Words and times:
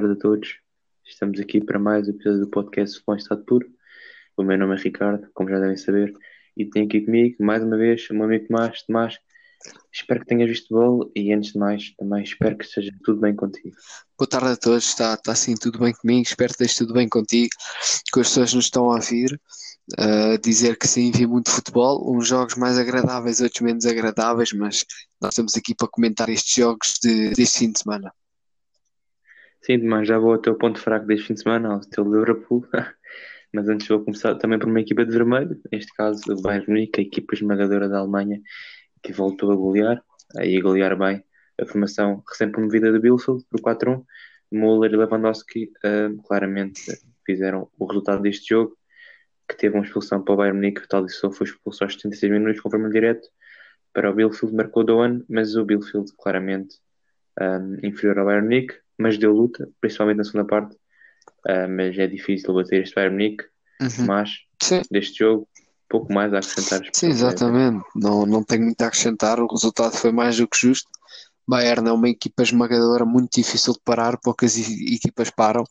tarde 0.00 0.12
a 0.12 0.16
todos. 0.16 0.58
Estamos 1.06 1.40
aqui 1.40 1.58
para 1.58 1.78
mais 1.78 2.06
um 2.06 2.10
episódio 2.10 2.40
do 2.40 2.50
podcast 2.50 3.02
em 3.08 3.16
Estado 3.16 3.42
Puro. 3.46 3.66
O 4.36 4.42
meu 4.42 4.58
nome 4.58 4.74
é 4.74 4.78
Ricardo, 4.78 5.26
como 5.32 5.48
já 5.48 5.58
devem 5.58 5.78
saber, 5.78 6.12
e 6.54 6.66
tenho 6.66 6.84
aqui 6.84 7.00
comigo, 7.00 7.42
mais 7.42 7.64
uma 7.64 7.78
vez, 7.78 8.06
o 8.10 8.12
meu 8.12 8.24
amigo 8.24 8.46
Tomás. 8.46 8.82
Tomás, 8.82 9.18
espero 9.90 10.20
que 10.20 10.26
tenhas 10.26 10.50
visto 10.50 10.74
bolo 10.74 11.10
e, 11.16 11.32
antes 11.32 11.54
de 11.54 11.58
mais, 11.58 11.94
também 11.96 12.22
espero 12.22 12.58
que 12.58 12.66
esteja 12.66 12.90
tudo 13.04 13.22
bem 13.22 13.34
contigo. 13.34 13.74
Boa 14.18 14.28
tarde 14.28 14.48
a 14.48 14.56
todos, 14.58 14.86
está, 14.86 15.14
está 15.14 15.34
sim 15.34 15.54
tudo 15.54 15.78
bem 15.78 15.94
comigo, 15.94 16.26
espero 16.26 16.52
que 16.52 16.62
esteja 16.62 16.84
tudo 16.84 16.92
bem 16.92 17.08
contigo, 17.08 17.48
que 18.12 18.20
as 18.20 18.28
pessoas 18.28 18.52
nos 18.52 18.66
estão 18.66 18.90
a 18.90 18.96
ouvir. 18.96 19.40
Uh, 19.98 20.36
dizer 20.42 20.76
que 20.76 20.86
sim, 20.86 21.10
vi 21.10 21.26
muito 21.26 21.50
futebol, 21.50 22.14
uns 22.14 22.28
jogos 22.28 22.54
mais 22.56 22.76
agradáveis, 22.76 23.40
outros 23.40 23.62
menos 23.62 23.86
agradáveis, 23.86 24.52
mas 24.52 24.84
nós 25.22 25.32
estamos 25.32 25.56
aqui 25.56 25.74
para 25.74 25.88
comentar 25.88 26.28
estes 26.28 26.54
jogos 26.54 26.98
de, 27.02 27.30
deste 27.30 27.60
fim 27.60 27.72
de 27.72 27.78
semana. 27.78 28.12
Sim, 29.66 29.78
mas 29.78 30.06
já 30.06 30.16
vou 30.16 30.30
ao 30.30 30.38
teu 30.38 30.54
ponto 30.54 30.78
fraco 30.78 31.06
deste 31.06 31.26
fim 31.26 31.34
de 31.34 31.42
semana, 31.42 31.74
ao 31.74 31.80
teu 31.80 32.04
Liverpool. 32.04 32.64
mas 33.52 33.68
antes 33.68 33.88
vou 33.88 34.04
começar 34.04 34.36
também 34.36 34.60
por 34.60 34.68
uma 34.68 34.80
equipa 34.80 35.04
de 35.04 35.10
vermelho, 35.10 35.60
neste 35.72 35.92
caso 35.94 36.22
o 36.32 36.40
Bayern 36.40 36.68
Munique, 36.68 37.00
a 37.00 37.02
equipa 37.02 37.34
esmagadora 37.34 37.88
da 37.88 37.98
Alemanha, 37.98 38.40
que 39.02 39.12
voltou 39.12 39.50
a 39.50 39.56
golear, 39.56 40.00
aí 40.38 40.56
a 40.56 40.62
golear 40.62 40.96
bem 40.96 41.20
a 41.60 41.66
formação 41.66 42.22
recém-promovida 42.28 42.92
do 42.92 43.00
Bielefeld 43.00 43.44
por 43.50 43.60
4-1. 43.60 44.04
Müller 44.52 44.92
e 44.92 44.96
Lewandowski 44.96 45.72
uh, 45.84 46.22
claramente 46.22 46.82
fizeram 47.24 47.68
o 47.76 47.86
resultado 47.86 48.22
deste 48.22 48.50
jogo 48.50 48.78
que 49.48 49.56
teve 49.56 49.74
uma 49.74 49.84
expulsão 49.84 50.22
para 50.22 50.34
o 50.34 50.36
Bayern 50.36 50.60
Munique, 50.60 50.82
o 50.82 50.86
Talisson 50.86 51.32
foi 51.32 51.48
expulso 51.48 51.82
aos 51.82 51.94
76 51.94 52.32
minutos 52.32 52.60
com 52.60 52.68
vermelho 52.68 52.92
direto. 52.92 53.28
Para 53.92 54.12
o 54.12 54.14
Bielefeld 54.14 54.54
marcou 54.54 54.84
Doan, 54.84 55.22
mas 55.28 55.56
o 55.56 55.64
Bielefeld 55.64 56.12
claramente 56.16 56.76
um, 57.40 57.84
inferior 57.84 58.20
ao 58.20 58.26
Bayern 58.26 58.46
Munique, 58.46 58.85
mas 58.98 59.18
deu 59.18 59.32
luta, 59.32 59.68
principalmente 59.80 60.18
na 60.18 60.24
segunda 60.24 60.46
parte. 60.46 60.74
Uh, 61.48 61.68
mas 61.68 61.96
é 61.98 62.06
difícil 62.06 62.54
bater 62.54 62.82
este 62.82 62.94
Bayern 62.94 63.14
Munique. 63.14 63.44
Uhum. 63.80 64.06
Mas 64.06 64.30
Sim. 64.62 64.82
deste 64.90 65.18
jogo, 65.18 65.48
pouco 65.88 66.12
mais 66.12 66.32
a 66.32 66.38
acrescentar. 66.38 66.80
Sim, 66.92 67.08
exatamente. 67.08 67.84
Não, 67.94 68.26
não 68.26 68.42
tenho 68.42 68.64
muito 68.64 68.80
a 68.82 68.86
acrescentar. 68.86 69.40
O 69.40 69.46
resultado 69.46 69.92
foi 69.92 70.12
mais 70.12 70.36
do 70.36 70.48
que 70.48 70.58
justo. 70.58 70.88
Bayern 71.48 71.88
é 71.88 71.92
uma 71.92 72.08
equipa 72.08 72.42
esmagadora 72.42 73.04
muito 73.04 73.40
difícil 73.40 73.72
de 73.74 73.80
parar, 73.84 74.18
poucas 74.18 74.56
equipas 74.58 75.30
param 75.30 75.62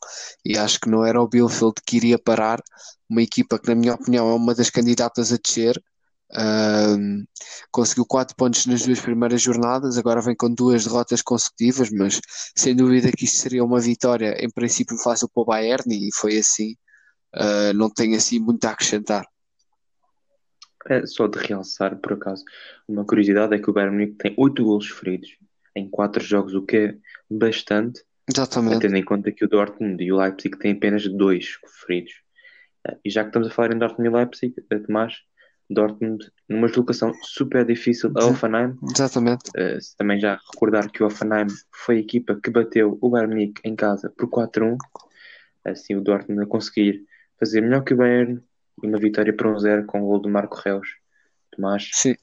e 0.42 0.56
acho 0.56 0.80
que 0.80 0.88
não 0.88 1.04
era 1.04 1.20
o 1.20 1.28
Bielefeld 1.28 1.74
que 1.84 1.98
iria 1.98 2.18
parar, 2.18 2.62
uma 3.10 3.20
equipa 3.20 3.58
que 3.58 3.68
na 3.68 3.74
minha 3.74 3.94
opinião 3.94 4.30
é 4.30 4.34
uma 4.34 4.54
das 4.54 4.70
candidatas 4.70 5.32
a 5.32 5.36
descer, 5.36 5.78
um, 6.34 7.24
conseguiu 7.70 8.04
4 8.04 8.34
pontos 8.36 8.66
nas 8.66 8.84
duas 8.84 9.00
primeiras 9.00 9.40
jornadas, 9.40 9.96
agora 9.96 10.20
vem 10.20 10.34
com 10.34 10.52
duas 10.52 10.84
derrotas 10.84 11.22
consecutivas, 11.22 11.90
mas 11.90 12.20
sem 12.56 12.74
dúvida 12.74 13.12
que 13.12 13.24
isto 13.24 13.38
seria 13.38 13.64
uma 13.64 13.80
vitória 13.80 14.36
em 14.38 14.50
princípio 14.50 14.96
fácil 14.98 15.28
para 15.28 15.42
o 15.42 15.46
Bayern 15.46 15.84
e 15.88 16.08
foi 16.14 16.38
assim, 16.38 16.72
uh, 17.34 17.72
não 17.74 17.88
tenho 17.90 18.16
assim 18.16 18.38
muito 18.38 18.64
a 18.64 18.70
acrescentar. 18.70 19.26
É 20.88 21.04
só 21.04 21.26
de 21.26 21.38
realçar, 21.38 21.96
por 21.96 22.12
acaso, 22.12 22.44
uma 22.86 23.04
curiosidade 23.04 23.54
é 23.54 23.58
que 23.58 23.68
o 23.68 23.72
Bayern 23.72 23.96
Munique 23.96 24.18
tem 24.18 24.34
8 24.36 24.64
golos 24.64 24.88
feridos 24.88 25.36
em 25.74 25.88
quatro 25.90 26.24
jogos, 26.24 26.54
o 26.54 26.62
que 26.62 26.76
é 26.76 26.96
bastante, 27.30 28.02
Exatamente. 28.28 28.80
tendo 28.80 28.96
em 28.96 29.04
conta 29.04 29.30
que 29.30 29.44
o 29.44 29.48
Dortmund 29.48 30.02
e 30.02 30.10
o 30.10 30.16
Leipzig 30.16 30.58
têm 30.58 30.72
apenas 30.72 31.06
dois 31.06 31.58
feridos. 31.86 32.12
Eh, 32.88 32.96
e 33.04 33.10
já 33.10 33.22
que 33.22 33.28
estamos 33.28 33.48
a 33.48 33.50
falar 33.50 33.74
em 33.74 33.78
Dortmund 33.78 34.08
e 34.08 34.12
Leipzig, 34.12 34.54
Tomás, 34.86 35.14
Dortmund 35.68 36.30
numa 36.48 36.68
deslocação 36.68 37.12
super 37.22 37.64
difícil 37.64 38.12
a 38.16 38.26
Offenheim. 38.26 38.76
Exatamente. 38.94 39.48
Uh, 39.50 39.78
também 39.96 40.20
já 40.20 40.38
recordar 40.52 40.90
que 40.90 41.02
o 41.02 41.06
Offenheim 41.06 41.46
foi 41.72 41.96
a 41.96 42.00
equipa 42.00 42.38
que 42.40 42.50
bateu 42.50 42.98
o 43.00 43.10
Bayern 43.10 43.34
Munique 43.34 43.60
em 43.64 43.74
casa 43.74 44.12
por 44.16 44.28
4-1. 44.28 44.76
Assim 45.64 45.96
o 45.96 46.00
Dortmund 46.00 46.42
a 46.42 46.46
conseguir 46.46 47.04
fazer 47.38 47.60
melhor 47.60 47.82
que 47.82 47.94
o 47.94 47.96
Bayern 47.96 48.40
e 48.82 48.86
uma 48.86 48.98
vitória 48.98 49.34
por 49.34 49.46
1-0 49.46 49.86
com 49.86 50.02
o 50.02 50.06
gol 50.06 50.20
do 50.20 50.28
Marco 50.28 50.56
Reus. 50.64 50.88
Tomás, 51.50 51.88
Sim 51.92 52.14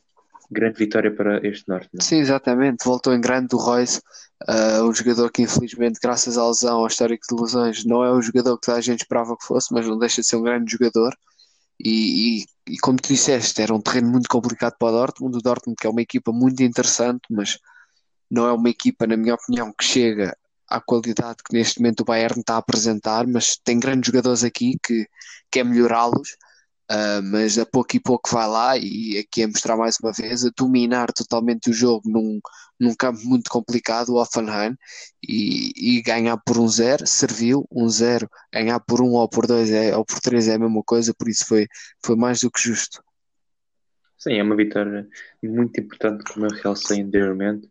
grande 0.53 0.77
vitória 0.77 1.13
para 1.13 1.45
este? 1.45 1.69
É? 1.71 1.81
Sim, 1.99 2.17
exatamente. 2.19 2.85
Voltou 2.85 3.13
em 3.13 3.19
grande 3.19 3.47
do 3.47 3.57
Royce, 3.57 3.99
uh, 4.47 4.83
um 4.83 4.93
jogador 4.93 5.31
que 5.31 5.41
infelizmente, 5.41 5.99
graças 6.01 6.37
à 6.37 6.47
lesão, 6.47 6.79
ao 6.79 6.87
histórico 6.87 7.25
de 7.27 7.41
lesões, 7.41 7.83
não 7.83 8.03
é 8.03 8.11
o 8.11 8.21
jogador 8.21 8.57
que 8.59 8.71
a 8.71 8.79
gente 8.79 9.01
esperava 9.01 9.35
que 9.35 9.45
fosse, 9.45 9.73
mas 9.73 9.87
não 9.87 9.97
deixa 9.97 10.21
de 10.21 10.27
ser 10.27 10.37
um 10.37 10.43
grande 10.43 10.71
jogador. 10.71 11.13
E, 11.79 12.39
e, 12.39 12.45
e, 12.67 12.77
como 12.79 12.97
tu 12.97 13.09
disseste, 13.09 13.61
era 13.61 13.73
um 13.73 13.81
terreno 13.81 14.09
muito 14.09 14.29
complicado 14.29 14.75
para 14.77 14.87
o 14.87 14.91
Dortmund. 14.91 15.37
O 15.37 15.41
Dortmund, 15.41 15.75
que 15.79 15.87
é 15.87 15.89
uma 15.89 16.01
equipa 16.01 16.31
muito 16.31 16.61
interessante, 16.63 17.21
mas 17.29 17.59
não 18.29 18.47
é 18.47 18.53
uma 18.53 18.69
equipa, 18.69 19.05
na 19.05 19.17
minha 19.17 19.35
opinião, 19.35 19.73
que 19.73 19.83
chega 19.83 20.35
à 20.69 20.81
qualidade 20.81 21.37
que 21.43 21.53
neste 21.53 21.79
momento 21.79 22.01
o 22.01 22.05
Bayern 22.05 22.39
está 22.39 22.55
a 22.55 22.57
apresentar, 22.57 23.27
mas 23.27 23.57
tem 23.63 23.79
grandes 23.79 24.07
jogadores 24.07 24.43
aqui 24.43 24.77
que 24.83 25.07
quer 25.51 25.59
é 25.59 25.63
melhorá-los 25.63 26.35
Uh, 26.91 27.23
mas 27.23 27.57
a 27.57 27.65
pouco 27.65 27.95
e 27.95 27.99
pouco 27.99 28.29
vai 28.29 28.45
lá 28.45 28.77
e 28.77 29.17
aqui 29.17 29.43
a 29.43 29.47
mostrar 29.47 29.77
mais 29.77 29.97
uma 30.03 30.11
vez 30.11 30.45
a 30.45 30.51
dominar 30.55 31.13
totalmente 31.13 31.69
o 31.69 31.73
jogo 31.73 32.09
num, 32.09 32.41
num 32.77 32.93
campo 32.93 33.21
muito 33.23 33.49
complicado, 33.49 34.09
o 34.09 34.21
Offenheim, 34.21 34.75
e, 35.25 35.71
e 35.97 36.01
ganhar 36.01 36.37
por 36.37 36.57
um 36.57 36.67
zero, 36.67 37.07
serviu, 37.07 37.65
um 37.71 37.87
zero, 37.87 38.29
ganhar 38.53 38.81
por 38.81 39.01
um 39.01 39.13
ou 39.13 39.29
por 39.29 39.47
dois 39.47 39.71
é, 39.71 39.95
ou 39.95 40.03
por 40.03 40.19
três 40.19 40.47
é 40.49 40.55
a 40.55 40.59
mesma 40.59 40.83
coisa, 40.83 41.13
por 41.17 41.29
isso 41.29 41.47
foi, 41.47 41.67
foi 42.05 42.17
mais 42.17 42.41
do 42.41 42.51
que 42.51 42.61
justo. 42.61 43.01
Sim, 44.17 44.33
é 44.33 44.43
uma 44.43 44.55
vitória 44.55 45.07
muito 45.41 45.79
importante, 45.79 46.25
como 46.33 46.45
eu 46.45 46.51
realcei 46.51 47.01
anteriormente, 47.01 47.69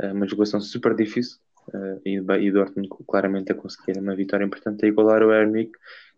é 0.00 0.12
uma 0.12 0.28
jogação 0.28 0.60
super 0.60 0.94
difícil, 0.94 1.38
uh, 1.68 2.00
e, 2.04 2.18
e 2.18 2.52
Dortmund 2.52 2.88
claramente 3.06 3.50
a 3.50 3.54
conseguir 3.56 3.98
uma 3.98 4.14
vitória 4.14 4.44
importante 4.44 4.84
a 4.84 4.88
igualar 4.88 5.22
o 5.24 5.28
Bayern 5.28 5.70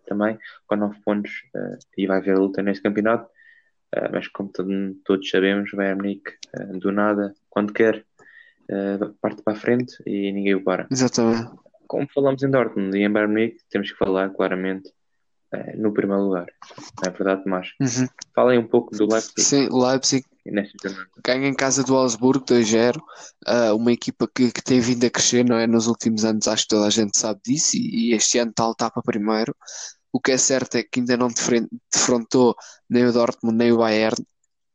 também, 0.07 0.39
com 0.67 0.77
9 0.77 0.99
pontos, 1.05 1.31
uh, 1.55 1.79
e 1.97 2.07
vai 2.07 2.19
haver 2.19 2.39
luta 2.39 2.63
neste 2.63 2.83
campeonato. 2.83 3.29
Uh, 3.95 4.09
mas 4.13 4.29
como 4.29 4.51
todo, 4.51 4.95
todos 5.05 5.29
sabemos, 5.29 5.73
o 5.73 5.77
Bayern 5.77 6.01
Munique, 6.01 6.33
uh, 6.59 6.79
do 6.79 6.93
nada, 6.93 7.35
quando 7.51 7.73
quer, 7.73 8.05
parte 9.21 9.43
para 9.45 9.53
a 9.53 9.57
frente 9.57 9.95
e 10.05 10.33
ninguém 10.33 10.57
o 10.57 10.65
para. 10.65 10.89
Exatamente. 10.91 11.53
Como 11.87 12.09
falamos 12.13 12.43
em 12.43 12.51
Dortmund 12.51 12.99
e 12.99 13.03
em 13.05 13.11
Bayern 13.11 13.33
Munique, 13.33 13.63
temos 13.71 13.93
que 13.93 13.97
falar 13.97 14.29
claramente 14.31 14.91
no 15.77 15.93
primeiro 15.93 16.25
lugar. 16.25 16.47
Não 17.01 17.09
é 17.09 17.15
verdade, 17.15 17.45
Tomás? 17.45 17.69
Uhum. 17.81 18.09
Falem 18.35 18.59
um 18.59 18.67
pouco 18.67 18.91
do 18.97 19.07
Leipzig. 19.07 19.41
Sim, 19.41 19.69
Leipzig 19.71 20.27
ganha 21.25 21.49
em 21.49 21.55
casa 21.55 21.83
do 21.83 21.97
Augsburgo 21.97 22.45
2-0, 22.45 23.01
uma 23.75 23.93
equipa 23.93 24.29
que, 24.33 24.53
que 24.53 24.63
tem 24.63 24.81
vindo 24.81 25.05
a 25.05 25.11
crescer 25.11 25.45
não 25.45 25.57
é? 25.57 25.67
nos 25.67 25.87
últimos 25.87 26.25
anos, 26.25 26.47
acho 26.47 26.63
que 26.65 26.69
toda 26.69 26.87
a 26.87 26.91
gente 26.91 27.17
sabe 27.17 27.41
disso, 27.45 27.77
e, 27.77 28.11
e 28.11 28.15
este 28.15 28.39
ano 28.39 28.51
está 28.51 28.65
a 28.65 28.69
lutar 28.69 28.91
para 28.91 29.03
primeiro. 29.03 29.55
O 30.17 30.21
que 30.21 30.33
é 30.33 30.39
certo 30.39 30.77
é 30.77 30.83
que 30.83 31.01
ainda 31.01 31.15
não 31.15 31.29
defrontou 31.93 32.57
nem 32.89 33.05
o 33.05 33.13
Dortmund 33.13 33.59
nem 33.59 33.71
o 33.71 33.77
Bayern, 33.77 34.17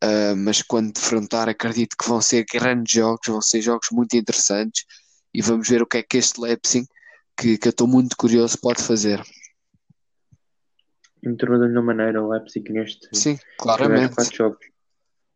uh, 0.03 0.35
mas 0.38 0.62
quando 0.62 0.94
defrontar 0.94 1.50
acredito 1.50 1.96
que 1.97 2.07
vão 2.07 2.22
ser 2.22 2.46
grandes 2.46 2.94
jogos, 2.94 3.28
vão 3.28 3.41
ser 3.41 3.59
jogos 3.59 3.88
muito 3.91 4.16
interessantes 4.16 4.85
e 5.34 5.41
vamos 5.41 5.68
ver 5.68 5.81
o 5.81 5.88
que 5.88 5.97
é 5.97 6.03
que 6.03 6.19
este 6.19 6.40
Leipzig, 6.40 6.85
que, 7.35 7.57
que 7.57 7.68
eu 7.68 7.72
estou 7.72 7.88
muito 7.88 8.16
curioso, 8.16 8.56
pode 8.62 8.84
fazer. 8.84 9.19
Entrou 11.24 11.59
da 11.59 11.68
melhor 11.68 11.85
maneira 11.85 12.22
o 12.22 12.30
Leipzig 12.30 12.72
neste 12.72 13.09
Sim, 13.12 13.40
claramente. 13.57 14.13
quatro 14.13 14.35
jogos. 14.35 14.68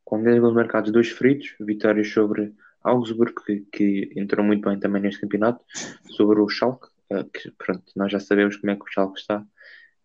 Com 0.04 0.22
10 0.22 0.40
gols 0.40 0.54
marcados, 0.54 0.92
dois 0.92 1.10
feridos, 1.10 1.56
vitórias 1.60 2.12
sobre 2.12 2.54
Augsburg, 2.84 3.34
que, 3.44 3.66
que 3.72 4.12
entrou 4.16 4.46
muito 4.46 4.70
bem 4.70 4.80
também 4.80 5.02
neste 5.02 5.22
campeonato, 5.22 5.66
sobre 6.12 6.40
o 6.42 6.48
Schalke, 6.48 6.90
ah, 7.12 7.24
que 7.24 7.50
pronto, 7.58 7.86
nós 7.96 8.12
já 8.12 8.20
sabemos 8.20 8.56
como 8.58 8.70
é 8.70 8.76
que 8.76 8.84
o 8.84 8.88
Schalke 8.88 9.20
está, 9.20 9.44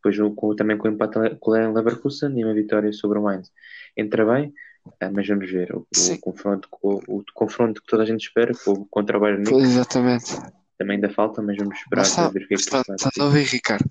depois 0.03 0.35
com, 0.35 0.57
também 0.57 0.79
com 0.79 0.89
o 0.89 0.91
empate 0.91 1.37
com 1.39 1.51
o 1.51 1.73
Leverkusen 1.73 2.39
e 2.39 2.45
uma 2.45 2.55
vitória 2.55 2.93
sobre 2.93 3.19
o 3.19 3.23
Mainz. 3.23 3.53
Entra 3.97 4.25
bem, 4.25 4.53
eh, 5.01 5.11
mas 5.11 5.27
vamos 5.29 5.51
ver 5.51 5.75
o, 5.75 5.87
o 5.87 6.19
confronto, 6.21 6.69
o, 6.83 7.19
o, 7.19 7.25
confronto 7.35 7.83
que 7.83 7.87
toda 7.87 8.03
a 8.03 8.07
gente 8.07 8.27
espera 8.27 8.53
contra 8.91 9.19
o 9.19 9.21
Bayern 9.21 9.45
Munique. 9.45 9.69
Exatamente. 9.69 10.37
Também 10.79 10.97
ainda 10.97 11.11
falta, 11.11 11.43
mas 11.43 11.59
vamos 11.59 11.77
esperar 11.77 12.03
está, 12.03 12.29
ver 12.29 12.45
o 12.45 12.49
que 12.49 12.55
é 12.55 12.57
que 12.57 12.63
está, 12.63 12.81
está 12.81 13.11
a 13.21 13.25
ouvir, 13.25 13.45
Ricardo. 13.45 13.85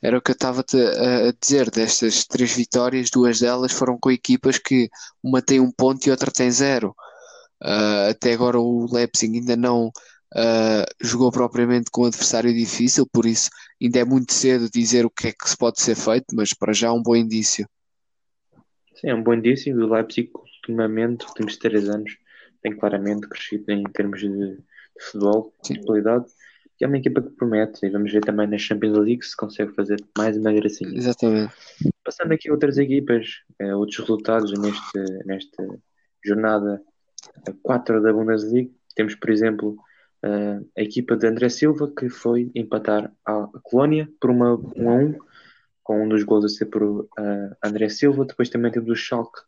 Era 0.00 0.16
o 0.16 0.22
que 0.22 0.30
eu 0.30 0.34
estava 0.34 0.60
a 0.60 1.34
dizer 1.40 1.68
destas 1.70 2.24
três 2.24 2.54
vitórias, 2.54 3.10
duas 3.10 3.40
delas 3.40 3.72
foram 3.72 3.98
com 3.98 4.12
equipas 4.12 4.56
que 4.56 4.88
uma 5.20 5.42
tem 5.42 5.58
um 5.58 5.72
ponto 5.72 6.06
e 6.06 6.10
outra 6.12 6.30
tem 6.30 6.48
zero. 6.52 6.94
Uh, 7.60 8.10
até 8.10 8.34
agora 8.34 8.60
o 8.60 8.86
Leipzig 8.92 9.38
ainda 9.38 9.56
não 9.56 9.90
uh, 10.34 10.86
jogou 11.00 11.30
propriamente 11.30 11.90
com 11.90 12.02
um 12.02 12.06
adversário 12.06 12.52
difícil, 12.52 13.06
por 13.12 13.26
isso 13.26 13.50
ainda 13.80 14.00
é 14.00 14.04
muito 14.04 14.32
cedo 14.32 14.70
dizer 14.70 15.04
o 15.04 15.10
que 15.10 15.28
é 15.28 15.32
que 15.32 15.48
se 15.48 15.56
pode 15.56 15.80
ser 15.80 15.94
feito, 15.94 16.26
mas 16.34 16.52
para 16.54 16.72
já 16.72 16.88
é 16.88 16.90
um 16.90 17.02
bom 17.02 17.16
indício. 17.16 17.68
Sim, 18.94 19.08
é 19.08 19.14
um 19.14 19.22
bom 19.22 19.34
indício. 19.34 19.76
O 19.76 19.92
Leipzig, 19.92 20.30
ultimamente, 20.34 21.22
nos 21.22 21.30
últimos 21.30 21.56
três 21.58 21.88
anos, 21.88 22.16
tem 22.62 22.76
claramente 22.76 23.28
crescido 23.28 23.70
em 23.70 23.82
termos 23.84 24.20
de, 24.20 24.28
de 24.28 24.64
futebol, 25.00 25.54
de 25.62 25.80
qualidade. 25.84 26.24
E 26.80 26.84
é 26.84 26.88
uma 26.88 26.98
equipa 26.98 27.22
que 27.22 27.30
promete, 27.30 27.86
e 27.86 27.90
vamos 27.90 28.12
ver 28.12 28.22
também 28.22 28.46
na 28.46 28.58
Champions 28.58 28.98
League 28.98 29.24
se 29.24 29.36
consegue 29.36 29.72
fazer 29.74 29.96
mais 30.16 30.36
uma 30.36 30.52
gracinha. 30.52 30.94
Exatamente. 30.94 31.54
Passando 32.04 32.32
aqui 32.32 32.48
a 32.48 32.52
outras 32.52 32.76
equipas, 32.76 33.42
eh, 33.58 33.74
outros 33.74 33.98
resultados 33.98 34.52
neste, 34.58 35.24
nesta 35.24 35.66
jornada 36.22 36.82
4 37.62 38.02
da 38.02 38.12
Bundesliga, 38.12 38.70
temos, 38.94 39.14
por 39.14 39.30
exemplo, 39.30 39.76
uh, 40.24 40.68
a 40.76 40.82
equipa 40.82 41.16
de 41.16 41.26
André 41.26 41.48
Silva, 41.48 41.92
que 41.96 42.08
foi 42.08 42.50
empatar 42.54 43.12
a 43.24 43.48
Colónia 43.62 44.08
por 44.20 44.30
uma 44.30 44.54
1 44.54 44.90
a 44.90 44.94
1, 44.94 45.18
com 45.82 46.04
um 46.04 46.08
dos 46.08 46.22
gols 46.24 46.44
a 46.44 46.48
ser 46.48 46.66
por 46.66 46.82
uh, 46.82 47.06
André 47.64 47.88
Silva. 47.88 48.24
Depois 48.24 48.48
também 48.48 48.70
temos 48.72 48.90
o 48.90 48.94
Schalke, 48.94 49.40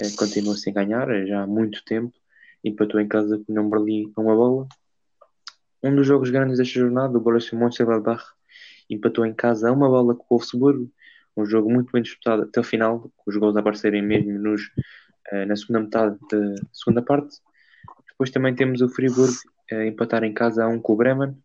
uh, 0.00 0.16
continua 0.16 0.56
sem 0.56 0.72
ganhar 0.72 1.08
já 1.26 1.42
há 1.42 1.46
muito 1.46 1.84
tempo, 1.84 2.12
empatou 2.64 3.00
em 3.00 3.08
casa 3.08 3.40
com 3.46 3.60
o 3.60 3.68
Berlim 3.68 4.12
uma 4.16 4.34
bola. 4.34 4.66
Um 5.82 5.94
dos 5.94 6.06
jogos 6.06 6.30
grandes 6.30 6.58
desta 6.58 6.80
jornada, 6.80 7.16
o 7.16 7.20
Borussia 7.20 7.56
Mönchengladbach, 7.56 8.24
empatou 8.90 9.24
em 9.24 9.32
casa 9.34 9.68
a 9.68 9.72
uma 9.72 9.88
bola 9.88 10.14
com 10.14 10.24
o 10.24 10.38
Wolfsburgo, 10.38 10.90
um 11.36 11.46
jogo 11.46 11.70
muito 11.70 11.92
bem 11.92 12.02
disputado 12.02 12.42
até 12.42 12.58
o 12.58 12.64
final, 12.64 13.12
com 13.16 13.30
os 13.30 13.36
gols 13.36 13.56
a 13.56 13.60
aparecerem 13.60 14.02
mesmo 14.02 14.32
nos, 14.38 14.62
uh, 15.32 15.46
na 15.46 15.54
segunda 15.54 15.80
metade 15.80 16.18
da 16.30 16.54
segunda 16.72 17.00
parte. 17.00 17.36
Depois 18.08 18.30
também 18.30 18.56
temos 18.56 18.80
o 18.80 18.88
Friburgo 18.88 19.38
a 19.70 19.84
empatar 19.86 20.24
em 20.24 20.32
casa 20.32 20.64
a 20.64 20.68
um 20.68 20.80
com 20.80 20.92
o 20.92 20.96
Bremen, 20.96 21.36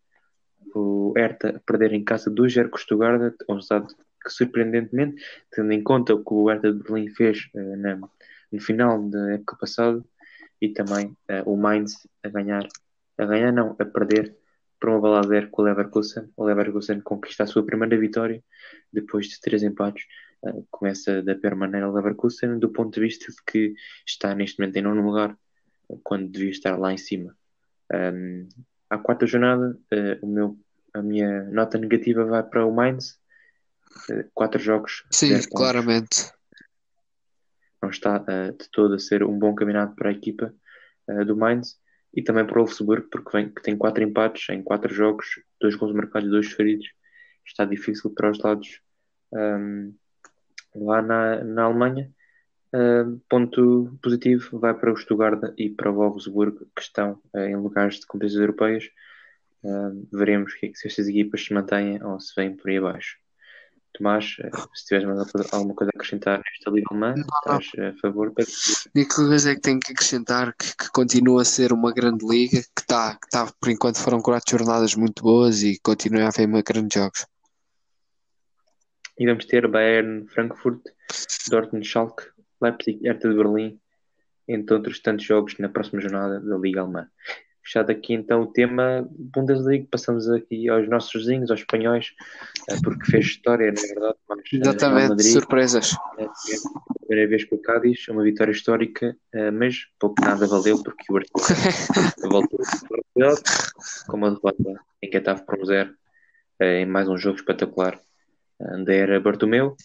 o 0.75 1.13
Hertha 1.15 1.61
perder 1.65 1.93
em 1.93 2.03
casa 2.03 2.31
2-0 2.31 2.69
com 2.69 2.77
o 2.77 2.79
Stuttgart, 2.79 3.35
um 3.49 3.55
resultado 3.55 3.87
que 4.23 4.29
surpreendentemente, 4.29 5.21
tendo 5.51 5.71
em 5.71 5.83
conta 5.83 6.15
o 6.15 6.23
que 6.23 6.33
o 6.33 6.47
Hertha 6.47 6.71
de 6.71 6.81
Berlim 6.81 7.09
fez 7.09 7.49
uh, 7.53 7.77
na, 7.77 7.95
no 8.51 8.61
final 8.61 9.01
da 9.09 9.33
época 9.33 9.57
passada, 9.59 10.03
e 10.61 10.69
também 10.69 11.07
uh, 11.07 11.51
o 11.51 11.57
Mainz 11.57 12.07
a 12.23 12.29
ganhar, 12.29 12.65
a 13.17 13.25
ganhar 13.25 13.51
não, 13.51 13.75
a 13.77 13.85
perder 13.85 14.35
por 14.79 14.89
uma 14.89 14.99
bola 14.99 15.21
com 15.51 15.61
o 15.61 15.65
Leverkusen. 15.65 16.29
O 16.35 16.45
Leverkusen 16.45 17.01
conquista 17.01 17.43
a 17.43 17.47
sua 17.47 17.65
primeira 17.65 17.97
vitória 17.97 18.43
depois 18.91 19.27
de 19.27 19.39
três 19.39 19.61
empates. 19.61 20.05
Uh, 20.41 20.65
começa 20.71 21.21
da 21.21 21.35
pior 21.35 21.55
maneira 21.55 21.89
o 21.89 21.93
Leverkusen, 21.93 22.59
do 22.59 22.69
ponto 22.69 22.93
de 22.93 23.01
vista 23.01 23.31
de 23.31 23.37
que 23.45 23.75
está 24.05 24.33
neste 24.33 24.59
momento 24.59 24.77
em 24.77 24.81
nono 24.81 25.05
lugar, 25.05 25.37
quando 26.01 26.29
devia 26.29 26.51
estar 26.51 26.77
lá 26.77 26.93
em 26.93 26.97
cima. 26.97 27.35
Um, 27.91 28.47
à 28.89 28.97
quarta 28.97 29.25
jornada, 29.25 29.77
uh, 29.93 30.25
o 30.25 30.27
meu, 30.27 30.59
a 30.93 31.01
minha 31.01 31.43
nota 31.45 31.77
negativa 31.77 32.23
vai 32.25 32.43
para 32.43 32.65
o 32.65 32.73
Mainz. 32.73 33.19
Uh, 34.09 34.29
quatro 34.33 34.59
jogos. 34.59 35.05
Sim, 35.11 35.39
claramente. 35.51 36.31
Não 37.81 37.89
está 37.89 38.21
uh, 38.21 38.57
de 38.57 38.69
todo 38.71 38.95
a 38.95 38.99
ser 38.99 39.23
um 39.23 39.37
bom 39.37 39.53
campeonato 39.55 39.95
para 39.95 40.09
a 40.09 40.13
equipa 40.13 40.53
do 41.27 41.35
Mainz 41.35 41.77
e 42.13 42.21
também 42.21 42.45
para 42.45 42.57
o 42.57 42.63
Wolfsburg, 42.63 43.09
porque 43.09 43.29
vem, 43.35 43.53
que 43.53 43.61
tem 43.61 43.77
quatro 43.77 44.01
empates 44.01 44.47
em 44.49 44.63
quatro 44.63 44.93
jogos, 44.93 45.25
dois 45.59 45.75
gols 45.75 45.93
marcados 45.93 46.29
e 46.29 46.31
dois 46.31 46.51
feridos. 46.53 46.87
Está 47.45 47.65
difícil 47.65 48.09
para 48.11 48.31
os 48.31 48.39
lados 48.39 48.79
um, 49.33 49.93
lá 50.75 51.01
na, 51.01 51.43
na 51.43 51.63
Alemanha. 51.63 52.09
Uh, 52.73 53.21
ponto 53.29 53.99
positivo 54.01 54.57
vai 54.57 54.73
para 54.73 54.91
o 54.91 54.97
Stuttgart 54.97 55.53
e 55.57 55.69
para 55.69 55.91
o 55.91 55.93
Wolfsburg, 55.93 56.57
que 56.75 56.81
estão 56.81 57.21
uh, 57.31 57.39
em 57.39 57.55
lugares 57.55 57.99
de 57.99 58.07
competições 58.07 58.41
europeias. 58.41 58.85
Uh, 59.63 60.07
veremos 60.11 60.55
que, 60.55 60.73
se 60.73 60.87
estas 60.87 61.07
equipas 61.07 61.45
se 61.45 61.53
mantêm 61.53 62.03
ou 62.03 62.19
se 62.19 62.33
vêm 62.35 62.55
por 62.55 62.69
aí 62.69 62.77
abaixo. 62.77 63.17
Tomás, 63.93 64.37
eh, 64.39 64.49
se 64.73 64.85
tiveres 64.87 65.53
alguma 65.53 65.75
coisa 65.75 65.91
a 65.93 65.95
acrescentar 65.95 66.39
nesta 66.39 66.71
Liga 66.71 66.87
Alemã, 66.89 67.13
estás 67.13 67.69
a 67.77 67.93
favor? 68.01 68.33
A 68.35 68.89
única 68.95 69.15
coisa 69.15 69.51
é 69.51 69.55
que 69.55 69.61
tenho 69.61 69.79
que 69.79 69.91
acrescentar 69.91 70.55
que, 70.55 70.75
que, 70.75 70.91
continua 70.91 71.43
a 71.43 71.45
ser 71.45 71.71
uma 71.71 71.93
grande 71.93 72.25
liga, 72.27 72.59
que 72.75 72.81
está, 72.81 73.13
que 73.13 73.29
tá, 73.29 73.53
por 73.61 73.69
enquanto 73.69 73.99
foram 73.99 74.19
quatro 74.19 74.57
jornadas 74.57 74.95
muito 74.95 75.21
boas 75.21 75.61
e 75.61 75.79
continua 75.79 76.23
a 76.23 76.27
haver 76.29 76.47
grandes 76.63 76.99
jogos. 76.99 77.27
E 79.19 79.27
vamos 79.27 79.45
ter 79.45 79.67
Bayern, 79.67 80.25
Frankfurt, 80.27 80.81
Dortmund, 81.51 81.85
Schalke, 81.85 82.32
Leipzig, 82.63 82.99
Hertha 83.03 83.29
de 83.29 83.35
Berlim, 83.35 83.79
entre 84.47 84.75
outros 84.75 84.99
tantos 84.99 85.25
jogos 85.25 85.57
na 85.57 85.69
próxima 85.69 86.01
jornada 86.01 86.39
da 86.39 86.57
Liga 86.57 86.81
Alemã. 86.81 87.07
Fechado 87.63 87.91
aqui 87.91 88.13
então 88.13 88.41
o 88.41 88.47
tema 88.47 89.07
Bundesliga, 89.09 89.87
passamos 89.89 90.29
aqui 90.29 90.67
aos 90.67 90.87
nossos 90.89 91.13
vizinhos, 91.13 91.49
aos 91.49 91.61
espanhóis, 91.61 92.13
eh, 92.69 92.75
porque 92.83 93.09
fez 93.09 93.25
história, 93.25 93.71
na 93.71 93.81
verdade. 93.81 94.17
Mas, 94.27 94.39
eh, 94.39 94.57
Exatamente, 94.57 95.09
Madrid, 95.09 95.31
surpresas. 95.31 95.91
É 96.17 96.25
a 96.25 97.05
primeira 97.05 97.29
vez 97.29 97.45
com 97.45 97.55
o 97.55 97.61
Cádiz, 97.61 98.05
uma 98.09 98.21
vitória 98.21 98.51
histórica, 98.51 99.15
mas 99.53 99.87
pouco 99.97 100.21
nada 100.21 100.45
valeu, 100.45 100.83
porque 100.83 101.05
o 101.09 101.13
Barcelona 101.13 101.71
voltou 102.29 102.59
a 102.61 104.07
com 104.07 104.17
uma 104.17 104.31
derrota 104.31 104.81
em 105.01 105.09
que 105.09 105.17
estava 105.17 105.41
por 105.41 105.57
um 105.57 105.65
zero, 105.65 105.95
em 106.59 106.85
mais 106.85 107.07
um 107.07 107.17
jogo 107.17 107.37
espetacular. 107.37 107.97
Ainda 108.59 108.93
era 108.93 109.21
Bartomeu, 109.21 109.77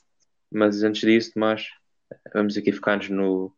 mas 0.50 0.82
antes 0.82 1.02
disso, 1.02 1.32
Tomás, 1.34 1.68
vamos 2.32 2.56
aqui 2.56 2.72
focar-nos 2.72 3.08
no, 3.08 3.52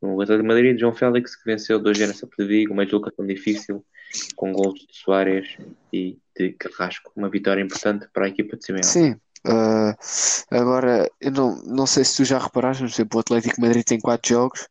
no 0.00 0.20
Atlético 0.20 0.42
de 0.42 0.48
Madrid, 0.48 0.78
João 0.78 0.94
Félix, 0.94 1.36
que 1.36 1.44
venceu 1.44 1.78
2 1.78 1.98
na 2.00 2.14
Sapa 2.14 2.34
de 2.38 2.46
Vigo, 2.46 2.72
uma 2.72 2.84
deslocação 2.84 3.26
difícil, 3.26 3.84
com 4.36 4.52
gols 4.52 4.80
de 4.80 4.86
Soares 4.90 5.56
e 5.92 6.18
de 6.36 6.52
Carrasco. 6.52 7.12
Uma 7.16 7.28
vitória 7.28 7.62
importante 7.62 8.06
para 8.12 8.26
a 8.26 8.28
equipa 8.28 8.56
de 8.56 8.64
Simeone. 8.64 8.84
Sim. 8.84 9.12
Uh, 9.46 9.94
agora, 10.50 11.10
eu 11.20 11.30
não, 11.30 11.62
não 11.64 11.86
sei 11.86 12.02
se 12.02 12.16
tu 12.16 12.24
já 12.24 12.38
reparaste, 12.38 12.82
mas 12.82 12.98
o 12.98 13.18
Atlético 13.18 13.56
de 13.56 13.60
Madrid 13.60 13.84
tem 13.84 14.00
4 14.00 14.28
jogos 14.28 14.68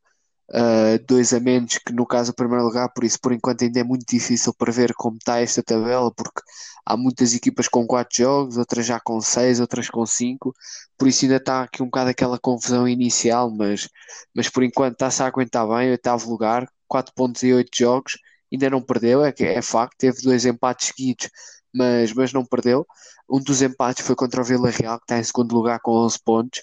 uh, 0.53 1.03
dois 1.07 1.33
a 1.33 1.39
menos 1.39 1.77
que 1.79 1.91
no 1.93 2.05
caso 2.05 2.31
o 2.31 2.35
primeiro 2.35 2.63
lugar, 2.63 2.89
por 2.93 3.03
isso 3.03 3.19
por 3.19 3.33
enquanto 3.33 3.63
ainda 3.63 3.79
é 3.79 3.83
muito 3.83 4.05
difícil 4.07 4.53
prever 4.53 4.93
como 4.93 5.17
está 5.17 5.39
esta 5.39 5.63
tabela, 5.63 6.11
porque 6.13 6.41
há 6.85 6.95
muitas 6.95 7.33
equipas 7.33 7.67
com 7.67 7.85
quatro 7.87 8.15
jogos, 8.17 8.57
outras 8.57 8.85
já 8.85 8.99
com 8.99 9.19
seis, 9.21 9.59
outras 9.59 9.89
com 9.89 10.05
cinco, 10.05 10.53
por 10.97 11.07
isso 11.07 11.25
ainda 11.25 11.37
está 11.37 11.63
aqui 11.63 11.81
um 11.81 11.87
bocado 11.87 12.09
aquela 12.11 12.39
confusão 12.39 12.87
inicial, 12.87 13.49
mas, 13.51 13.89
mas 14.35 14.49
por 14.49 14.63
enquanto 14.63 14.93
está-se 14.93 15.23
a 15.23 15.27
aguentar 15.27 15.67
bem, 15.67 15.91
oitavo 15.91 16.29
lugar, 16.29 16.67
4 16.87 17.13
pontos 17.15 17.43
e 17.43 17.53
8 17.53 17.69
jogos, 17.75 18.13
ainda 18.51 18.69
não 18.69 18.81
perdeu, 18.81 19.23
é, 19.25 19.33
é 19.39 19.61
facto, 19.61 19.95
teve 19.97 20.21
dois 20.21 20.45
empates 20.45 20.87
seguidos, 20.87 21.29
mas, 21.73 22.13
mas 22.13 22.31
não 22.33 22.45
perdeu. 22.45 22.85
Um 23.29 23.39
dos 23.39 23.61
empates 23.61 24.05
foi 24.05 24.15
contra 24.15 24.41
o 24.41 24.43
Vila 24.43 24.69
Real, 24.69 24.97
que 24.99 25.05
está 25.05 25.17
em 25.17 25.23
segundo 25.23 25.53
lugar 25.55 25.79
com 25.81 25.91
11 25.91 26.19
pontos. 26.23 26.61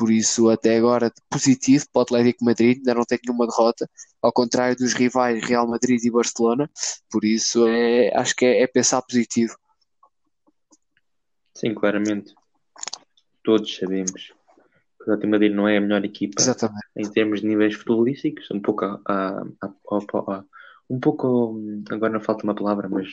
Por 0.00 0.10
isso, 0.10 0.48
até 0.48 0.78
agora, 0.78 1.12
positivo 1.28 1.84
para 1.92 2.00
o 2.00 2.02
Atlético 2.04 2.42
Madrid, 2.42 2.78
ainda 2.78 2.94
não 2.94 3.04
tem 3.04 3.18
nenhuma 3.22 3.46
derrota, 3.46 3.86
ao 4.22 4.32
contrário 4.32 4.74
dos 4.74 4.94
rivais 4.94 5.44
Real 5.44 5.68
Madrid 5.68 6.02
e 6.02 6.10
Barcelona. 6.10 6.70
Por 7.10 7.22
isso, 7.22 7.68
é, 7.68 8.10
acho 8.16 8.34
que 8.34 8.46
é, 8.46 8.62
é 8.62 8.66
pensar 8.66 9.02
positivo. 9.02 9.54
Sim, 11.54 11.74
claramente. 11.74 12.34
Todos 13.44 13.76
sabemos 13.76 14.32
que 14.98 15.00
o 15.00 15.02
Atlético 15.02 15.28
Madrid 15.28 15.52
não 15.52 15.68
é 15.68 15.76
a 15.76 15.80
melhor 15.82 16.02
equipa 16.02 16.40
Exatamente. 16.40 16.86
em 16.96 17.12
termos 17.12 17.42
de 17.42 17.48
níveis 17.48 17.74
futebolísticos, 17.74 18.50
um 18.50 18.60
pouco 18.60 18.86
a, 18.86 19.02
a, 19.06 19.42
a, 19.66 20.44
um 20.88 20.98
pouco 20.98 21.60
agora 21.90 22.10
não 22.10 22.22
falta 22.22 22.44
uma 22.44 22.54
palavra, 22.54 22.88
mas 22.88 23.06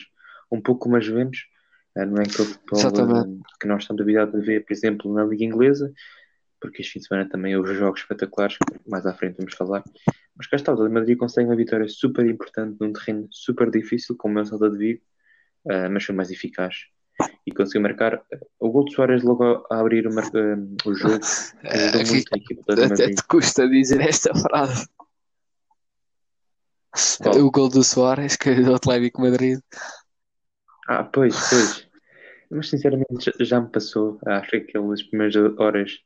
um 0.50 0.58
pouco 0.58 0.84
como 0.84 0.96
a 0.96 1.00
Juventus, 1.00 1.40
eh, 1.98 2.06
não 2.06 2.16
é 2.16 2.22
aquele 2.22 2.48
futebol 2.48 2.78
Exatamente. 2.78 3.42
que 3.60 3.68
nós 3.68 3.82
estamos 3.82 4.00
habituados 4.00 4.34
a 4.34 4.38
ver, 4.38 4.64
por 4.64 4.72
exemplo, 4.72 5.12
na 5.12 5.24
Liga 5.24 5.44
Inglesa, 5.44 5.92
porque 6.60 6.82
este 6.82 6.94
fim 6.94 6.98
de 7.00 7.06
semana 7.06 7.28
também 7.28 7.56
houve 7.56 7.74
jogos 7.74 8.00
espetaculares, 8.00 8.56
mais 8.86 9.06
à 9.06 9.14
frente 9.14 9.36
vamos 9.38 9.54
falar. 9.54 9.82
Mas 10.36 10.46
cá 10.46 10.56
está, 10.56 10.72
o 10.72 10.76
Real 10.76 10.90
Madrid 10.90 11.16
consegue 11.16 11.48
uma 11.48 11.56
vitória 11.56 11.88
super 11.88 12.24
importante 12.26 12.76
num 12.80 12.92
terreno 12.92 13.28
super 13.30 13.70
difícil, 13.70 14.16
como 14.16 14.38
é 14.38 14.42
o 14.42 14.46
Salta 14.46 14.70
de 14.70 14.78
Vigo, 14.78 15.00
uh, 15.66 15.90
mas 15.90 16.04
foi 16.04 16.14
mais 16.14 16.30
eficaz. 16.30 16.76
E 17.44 17.50
conseguiu 17.50 17.82
marcar 17.82 18.22
o 18.60 18.70
gol 18.70 18.84
de 18.84 18.94
Soares 18.94 19.24
logo 19.24 19.66
a 19.70 19.80
abrir 19.80 20.06
o, 20.06 20.10
uh, 20.10 20.76
o 20.86 20.94
jogo. 20.94 21.18
Ajudou 21.64 22.06
muito 22.06 22.34
a 22.34 22.36
equipa 22.36 22.74
do 22.76 22.84
Até 22.84 23.10
te 23.10 23.22
custa 23.24 23.68
dizer 23.68 24.00
esta 24.00 24.32
frase. 24.34 24.86
Qual? 27.22 27.38
O 27.44 27.50
gol 27.50 27.68
do 27.68 27.82
Soares, 27.82 28.36
que 28.36 28.50
é 28.50 28.60
do 28.60 28.74
Atlético 28.74 29.20
Madrid. 29.20 29.58
Ah, 30.88 31.04
pois, 31.04 31.34
pois. 31.50 31.88
Mas 32.50 32.70
sinceramente 32.70 33.32
já 33.40 33.60
me 33.60 33.68
passou. 33.70 34.18
Acho 34.26 34.50
que 34.50 34.56
aquelas 34.56 35.02
primeiras 35.02 35.36
horas 35.58 35.98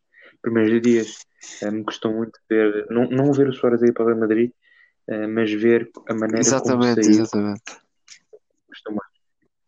primeiros 0.43 0.83
dias. 0.83 1.27
Uh, 1.63 1.73
me 1.73 1.85
custou 1.85 2.13
muito 2.13 2.39
ver, 2.49 2.87
não, 2.91 3.09
não 3.09 3.33
ver 3.33 3.49
o 3.49 3.53
Soares 3.53 3.83
aí 3.83 3.93
para 3.93 4.05
o 4.05 4.07
Real 4.07 4.21
Madrid, 4.21 4.51
uh, 5.09 5.29
mas 5.29 5.53
ver 5.53 5.91
a 6.09 6.15
maneira 6.15 6.41
exatamente, 6.41 6.95
como 6.95 7.05
saiu. 7.05 7.23
Exatamente, 7.23 7.63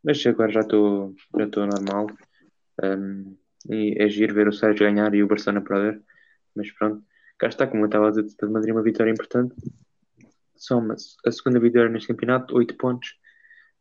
Mas 0.05 0.27
agora 0.27 0.53
já 0.53 0.61
estou 0.61 1.15
já 1.39 1.45
estou 1.45 1.67
normal. 1.67 2.07
Um, 2.83 3.37
e 3.71 3.95
é 3.99 4.09
giro 4.09 4.35
ver 4.35 4.49
o 4.49 4.53
Sérgio 4.53 4.87
ganhar 4.87 5.15
e 5.15 5.23
o 5.23 5.27
Barcelona 5.27 5.65
perder. 5.65 6.03
Mas 6.55 6.71
pronto, 6.73 7.03
cá 7.39 7.49
está, 7.49 7.67
como 7.67 7.83
eu 7.83 7.87
estava 7.87 8.09
a 8.09 8.11
dizer, 8.11 8.25
de 8.25 8.47
Madrid 8.49 8.75
uma 8.75 8.83
vitória 8.83 9.11
importante. 9.11 9.55
Soma 10.57 10.95
a 11.27 11.33
segunda 11.33 11.59
vitória 11.59 11.89
neste 11.89 12.09
campeonato, 12.09 12.57
8 12.57 12.77
pontos. 12.77 13.17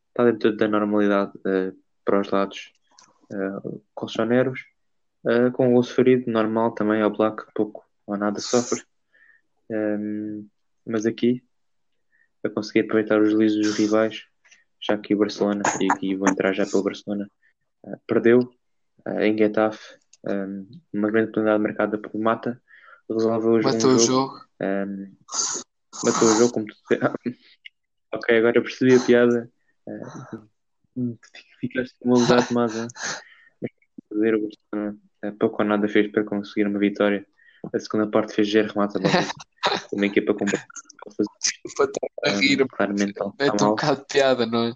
Está 0.10 0.26
dentro 0.26 0.56
da 0.56 0.68
normalidade 0.68 1.32
uh, 1.40 1.76
para 2.06 2.22
os 2.22 2.30
lados 2.30 2.72
uh, 3.32 3.84
colchoneros. 3.94 4.62
Uh, 5.26 5.52
com 5.54 5.74
o 5.74 5.78
osso 5.78 5.94
ferido, 5.94 6.30
normal 6.30 6.72
também 6.72 7.02
ao 7.02 7.10
Black, 7.10 7.44
pouco 7.56 7.86
ou 8.06 8.18
nada 8.18 8.40
sofre. 8.40 8.84
Um, 9.70 10.48
mas 10.86 11.06
aqui, 11.06 11.42
a 12.44 12.50
conseguir 12.50 12.82
aproveitar 12.82 13.22
os 13.22 13.34
lisos 13.34 13.66
dos 13.66 13.78
rivais, 13.78 14.26
já 14.82 14.98
que 14.98 15.16
o 15.16 15.18
Barcelona, 15.18 15.64
e 15.80 15.90
aqui 15.92 16.16
vou 16.16 16.28
entrar 16.28 16.54
já 16.54 16.66
pelo 16.66 16.84
Barcelona, 16.84 17.30
uh, 17.86 17.98
perdeu 18.06 18.40
uh, 19.08 19.20
em 19.22 19.38
Getafe, 19.38 19.98
um, 20.28 20.70
uma 20.92 21.10
grande 21.10 21.30
oportunidade 21.30 21.64
marcada 21.64 21.98
por 21.98 22.20
Mata, 22.20 22.62
resolveu 23.10 23.62
matou 23.62 23.92
um 23.92 23.96
o 23.96 24.00
jogo. 24.00 24.46
Um, 24.62 25.16
matou 26.04 26.28
o 26.28 26.36
jogo, 26.38 26.54
como 26.54 26.66
tu 26.66 26.76
ok, 28.14 28.38
agora 28.38 28.62
percebi 28.62 28.96
a 28.96 29.06
piada. 29.06 29.52
Uh, 29.88 31.18
ficaste 31.60 31.96
com 32.00 32.10
uma 32.10 32.20
lugar 32.20 32.48
tomada. 32.48 32.88
Fazer 34.10 34.36
o 34.36 34.42
Barcelona 34.42 35.00
pouco 35.32 35.62
ou 35.62 35.68
nada 35.68 35.88
fez 35.88 36.12
para 36.12 36.24
conseguir 36.24 36.68
uma 36.68 36.80
vitória. 36.80 37.26
A 37.74 37.80
segunda 37.80 38.08
parte 38.08 38.34
fez 38.34 38.48
Ger 38.48 38.68
remata 38.68 39.00
a 39.00 39.96
uma 39.96 40.06
equipa 40.06 40.34
com 40.34 40.46
Desculpa 40.46 41.84
estar 41.84 42.08
a 42.26 42.30
rir, 42.38 42.66
claramente 42.68 43.14
é 43.20 43.52
um 43.52 43.56
bocado 43.70 44.02
de 44.02 44.08
piada, 44.08 44.46
não 44.46 44.68
é? 44.68 44.74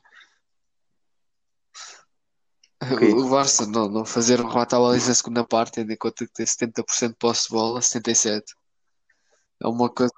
Okay. 2.94 3.12
O 3.12 3.30
Barça 3.30 3.66
não, 3.66 3.90
não 3.90 4.06
fazer 4.06 4.40
um 4.40 4.48
remate 4.48 4.76
à 4.76 4.80
baliza 4.80 5.10
na 5.10 5.16
segunda 5.16 5.44
parte, 5.44 5.76
tendo 5.76 5.92
em 5.92 5.98
conta 5.98 6.26
que 6.26 6.34
tem 6.34 6.46
70% 6.46 7.10
de 7.10 7.16
posse 7.16 7.48
de 7.48 7.50
bola, 7.50 7.80
77%. 7.80 8.44
É 9.64 9.68
uma 9.68 9.90
coisa. 9.90 10.14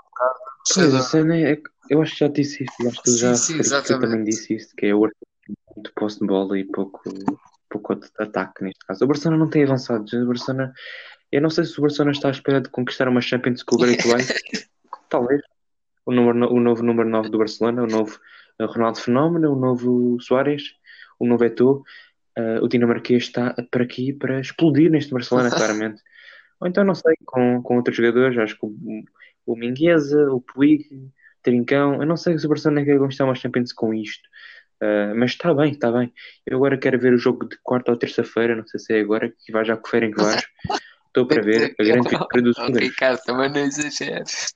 Pois, 0.74 1.13
é, 1.13 1.62
eu 1.89 2.01
acho 2.01 2.13
que 2.13 2.19
já 2.19 2.27
disse 2.27 2.63
isso, 2.63 2.88
acho 2.88 3.01
que 3.01 3.12
já 3.12 3.36
sim, 3.36 3.63
sim, 3.63 3.81
também 3.83 4.24
disse 4.24 4.53
isso, 4.55 4.75
que 4.75 4.88
é 4.88 4.93
o 4.93 5.00
muito 5.00 5.93
posse 5.95 6.19
de 6.19 6.27
bola 6.27 6.59
e 6.59 6.65
pouco 6.65 7.01
ataque 8.17 8.63
neste 8.63 8.86
caso. 8.86 9.03
O 9.03 9.08
Barcelona 9.08 9.38
não 9.38 9.50
tem 9.50 9.63
avançados. 9.63 10.12
O 10.13 10.25
Barcelona, 10.25 10.74
eu 11.31 11.41
não 11.41 11.50
sei 11.50 11.63
se 11.63 11.77
o 11.77 11.81
Barcelona 11.81 12.12
está 12.12 12.27
à 12.27 12.31
espera 12.31 12.62
de 12.62 12.69
conquistar 12.69 13.08
uma 13.08 13.22
Champions 13.22 13.63
com 13.63 13.75
o 13.75 13.81
White. 13.81 14.03
Talvez. 15.10 15.41
O, 16.05 16.12
número, 16.12 16.51
o 16.51 16.60
novo 16.60 16.84
número 16.84 17.10
9 17.10 17.29
do 17.29 17.38
Barcelona, 17.38 17.84
o 17.84 17.88
novo 17.88 18.19
Ronaldo 18.60 19.00
Fenómeno, 19.00 19.53
o 19.53 19.60
novo 19.60 20.19
Soares, 20.22 20.63
o 21.19 21.25
novo 21.25 21.43
Eto'o. 21.46 21.84
Uh, 22.38 22.63
o 22.63 22.69
dinamarquês 22.69 23.24
está 23.24 23.53
para 23.69 23.84
aqui 23.84 24.13
para 24.13 24.39
explodir 24.39 24.89
neste 24.89 25.12
Barcelona, 25.12 25.50
claramente. 25.55 26.01
Ou 26.60 26.67
então, 26.67 26.84
não 26.84 26.96
sei, 26.96 27.15
com, 27.25 27.62
com 27.62 27.77
outros 27.77 27.96
jogadores, 27.96 28.38
acho 28.38 28.58
que 28.58 28.65
o, 28.65 29.03
o 29.46 29.55
Mingueza, 29.55 30.31
o 30.31 30.41
Puig, 30.41 30.86
o 30.93 31.12
Trincão, 31.41 32.01
eu 32.01 32.05
não 32.05 32.17
sei 32.17 32.38
se 32.38 32.46
o 32.46 32.50
Barcelona 32.50 32.84
quer 32.84 32.98
conquistar 32.98 33.25
uma 33.25 33.36
Champions 33.36 33.74
com 33.74 33.93
isto. 33.93 34.27
Uh, 34.81 35.13
mas 35.15 35.31
está 35.31 35.53
bem, 35.53 35.71
está 35.74 35.91
bem. 35.91 36.13
Eu 36.45 36.57
agora 36.57 36.77
quero 36.77 37.00
ver 37.00 37.13
o 37.13 37.17
jogo 37.17 37.48
de 37.48 37.57
quarta 37.62 37.91
ou 37.91 37.98
terça-feira, 37.98 38.55
não 38.55 38.65
sei 38.65 38.79
se 38.79 38.93
é 38.93 39.01
agora, 39.01 39.29
que 39.29 39.51
vai 39.51 39.65
já 39.65 39.75
conferem 39.75 40.12
que 40.12 40.21
vais. 40.21 40.45
Estou 41.07 41.27
para 41.27 41.41
ver 41.41 41.75
a 41.77 41.83
grande 41.83 42.07
vitória 42.09 42.41
dos 42.41 42.57
húngaros. 42.57 42.88
Ricardo, 42.89 43.19
também 43.25 43.50
não 43.50 43.59
exageres. 43.59 44.53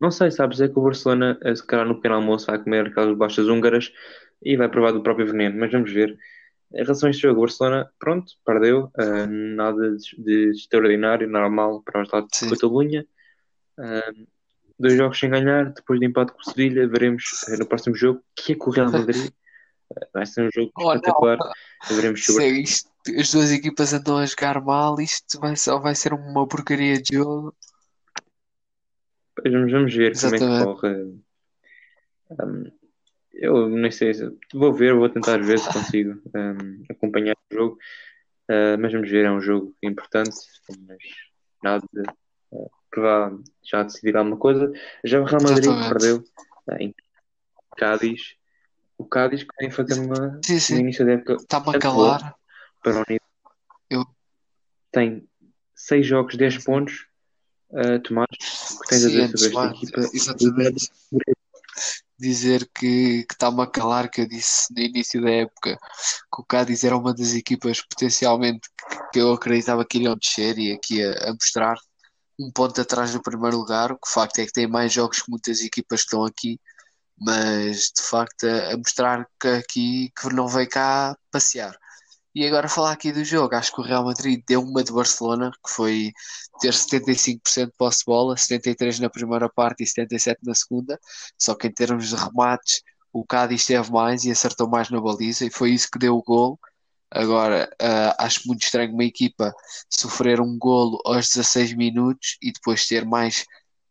Não 0.00 0.10
sei, 0.10 0.30
sabes, 0.30 0.60
é 0.60 0.68
que 0.68 0.78
o 0.78 0.82
Barcelona, 0.82 1.38
se 1.54 1.64
calhar 1.64 1.86
no 1.86 1.94
pequeno 1.94 2.16
almoço, 2.16 2.46
vai 2.46 2.58
comer 2.58 2.88
aquelas 2.88 3.16
bolachas 3.16 3.46
húngaras 3.46 3.92
e 4.42 4.56
vai 4.56 4.68
provar 4.68 4.90
do 4.92 5.02
próprio 5.02 5.26
veneno, 5.26 5.58
mas 5.58 5.70
vamos 5.70 5.92
ver. 5.92 6.18
Em 6.74 6.82
relação 6.82 7.06
a 7.06 7.10
este 7.10 7.22
jogo, 7.22 7.38
o 7.38 7.42
Barcelona, 7.42 7.90
pronto, 7.98 8.32
perdeu, 8.44 8.90
uh, 8.98 9.26
nada 9.28 9.96
de, 9.96 10.22
de, 10.22 10.50
extraordinário, 10.50 11.28
normal 11.28 11.82
para 11.82 12.02
os 12.02 12.10
lados 12.10 12.30
de 12.40 12.50
Catalunha. 12.50 13.06
Uh, 13.78 14.26
dois 14.82 14.94
jogos 14.94 15.18
sem 15.18 15.30
ganhar, 15.30 15.72
depois 15.72 15.98
de 15.98 16.06
empate 16.06 16.32
com 16.32 16.40
o 16.40 16.44
Sevilha, 16.44 16.86
veremos 16.86 17.24
uh, 17.48 17.56
no 17.58 17.66
próximo 17.66 17.94
jogo, 17.94 18.22
que 18.34 18.52
é 18.52 18.56
com 18.56 18.70
o 18.70 18.72
Real 18.72 18.90
Madrid. 18.90 19.30
vai 20.12 20.26
ser 20.26 20.46
um 20.46 20.50
jogo 20.52 20.70
oh, 20.76 20.92
espetacular. 20.92 21.38
Não. 21.38 21.96
Veremos 21.96 22.24
se 22.24 22.60
isto, 22.60 22.90
as 23.18 23.30
duas 23.30 23.50
equipas 23.50 23.92
andam 23.92 24.18
a 24.18 24.26
jogar 24.26 24.60
mal, 24.60 25.00
isto 25.00 25.40
vai, 25.40 25.56
só 25.56 25.78
vai 25.78 25.94
ser 25.94 26.12
uma 26.12 26.46
porcaria 26.46 27.00
de 27.00 27.16
jogo. 27.16 27.54
Pois 29.34 29.52
vamos, 29.52 29.72
vamos 29.72 29.94
ver 29.94 30.12
Exatamente. 30.12 30.44
como 30.44 30.54
é 30.54 30.58
que 30.58 30.64
corre. 30.64 31.22
Um, 32.30 32.72
eu 33.32 33.68
nem 33.68 33.90
sei, 33.90 34.12
vou 34.52 34.72
ver, 34.72 34.94
vou 34.94 35.08
tentar 35.08 35.38
ver 35.38 35.58
se 35.58 35.72
consigo 35.72 36.20
um, 36.34 36.84
acompanhar 36.90 37.34
o 37.50 37.54
jogo, 37.54 37.78
uh, 38.50 38.78
mas 38.78 38.92
vamos 38.92 39.10
ver, 39.10 39.24
é 39.24 39.30
um 39.30 39.40
jogo 39.40 39.74
importante, 39.82 40.36
mas 40.86 40.98
nada 41.62 41.84
uh, 42.52 42.70
que 42.92 43.00
vá 43.00 43.32
já 43.62 43.82
decidir 43.82 44.16
alguma 44.16 44.36
coisa. 44.36 44.72
Já 45.04 45.20
o 45.20 45.24
Real 45.24 45.42
Madrid 45.42 45.64
Exatamente. 45.64 45.88
perdeu 45.88 46.16
uh, 46.18 46.74
em 46.78 46.94
Cádiz, 47.76 48.36
o 48.98 49.04
Cádiz 49.04 49.42
que 49.42 49.54
vem 49.60 49.70
fazer 49.70 50.00
uma 50.00 50.40
sim, 50.44 50.60
sim. 50.60 50.74
no 50.74 50.80
início 50.80 51.04
da 51.04 51.12
época 51.12 51.34
está-me 51.34 51.76
a 51.76 51.78
calar 51.78 52.34
para 52.82 52.98
o 52.98 53.04
nível. 53.08 53.20
Eu... 53.90 54.06
Tem 54.90 55.26
6 55.74 56.06
jogos, 56.06 56.36
10 56.36 56.64
pontos. 56.64 57.06
Uh, 57.70 57.98
Tomás, 58.02 58.28
o 58.28 58.80
que 58.80 58.88
tens 58.88 59.00
sim, 59.00 59.06
a 59.06 59.26
dizer 59.26 59.38
sobre 59.38 59.46
esta 59.46 59.76
equipa? 59.76 60.00
Exatamente 60.12 60.90
dizer 62.22 62.70
que 62.72 63.26
está-me 63.28 63.62
a 63.62 63.66
calar 63.66 64.08
que 64.08 64.20
eu 64.20 64.28
disse 64.28 64.72
no 64.72 64.80
início 64.80 65.20
da 65.20 65.30
época 65.30 65.76
que 66.32 66.40
o 66.40 66.44
Cádiz 66.44 66.84
era 66.84 66.96
uma 66.96 67.12
das 67.12 67.34
equipas 67.34 67.80
potencialmente 67.80 68.68
que 69.12 69.18
eu 69.18 69.32
acreditava 69.32 69.84
que 69.84 69.98
iriam 69.98 70.16
descer 70.16 70.56
e 70.56 70.72
aqui 70.72 71.02
a, 71.02 71.30
a 71.30 71.32
mostrar 71.32 71.76
um 72.38 72.50
ponto 72.50 72.80
atrás 72.80 73.12
do 73.12 73.22
primeiro 73.22 73.58
lugar. 73.58 73.92
O 73.92 73.98
que 73.98 74.10
facto 74.10 74.38
é 74.38 74.46
que 74.46 74.52
tem 74.52 74.66
mais 74.66 74.92
jogos 74.92 75.22
que 75.22 75.30
muitas 75.30 75.60
equipas 75.60 76.00
que 76.00 76.06
estão 76.06 76.24
aqui, 76.24 76.60
mas 77.18 77.92
de 77.96 78.02
facto 78.02 78.44
a, 78.46 78.76
mostrar 78.76 79.26
que 79.40 79.48
aqui 79.48 80.12
que 80.18 80.34
não 80.34 80.48
veio 80.48 80.68
cá 80.68 81.16
passear. 81.30 81.76
E 82.34 82.46
agora 82.46 82.68
falar 82.68 82.92
aqui 82.92 83.12
do 83.12 83.24
jogo, 83.24 83.54
acho 83.54 83.72
que 83.74 83.80
o 83.80 83.84
Real 83.84 84.04
Madrid 84.04 84.42
deu 84.46 84.62
uma 84.62 84.82
de 84.82 84.92
Barcelona, 84.92 85.50
que 85.50 85.70
foi 85.70 86.12
ter 86.60 86.72
75% 86.72 87.66
de 87.66 87.72
posse 87.76 87.98
de 88.00 88.04
bola, 88.06 88.34
73% 88.36 89.00
na 89.00 89.10
primeira 89.10 89.50
parte 89.50 89.82
e 89.84 89.86
77% 89.86 90.36
na 90.42 90.54
segunda, 90.54 90.98
só 91.38 91.54
que 91.54 91.66
em 91.66 91.72
termos 91.72 92.08
de 92.08 92.16
remates 92.16 92.82
o 93.12 93.24
Cádiz 93.26 93.66
teve 93.66 93.90
mais 93.92 94.24
e 94.24 94.30
acertou 94.30 94.68
mais 94.68 94.88
na 94.88 95.00
baliza 95.00 95.44
e 95.44 95.50
foi 95.50 95.72
isso 95.72 95.88
que 95.92 95.98
deu 95.98 96.16
o 96.16 96.22
golo. 96.22 96.58
Agora, 97.14 97.70
uh, 97.80 98.14
acho 98.18 98.46
muito 98.46 98.62
estranho 98.62 98.92
uma 98.92 99.04
equipa 99.04 99.54
sofrer 99.90 100.40
um 100.40 100.56
golo 100.58 100.98
aos 101.04 101.28
16 101.28 101.74
minutos 101.74 102.38
e 102.42 102.50
depois 102.52 102.86
ter 102.86 103.04
mais 103.04 103.44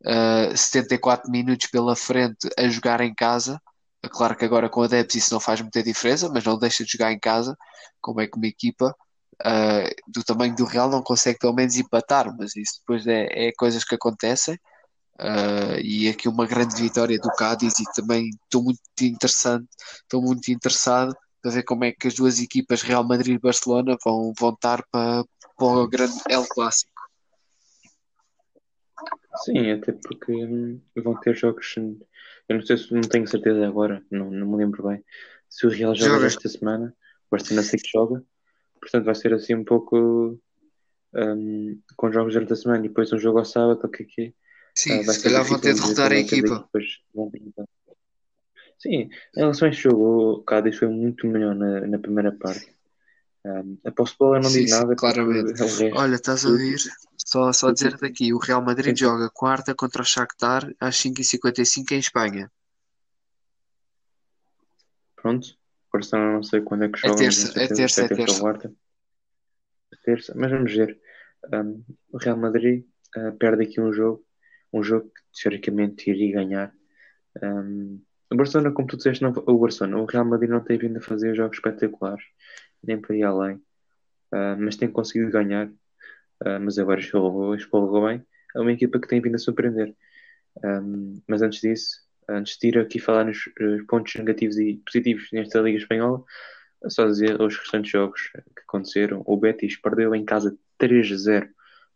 uh, 0.04 0.52
ah, 0.52 0.58
74 0.58 1.30
minutos 1.30 1.68
pela 1.68 1.96
frente 1.96 2.50
a 2.58 2.68
jogar 2.68 3.00
em 3.02 3.14
casa 3.14 3.62
é 4.04 4.10
claro 4.10 4.36
que 4.36 4.46
agora 4.46 4.70
com 4.70 4.82
adeptos 4.82 5.16
isso 5.16 5.34
não 5.34 5.40
faz 5.40 5.62
muita 5.62 5.84
diferença, 5.84 6.28
mas 6.30 6.44
não 6.44 6.58
deixa 6.58 6.84
de 6.84 6.92
jogar 6.92 7.12
em 7.12 7.20
casa. 7.20 7.56
Como 8.02 8.20
é 8.20 8.28
que 8.28 8.36
uma 8.36 8.48
equipa 8.48 8.96
uh, 9.42 10.12
do 10.12 10.24
tamanho 10.24 10.56
do 10.56 10.66
Real 10.66 10.90
não 10.90 11.04
consegue 11.04 11.38
pelo 11.40 11.54
menos 11.54 11.76
empatar? 11.76 12.36
Mas 12.38 12.56
isso 12.56 12.80
depois 12.80 13.06
é, 13.06 13.28
é 13.50 13.52
coisas 13.58 13.84
que 13.84 13.96
acontecem. 13.96 14.56
Uh, 15.20 15.78
e 15.84 16.10
aqui 16.10 16.28
uma 16.28 16.48
grande 16.48 16.76
vitória 16.82 17.20
do 17.20 17.30
Cádiz 17.36 17.74
e 17.80 17.84
também 17.94 18.30
estou 18.44 18.64
muito 18.64 18.82
interessante, 19.02 19.68
estou 20.04 20.20
muito 20.22 20.52
interessado 20.52 21.16
para 21.42 21.52
ver 21.52 21.64
como 21.64 21.84
é 21.84 21.92
que 21.92 22.08
as 22.08 22.14
duas 22.14 22.40
equipas 22.40 22.82
Real 22.82 23.04
Madrid 23.04 23.36
e 23.36 23.40
Barcelona 23.40 23.98
vão, 24.04 24.34
vão 24.38 24.54
estar 24.54 24.84
para, 24.92 25.24
para 25.58 25.68
o 25.68 25.88
grande 25.88 26.14
El 26.30 26.46
Clássico. 26.48 26.92
Sim, 29.44 29.72
até 29.72 29.92
porque 29.94 30.32
hum, 30.32 30.80
vão 30.96 31.20
ter 31.20 31.36
jogos 31.36 31.76
eu 31.78 32.58
não 32.58 32.66
sei 32.66 32.78
se 32.78 32.94
não 32.94 33.02
tenho 33.02 33.28
certeza 33.28 33.66
agora, 33.66 34.04
não, 34.12 34.30
não 34.30 34.48
me 34.48 34.58
lembro 34.58 34.88
bem. 34.88 35.04
Se 35.50 35.66
o 35.66 35.70
Real 35.70 35.96
joga 35.96 36.16
Joga. 36.16 36.28
esta 36.28 36.50
semana, 36.50 36.94
o 37.28 37.32
Barcelona 37.32 37.66
sei 37.66 37.80
que 37.80 37.90
joga, 37.90 38.24
portanto 38.80 39.06
vai 39.06 39.16
ser 39.16 39.34
assim 39.34 39.56
um 39.56 39.64
pouco 39.64 40.38
um, 41.16 41.82
com 41.96 42.12
jogos 42.12 42.34
durante 42.34 42.54
a 42.54 42.56
semana 42.56 42.86
e 42.86 42.90
depois 42.90 43.12
um 43.14 43.20
jogo 43.20 43.40
ao 43.40 43.46
sábado, 43.46 43.80
o 43.84 43.90
que 43.90 44.04
é 44.04 44.06
que 44.06 44.22
é? 44.22 44.34
Sim, 44.76 45.00
uh, 45.00 45.14
se 45.14 45.24
calhar 45.24 45.44
vão 45.44 45.60
ter 45.60 45.74
de 45.74 45.82
derrotar 45.82 46.12
a 46.12 46.18
equipa. 46.18 46.70
Sim, 48.82 49.12
em 49.36 49.40
relação 49.40 49.68
a 49.68 49.72
este 49.72 49.84
jogo, 49.84 50.40
o 50.40 50.44
Cádiz 50.44 50.76
foi 50.80 50.88
muito 50.88 51.28
melhor 51.28 51.54
na, 51.54 51.82
na 51.82 52.00
primeira 52.00 52.32
parte. 52.32 52.76
Um, 53.46 53.78
a 53.86 53.92
posse-bola 53.92 54.40
não 54.40 54.50
sim, 54.50 54.62
diz 54.62 54.72
nada. 54.72 54.96
Claramente. 54.96 55.54
É 55.84 55.94
Olha, 55.94 56.16
estás 56.16 56.44
a 56.46 56.50
ouvir? 56.50 56.80
Só, 57.16 57.54
só 57.54 57.72
dizer 57.72 57.96
daqui, 57.98 58.34
o 58.34 58.40
Real 58.40 58.64
Madrid 58.64 58.98
sim. 58.98 59.06
joga 59.06 59.30
quarta 59.30 59.76
contra 59.76 60.02
o 60.02 60.06
Shakhtar 60.06 60.74
às 60.80 60.96
5h55 60.96 61.92
em 61.92 62.00
Espanha. 62.00 62.52
Pronto. 65.16 65.56
Isso 66.00 66.18
não 66.18 66.42
sei 66.42 66.62
quando 66.62 66.86
é 66.86 66.90
que 66.90 66.98
joga. 66.98 67.14
É 67.14 67.18
terça, 67.18 67.60
é 67.60 67.68
terça, 67.68 68.06
é 68.06 68.08
terça. 68.08 68.40
Quarta. 68.40 68.74
É 69.94 69.98
terça. 70.04 70.34
Mas 70.36 70.50
vamos 70.50 70.74
ver. 70.74 71.00
Um, 71.54 71.84
o 72.12 72.18
Real 72.18 72.38
Madrid 72.38 72.84
uh, 73.16 73.32
perde 73.38 73.64
aqui 73.64 73.80
um 73.80 73.94
jogo. 73.94 74.26
Um 74.74 74.82
jogo 74.82 75.08
que 75.08 75.44
teoricamente 75.44 76.10
iria 76.10 76.34
ganhar. 76.34 76.74
Um, 77.44 78.02
o 78.32 78.36
Barcelona, 78.36 78.72
como 78.72 78.88
tu 78.88 78.98
disseste, 78.98 79.22
não, 79.22 79.32
o 79.32 79.60
Barcelona, 79.60 80.02
o 80.02 80.06
Real 80.06 80.26
Madrid 80.26 80.50
não 80.50 80.64
tem 80.64 80.78
vindo 80.78 80.98
a 80.98 81.02
fazer 81.02 81.36
jogos 81.36 81.58
espetaculares 81.58 82.24
nem 82.82 83.00
para 83.00 83.16
ir 83.16 83.24
além, 83.24 83.56
uh, 83.56 84.58
mas 84.58 84.78
tem 84.78 84.90
conseguido 84.90 85.30
ganhar. 85.32 85.68
Uh, 85.68 86.60
mas 86.60 86.80
agora 86.80 87.00
escorregou 87.00 88.08
bem. 88.08 88.26
É 88.56 88.60
uma 88.60 88.72
equipa 88.72 89.00
que 89.00 89.08
tem 89.08 89.22
vindo 89.22 89.36
a 89.36 89.38
surpreender. 89.38 89.96
Um, 90.64 91.22
mas 91.28 91.42
antes 91.42 91.62
disso, 91.62 92.02
antes 92.28 92.58
de 92.58 92.70
ir 92.70 92.80
aqui 92.80 93.00
falar 93.00 93.26
nos 93.26 93.46
uh, 93.48 93.86
pontos 93.88 94.16
negativos 94.16 94.58
e 94.58 94.82
positivos 94.86 95.30
nesta 95.32 95.60
Liga 95.60 95.78
Espanhola, 95.78 96.24
é 96.84 96.90
só 96.90 97.06
dizer 97.06 97.40
os 97.40 97.58
restantes 97.58 97.92
jogos 97.92 98.22
que 98.56 98.62
aconteceram. 98.64 99.22
O 99.26 99.38
Betis 99.38 99.76
perdeu 99.76 100.16
em 100.16 100.26
casa 100.26 100.58
3-0 100.80 101.50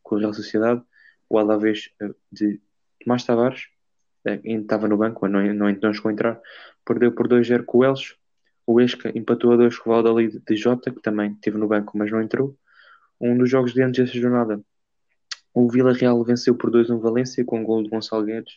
com 0.03 0.15
o 0.15 0.19
Real 0.19 0.33
Sociedade. 0.33 0.83
O 1.27 1.39
Alavés 1.39 1.89
de 2.31 2.61
Tomás 3.03 3.23
Tavares, 3.23 3.67
ainda 4.25 4.61
estava 4.61 4.87
no 4.87 4.97
banco, 4.97 5.27
não, 5.27 5.41
não, 5.53 5.71
não 5.71 5.93
chegou 5.93 6.09
a 6.09 6.13
entrar, 6.13 6.41
perdeu 6.85 7.11
por 7.11 7.27
2-0 7.27 7.63
com 7.65 7.79
o 7.79 7.85
Elche. 7.85 8.15
O 8.67 8.81
Esca 8.81 9.11
empatou 9.15 9.51
a 9.51 9.57
dois 9.57 9.77
com 9.77 9.89
o 9.89 9.93
Valladolid 9.93 10.41
de 10.45 10.55
Jota, 10.55 10.91
que 10.91 11.01
também 11.01 11.33
esteve 11.33 11.57
no 11.57 11.67
banco, 11.67 11.97
mas 11.97 12.11
não 12.11 12.21
entrou. 12.21 12.57
Um 13.21 13.37
dos 13.37 13.49
jogos 13.49 13.73
de 13.73 13.81
antes 13.81 14.03
desta 14.03 14.19
jornada, 14.19 14.59
o 15.53 15.69
Vila 15.69 15.93
Real 15.93 16.21
venceu 16.23 16.55
por 16.55 16.71
2 16.71 16.89
no 16.89 16.99
Valência, 16.99 17.45
com 17.45 17.61
o 17.61 17.63
gol 17.63 17.83
de 17.83 17.89
Gonçalo 17.89 18.25
Guedes. 18.25 18.55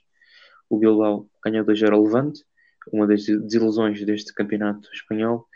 O 0.69 0.79
Bilbao 0.79 1.29
ganhou 1.45 1.65
2-0 1.65 1.93
ao 1.93 2.03
Levante. 2.03 2.45
uma 2.93 3.07
das 3.07 3.27
desilusões 3.27 4.05
deste 4.05 4.33
campeonato 4.33 4.89
espanhol. 4.93 5.47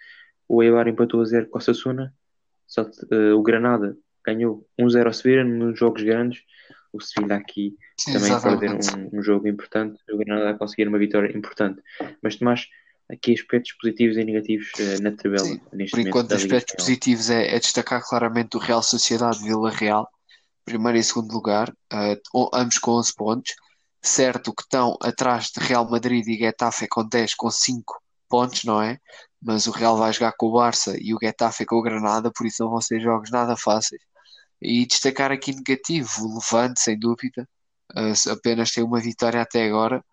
O 0.47 0.62
Eibar 0.62 0.87
empatou 0.87 1.23
a 1.23 1.25
zero 1.25 1.49
com 1.49 1.59
a 1.59 1.61
Sassuna, 1.61 2.14
só 2.66 2.83
uh, 2.83 3.37
o 3.37 3.42
Granada 3.42 3.97
ganhou 4.24 4.66
1-0 4.78 5.06
ao 5.06 5.12
Sevilha 5.12 5.44
nos 5.44 5.78
jogos 5.78 6.02
grandes. 6.02 6.40
O 6.92 7.00
Sevilha 7.00 7.36
aqui 7.36 7.76
Sim, 7.98 8.12
também 8.12 8.32
a 8.32 8.40
perder 8.40 8.70
um, 8.72 9.18
um, 9.18 9.22
jogo 9.22 9.48
importante, 9.48 9.98
o 10.10 10.18
Granada 10.18 10.50
a 10.50 10.54
conseguir 10.54 10.88
uma 10.88 10.98
vitória 10.98 11.34
importante. 11.36 11.80
Mas 12.22 12.36
Tomás, 12.36 12.66
aqui 13.10 13.32
aspectos 13.32 13.72
positivos 13.80 14.16
e 14.16 14.24
negativos 14.24 14.68
uh, 14.78 15.02
na 15.02 15.12
tabela. 15.12 15.44
Sim, 15.44 15.60
por 15.90 16.00
enquanto, 16.00 16.32
aspectos 16.32 16.74
positivos 16.76 17.30
é, 17.30 17.54
é, 17.54 17.58
destacar 17.58 18.02
claramente 18.06 18.56
o 18.56 18.60
Real 18.60 18.82
Sociedade 18.82 19.42
Vila 19.42 19.70
Real, 19.70 20.08
primeiro 20.64 20.98
e 20.98 21.02
segundo 21.02 21.32
lugar, 21.32 21.70
uh, 21.70 22.50
ambos 22.54 22.78
com 22.78 22.92
11 22.92 23.14
pontos. 23.14 23.52
Certo 24.04 24.52
que 24.52 24.62
estão 24.62 24.96
atrás 25.00 25.52
de 25.56 25.64
Real 25.64 25.88
Madrid 25.88 26.26
e 26.26 26.36
Getafe 26.36 26.88
com 26.88 27.06
10, 27.06 27.34
com 27.36 27.48
5 27.48 28.02
pontos, 28.28 28.64
não 28.64 28.82
é? 28.82 28.98
Mas 29.40 29.66
o 29.66 29.70
Real 29.70 29.96
vai 29.96 30.12
jogar 30.12 30.32
com 30.36 30.46
o 30.46 30.52
Barça 30.54 30.96
e 30.98 31.14
o 31.14 31.18
Getafe 31.22 31.64
com 31.64 31.76
o 31.76 31.82
Granada, 31.82 32.30
por 32.34 32.44
isso 32.44 32.64
não 32.64 32.70
vão 32.70 32.80
ser 32.80 33.00
jogos 33.00 33.30
nada 33.30 33.56
fáceis. 33.56 34.02
E 34.62 34.87
destacar 34.87 35.33
aqui 35.33 35.54
negativo, 35.54 36.09
o 36.26 36.35
Levante, 36.37 36.81
sem 36.81 36.99
dúvida, 36.99 37.49
uh, 37.97 38.31
apenas 38.33 38.71
tem 38.73 38.85
uma 38.85 39.00
vitória 39.00 39.40
até 39.42 39.66
agora. 39.66 40.04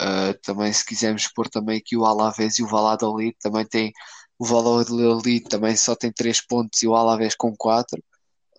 Uh, 0.00 0.34
também, 0.42 0.72
se 0.72 0.84
quisermos 0.84 1.28
pôr 1.28 1.48
também 1.48 1.78
aqui 1.78 1.96
o 1.96 2.04
Alavés 2.04 2.58
e 2.58 2.62
o 2.62 2.68
Valladolid, 2.68 3.36
também 3.40 3.66
tem 3.66 3.92
o 4.38 4.44
Valladolid 4.44 5.44
também 5.48 5.76
só 5.76 5.94
tem 5.94 6.12
3 6.12 6.44
pontos 6.46 6.82
e 6.82 6.88
o 6.88 6.94
Alavés 6.94 7.34
com 7.36 7.54
4. 7.56 8.02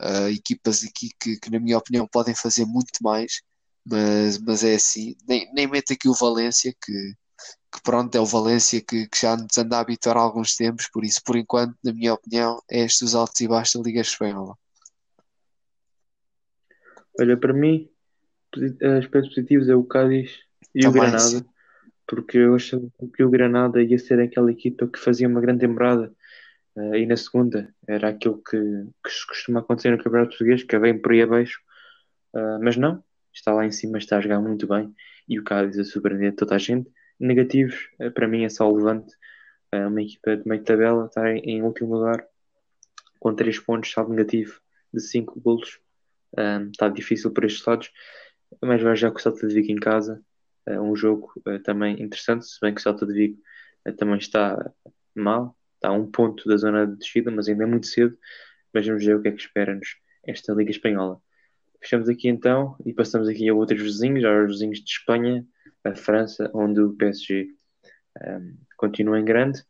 Uh, 0.02 0.30
equipas 0.30 0.84
aqui 0.84 1.10
que, 1.20 1.38
que, 1.40 1.52
na 1.52 1.60
minha 1.60 1.78
opinião, 1.78 2.08
podem 2.08 2.36
fazer 2.36 2.66
muito 2.66 3.02
mais 3.02 3.42
mas, 3.86 4.40
mas 4.40 4.64
é 4.64 4.76
assim. 4.76 5.16
Nem, 5.28 5.52
nem 5.54 5.68
mete 5.68 5.94
aqui 5.94 6.10
o 6.10 6.14
Valência, 6.14 6.74
que, 6.84 6.92
que 7.72 7.82
pronto, 7.84 8.16
é 8.16 8.20
o 8.20 8.26
Valência 8.26 8.82
que, 8.82 9.08
que, 9.08 9.22
já 9.22 9.38
nos 9.38 9.58
anda 9.58 9.78
a 9.78 9.82
habituar 9.82 10.18
há 10.18 10.22
alguns 10.22 10.56
tempos, 10.56 10.90
por 10.92 11.06
isso, 11.06 11.22
por 11.24 11.36
enquanto, 11.38 11.76
na 11.84 11.94
minha 11.94 12.14
opinião, 12.14 12.62
é 12.70 12.82
estes 12.82 13.02
os 13.04 13.16
altos 13.16 13.40
e 13.42 13.48
baixos 13.48 13.76
da 13.76 13.82
Liga 13.88 14.02
Espanhola. 14.02 14.56
Olha, 17.20 17.38
para 17.38 17.54
mim, 17.54 17.90
aspectos 19.00 19.34
positivos 19.34 19.70
é 19.70 19.76
o 19.76 19.84
Cádiz 19.84 20.40
e 20.74 20.82
Também, 20.82 20.90
o 20.90 21.04
Granada, 21.04 21.20
sim. 21.20 21.46
porque 22.08 22.38
eu 22.38 22.56
achava 22.56 22.84
que 23.16 23.24
o 23.24 23.30
Granada 23.30 23.82
ia 23.82 23.98
ser 23.98 24.20
aquela 24.20 24.52
equipa 24.52 24.88
que 24.88 25.00
fazia 25.00 25.28
uma 25.28 25.42
grande 25.42 25.62
temporada. 25.62 26.14
Uh, 26.76 26.96
e 26.96 27.06
na 27.06 27.16
segunda 27.16 27.74
era 27.88 28.10
aquilo 28.10 28.42
que, 28.44 28.58
que 28.58 29.28
costuma 29.30 29.62
acontecer 29.62 29.92
no 29.92 29.98
Campeonato 29.98 30.32
Português, 30.32 30.62
que 30.62 30.78
vem 30.78 31.00
por 31.00 31.14
aí 31.14 31.22
abaixo, 31.22 31.62
uh, 32.34 32.60
mas 32.62 32.76
não, 32.76 33.02
está 33.34 33.54
lá 33.54 33.66
em 33.66 33.72
cima, 33.72 33.98
está 33.98 34.18
a 34.18 34.22
jogar 34.22 34.42
muito 34.42 34.68
bem 34.68 34.94
e 35.28 35.40
o 35.40 35.44
Cádiz 35.44 35.78
a 35.80 35.84
surpreender 35.84 36.36
toda 36.36 36.56
a 36.56 36.58
gente. 36.58 36.90
Negativos, 37.20 37.90
eh, 38.00 38.10
para 38.10 38.28
mim 38.28 38.44
é 38.44 38.50
só 38.50 38.70
o 38.70 38.76
Levante, 38.76 39.14
eh, 39.72 39.88
uma 39.88 40.02
equipa 40.02 40.38
de 40.38 40.48
meio 40.48 40.62
de 40.62 40.66
tabela, 40.66 41.06
está 41.06 41.32
em 41.32 41.62
último 41.64 41.96
lugar 41.96 42.26
com 43.20 43.34
3 43.34 43.60
pontos, 43.60 43.92
salvo 43.92 44.12
negativo 44.14 44.60
de 44.94 45.02
5 45.02 45.40
golos. 45.40 45.80
Está 46.72 46.90
difícil 46.90 47.32
por 47.32 47.46
estes 47.46 47.66
lados, 47.66 47.92
mas 48.62 48.82
vai 48.82 48.96
já 48.96 49.12
com 49.12 49.18
o 49.18 49.22
Celta 49.22 49.48
de 49.48 49.54
Vigo 49.54 49.72
em 49.72 49.80
casa. 49.80 50.22
Eh, 50.66 50.80
um 50.80 50.96
jogo 50.96 51.32
também 51.64 52.02
interessante, 52.02 52.46
se 52.46 52.60
bem 52.62 52.74
que 52.74 52.80
o 52.80 52.84
Celta 52.84 53.06
de 53.06 53.14
Vigo 53.14 53.42
também 53.98 54.18
está 54.18 54.72
mal, 55.14 55.56
está 55.76 55.90
a 55.90 55.94
um 55.94 56.10
ponto 56.10 56.48
da 56.48 56.58
zona 56.58 56.88
de 56.88 56.98
descida, 56.98 57.32
mas 57.32 57.48
ainda 57.48 57.64
é 57.64 57.68
muito 57.68 57.88
cedo. 57.88 58.18
Mas 58.74 58.86
vamos 58.86 59.06
ver 59.06 59.16
o 59.16 59.22
que 59.22 59.30
é 59.30 59.32
que 59.32 59.42
espera-nos 59.42 59.98
esta 60.26 60.54
Liga 60.54 60.72
Espanhola. 60.72 61.22
Fechamos 61.82 62.10
aqui 62.10 62.28
então 62.28 62.76
e 62.86 62.94
passamos 62.94 63.28
aqui 63.28 63.48
a 63.48 63.54
outros 63.54 63.82
vizinhos, 63.82 64.24
aos 64.26 64.48
vizinhos 64.54 64.80
de 64.80 64.90
Espanha, 64.90 65.46
a 65.84 65.96
França, 65.96 66.50
onde 66.54 66.82
o 66.82 66.94
PSG 66.94 67.48
um, 68.24 68.58
continua 68.76 69.20
em 69.20 69.26
grande, 69.26 69.64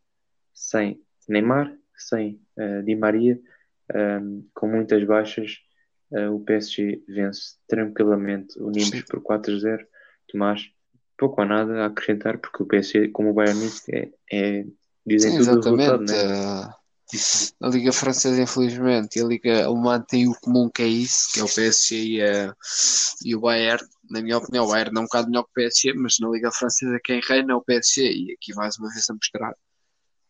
sem 0.54 1.00
Neymar, 1.28 1.76
sem 1.94 2.40
uh, 2.56 2.82
Di 2.82 2.96
Maria, 2.96 3.38
um, 3.94 4.48
com 4.54 4.66
muitas 4.66 5.04
baixas. 5.04 5.58
Uh, 6.10 6.32
o 6.32 6.40
PSG 6.40 7.02
vence 7.08 7.56
tranquilamente 7.66 8.58
o 8.60 8.70
Nimbus 8.70 9.02
por 9.02 9.20
4-0. 9.20 9.84
Tomás, 10.28 10.70
pouco 11.18 11.40
ou 11.40 11.46
nada 11.46 11.82
a 11.82 11.86
acrescentar, 11.86 12.38
porque 12.38 12.62
o 12.62 12.66
PSG, 12.66 13.08
como 13.08 13.30
o 13.30 13.34
Bayern 13.34 13.60
é, 13.90 14.08
é 14.32 14.64
dizem 15.04 15.32
Sim, 15.32 15.38
tudo 15.38 15.80
exatamente. 15.80 16.12
Né? 16.12 16.74
A 17.60 17.68
Liga 17.68 17.92
Francesa, 17.92 18.42
infelizmente, 18.42 19.16
e 19.16 19.22
a 19.22 19.26
Liga 19.26 19.64
Alemã 19.64 20.00
tem 20.00 20.28
o 20.28 20.34
comum 20.40 20.68
que 20.68 20.82
é 20.82 20.88
isso, 20.88 21.28
que 21.32 21.40
é 21.40 21.44
o 21.44 21.54
PSG 21.54 22.04
e, 22.04 22.22
a, 22.22 22.54
e 23.24 23.36
o 23.36 23.40
Bayern. 23.40 23.84
Na 24.10 24.20
minha 24.20 24.38
opinião, 24.38 24.64
o 24.64 24.68
Bayern 24.68 24.96
é 24.96 25.00
um 25.00 25.04
bocado 25.04 25.28
melhor 25.28 25.44
que 25.44 25.50
o 25.50 25.54
PSG, 25.54 25.92
mas 25.94 26.16
na 26.20 26.28
Liga 26.28 26.50
Francesa 26.50 26.98
quem 27.04 27.20
reina 27.20 27.52
é 27.52 27.56
o 27.56 27.62
PSG, 27.62 28.10
e 28.10 28.32
aqui 28.32 28.52
mais 28.56 28.76
uma 28.78 28.88
vez 28.90 29.08
a 29.08 29.14
mostrar. 29.14 29.54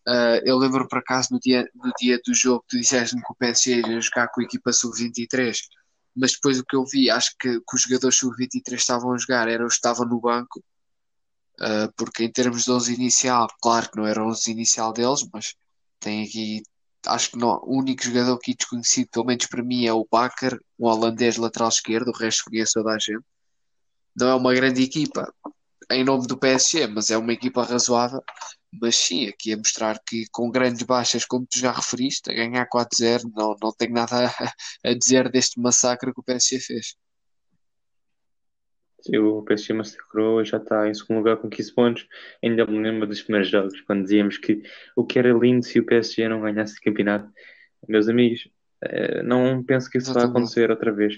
Uh, 0.08 0.38
eu 0.44 0.56
lembro 0.56 0.86
por 0.86 0.98
acaso 0.98 1.28
no 1.32 1.40
dia, 1.40 1.68
no 1.74 1.92
dia 1.98 2.20
do 2.24 2.32
jogo, 2.32 2.64
tu 2.68 2.78
disseste-me 2.78 3.22
que 3.22 3.32
o 3.32 3.36
PSG 3.36 3.82
ia 3.88 4.00
jogar 4.00 4.28
com 4.28 4.40
a 4.40 4.44
equipa 4.44 4.72
sub-23, 4.72 5.58
mas 6.14 6.32
depois 6.32 6.60
o 6.60 6.64
que 6.64 6.76
eu 6.76 6.84
vi, 6.84 7.10
acho 7.10 7.32
que, 7.38 7.58
que 7.58 7.74
os 7.74 7.82
jogadores 7.82 8.16
sub-23 8.16 8.74
estavam 8.74 9.12
a 9.12 9.18
jogar, 9.18 9.48
era 9.48 9.66
os 9.66 9.78
que 9.78 9.88
no 10.08 10.20
banco, 10.20 10.62
uh, 11.60 11.92
porque 11.96 12.22
em 12.24 12.30
termos 12.30 12.64
de 12.64 12.70
11 12.70 12.94
inicial, 12.94 13.48
claro 13.60 13.90
que 13.90 13.96
não 13.96 14.06
era 14.06 14.24
11 14.24 14.50
inicial 14.50 14.92
deles, 14.92 15.26
mas 15.32 15.54
tem 15.98 16.22
aqui, 16.24 16.62
acho 17.06 17.32
que 17.32 17.38
não, 17.38 17.58
o 17.64 17.76
único 17.76 18.04
jogador 18.04 18.34
aqui 18.34 18.54
desconhecido, 18.54 19.08
pelo 19.10 19.26
menos 19.26 19.46
para 19.46 19.62
mim, 19.62 19.86
é 19.86 19.92
o 19.92 20.06
Bakker, 20.10 20.56
um 20.78 20.86
holandês 20.86 21.36
lateral 21.36 21.68
esquerdo, 21.68 22.08
o 22.08 22.16
resto 22.16 22.44
conheço 22.48 22.74
toda 22.74 22.92
a 22.92 22.98
gente. 22.98 23.24
Não 24.14 24.28
é 24.28 24.34
uma 24.34 24.54
grande 24.54 24.82
equipa 24.82 25.32
em 25.90 26.04
nome 26.04 26.26
do 26.26 26.38
PSG, 26.38 26.86
mas 26.86 27.10
é 27.10 27.16
uma 27.16 27.32
equipa 27.32 27.64
razoável. 27.64 28.22
Mas 28.80 28.96
sim, 28.96 29.26
aqui 29.28 29.52
a 29.52 29.56
mostrar 29.56 29.98
que 30.06 30.24
com 30.32 30.50
grandes 30.50 30.82
baixas, 30.82 31.24
como 31.24 31.46
tu 31.46 31.58
já 31.58 31.72
referiste, 31.72 32.30
a 32.30 32.34
ganhar 32.34 32.66
4-0, 32.68 33.30
não, 33.34 33.56
não 33.60 33.72
tenho 33.72 33.92
nada 33.92 34.26
a, 34.26 34.90
a 34.90 34.94
dizer 34.94 35.30
deste 35.30 35.60
massacre 35.60 36.12
que 36.12 36.20
o 36.20 36.24
PSG 36.24 36.60
fez. 36.60 36.96
Sim, 39.00 39.18
o 39.18 39.42
PSG 39.42 39.72
massacrou, 39.72 40.44
já 40.44 40.56
está 40.56 40.88
em 40.88 40.94
segundo 40.94 41.18
lugar 41.18 41.36
com 41.36 41.48
15 41.48 41.74
pontos. 41.74 42.08
Ainda 42.42 42.66
me 42.66 42.82
lembro 42.82 43.06
dos 43.06 43.22
primeiros 43.22 43.48
jogos, 43.48 43.80
quando 43.82 44.02
dizíamos 44.02 44.36
que 44.36 44.62
o 44.96 45.04
que 45.06 45.18
era 45.18 45.32
lindo 45.32 45.64
se 45.64 45.78
o 45.78 45.86
PSG 45.86 46.28
não 46.28 46.40
ganhasse 46.40 46.78
o 46.78 46.82
campeonato. 46.82 47.30
Meus 47.88 48.08
amigos, 48.08 48.48
eh, 48.82 49.22
não 49.22 49.62
penso 49.62 49.88
que 49.88 49.98
isso 49.98 50.12
vai 50.12 50.24
acontecer 50.24 50.70
outra 50.70 50.92
vez. 50.92 51.14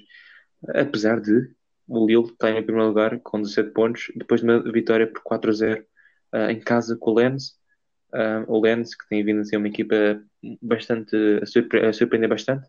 Apesar 0.75 1.21
de 1.21 1.51
o 1.87 2.07
Lille 2.07 2.25
estar 2.25 2.51
em 2.51 2.63
primeiro 2.63 2.89
lugar 2.89 3.19
com 3.21 3.41
17 3.41 3.71
pontos, 3.71 4.13
depois 4.15 4.43
de 4.43 4.47
uma 4.47 4.63
vitória 4.71 5.07
por 5.07 5.23
4-0 5.23 5.83
eh, 6.33 6.53
em 6.53 6.61
casa 6.61 6.97
com 6.97 7.11
o 7.11 7.15
Lens. 7.15 7.57
Eh, 8.15 8.45
o 8.47 8.61
Lens, 8.61 8.95
que 8.95 9.09
tem 9.09 9.25
vindo 9.25 9.41
a 9.41 9.45
ser 9.45 9.57
uma 9.57 9.69
equipa 9.69 10.23
bastante 10.63 11.17
a, 11.43 11.47
surpre 11.47 11.87
a 11.87 11.93
surpreender 11.93 12.29
bastante, 12.29 12.67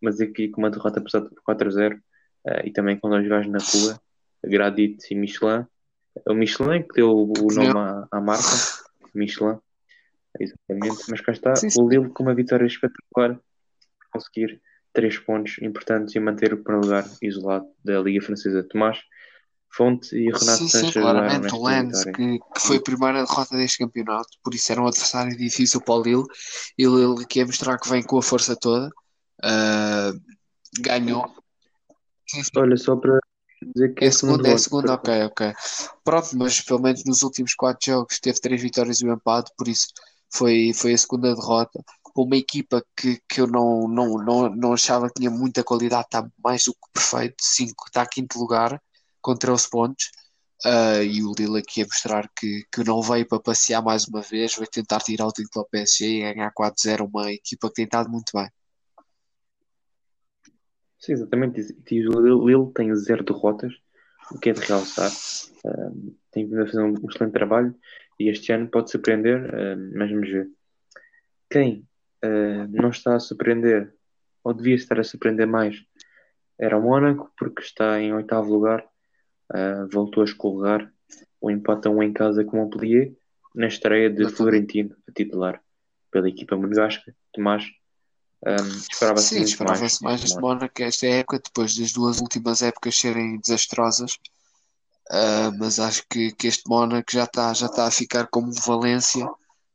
mas 0.00 0.20
aqui 0.20 0.48
com 0.48 0.60
uma 0.60 0.70
derrota 0.70 1.00
por 1.00 1.10
4-0 1.10 2.00
e 2.64 2.70
também 2.70 2.98
com 2.98 3.10
dois 3.10 3.26
gajos 3.28 3.50
na 3.50 3.58
rua 3.58 4.00
Gradit 4.44 5.04
e 5.10 5.14
Michelin. 5.14 5.66
É 6.26 6.32
o 6.32 6.34
Michelin 6.34 6.82
que 6.82 6.94
deu 6.94 7.10
o 7.10 7.54
nome 7.54 7.78
à, 7.78 8.08
à 8.10 8.20
marca, 8.20 8.44
Michelin, 9.14 9.58
exatamente. 10.38 11.04
Mas 11.08 11.20
cá 11.20 11.32
está, 11.32 11.56
sim, 11.56 11.70
sim. 11.70 11.82
o 11.82 11.88
Lille 11.88 12.10
com 12.10 12.22
uma 12.22 12.34
vitória 12.34 12.66
espetacular, 12.66 13.38
conseguir 14.10 14.60
três 14.92 15.18
pontos 15.18 15.58
importantes 15.60 16.14
e 16.14 16.20
manter 16.20 16.52
o 16.52 16.62
primeiro 16.62 16.86
lugar 16.86 17.04
isolado 17.22 17.66
da 17.84 18.00
Liga 18.00 18.24
Francesa. 18.24 18.62
Tomás, 18.64 18.98
Fonte 19.70 20.16
e 20.16 20.24
Renato 20.24 20.58
sim, 20.58 20.68
Sanches. 20.68 20.92
Sim, 20.92 21.00
claramente, 21.00 21.54
o 21.54 21.64
Lens, 21.64 22.04
que, 22.04 22.38
que, 22.38 22.60
foi 22.60 22.76
a 22.78 22.82
primeira 22.82 23.24
derrota 23.24 23.56
deste 23.56 23.78
campeonato, 23.78 24.28
por 24.42 24.54
isso 24.54 24.72
era 24.72 24.82
um 24.82 24.86
adversário 24.86 25.36
difícil 25.36 25.80
para 25.80 25.94
o 25.94 26.02
Lille, 26.02 26.24
e 26.76 26.86
o 26.86 26.96
Lille 26.96 27.26
que 27.26 27.38
ia 27.38 27.46
mostrar 27.46 27.78
que 27.78 27.88
vem 27.88 28.02
com 28.02 28.18
a 28.18 28.22
força 28.22 28.56
toda, 28.56 28.88
uh, 28.88 30.20
ganhou. 30.80 31.30
Olha, 32.56 32.76
só 32.76 32.96
para 32.96 33.18
dizer 33.74 33.94
que 33.94 34.04
é, 34.04 34.08
é 34.08 34.10
segunda, 34.10 34.48
é 34.48 34.58
segunda, 34.58 34.94
ok, 34.94 35.22
ok. 35.24 35.52
Pronto, 36.04 36.36
mas 36.36 36.60
pelo 36.60 36.80
menos 36.80 37.04
nos 37.04 37.22
últimos 37.22 37.54
quatro 37.54 37.92
jogos 37.92 38.18
teve 38.20 38.40
três 38.40 38.60
vitórias 38.60 39.00
e 39.00 39.06
um 39.06 39.12
empate, 39.12 39.52
por 39.56 39.68
isso 39.68 39.88
foi, 40.30 40.72
foi 40.74 40.92
a 40.92 40.98
segunda 40.98 41.34
derrota. 41.34 41.82
Uma 42.16 42.36
equipa 42.36 42.84
que, 42.96 43.20
que 43.28 43.40
eu 43.40 43.46
não, 43.46 43.86
não, 43.86 44.18
não, 44.18 44.48
não 44.48 44.72
achava 44.72 45.08
que 45.08 45.20
tinha 45.20 45.30
muita 45.30 45.62
qualidade, 45.62 46.06
está 46.06 46.28
mais 46.42 46.64
do 46.64 46.72
que 46.72 46.80
perfeito, 46.92 47.36
cinco, 47.40 47.84
está 47.86 48.02
a 48.02 48.06
quinto 48.06 48.38
lugar, 48.38 48.80
com 49.20 49.34
13 49.34 49.68
pontos. 49.70 50.10
Uh, 50.64 51.02
e 51.04 51.22
o 51.22 51.32
Lille 51.38 51.60
aqui 51.60 51.82
a 51.82 51.84
mostrar 51.84 52.28
que, 52.36 52.64
que 52.72 52.82
não 52.82 53.00
veio 53.00 53.26
para 53.26 53.38
passear 53.38 53.80
mais 53.80 54.08
uma 54.08 54.20
vez, 54.20 54.56
vai 54.56 54.66
tentar 54.66 54.98
tirar 54.98 55.26
o 55.26 55.32
título 55.32 55.62
ao 55.62 55.68
PSG 55.70 56.04
e 56.06 56.34
ganhar 56.34 56.52
4-0, 56.52 57.08
uma 57.08 57.32
equipa 57.32 57.68
que 57.68 57.74
tem 57.74 57.84
estado 57.84 58.10
muito 58.10 58.32
bem. 58.34 58.48
Sim, 60.98 61.12
exatamente. 61.12 61.60
E 61.88 62.08
o 62.08 62.48
Lille 62.48 62.72
tem 62.74 62.92
zero 62.96 63.22
derrotas, 63.22 63.72
o 64.32 64.38
que 64.38 64.50
é 64.50 64.52
de 64.52 64.60
realçar. 64.60 65.12
Uh, 65.64 66.16
tem 66.32 66.44
vindo 66.44 66.62
a 66.62 66.66
fazer 66.66 66.82
um 66.82 66.94
excelente 67.08 67.32
trabalho 67.32 67.72
e 68.18 68.28
este 68.28 68.52
ano 68.52 68.68
pode 68.68 68.90
surpreender, 68.90 69.54
uh, 69.54 69.92
mas 69.96 70.10
vamos 70.10 70.28
ver. 70.28 70.50
Quem 71.48 71.86
não 72.70 72.90
está 72.90 73.14
a 73.14 73.20
surpreender, 73.20 73.94
ou 74.42 74.52
devia 74.52 74.74
estar 74.74 74.98
a 74.98 75.04
surpreender 75.04 75.46
mais, 75.46 75.76
era 76.58 76.76
o 76.76 76.82
Mónaco, 76.82 77.32
porque 77.38 77.62
está 77.62 78.00
em 78.00 78.12
oitavo 78.12 78.52
lugar, 78.52 78.84
voltou 79.90 80.22
a 80.22 80.26
escorregar, 80.26 80.92
o 81.40 81.50
empate 81.50 81.88
a 81.88 81.90
um 81.90 82.02
em 82.02 82.12
casa 82.12 82.44
com 82.44 82.58
o 82.58 82.60
Montpellier, 82.60 83.12
na 83.54 83.66
estreia 83.66 84.10
de. 84.10 84.28
Florentino 84.30 84.94
a 85.08 85.12
titular 85.12 85.60
pela 86.10 86.28
equipa 86.28 86.56
monegasca. 86.56 87.14
Tomás, 87.32 87.64
um, 88.44 88.78
esperava-se 88.90 89.34
Sim, 89.34 89.42
esperava-se 89.42 90.02
mais 90.02 90.16
este 90.16 90.32
este 90.32 90.40
Mónaco. 90.40 90.82
Esta 90.82 91.06
época, 91.06 91.40
depois 91.44 91.76
das 91.76 91.92
duas 91.92 92.20
últimas 92.20 92.62
épocas 92.62 92.96
serem 92.96 93.40
desastrosas. 93.40 94.18
Ah, 95.10 95.50
mas 95.58 95.78
acho 95.78 96.04
que, 96.08 96.32
que 96.32 96.46
este 96.46 96.68
Mónaco 96.68 97.10
já 97.10 97.24
está 97.24 97.52
já 97.54 97.68
tá 97.68 97.86
a 97.86 97.90
ficar 97.90 98.26
como 98.28 98.52
Valência 98.52 99.26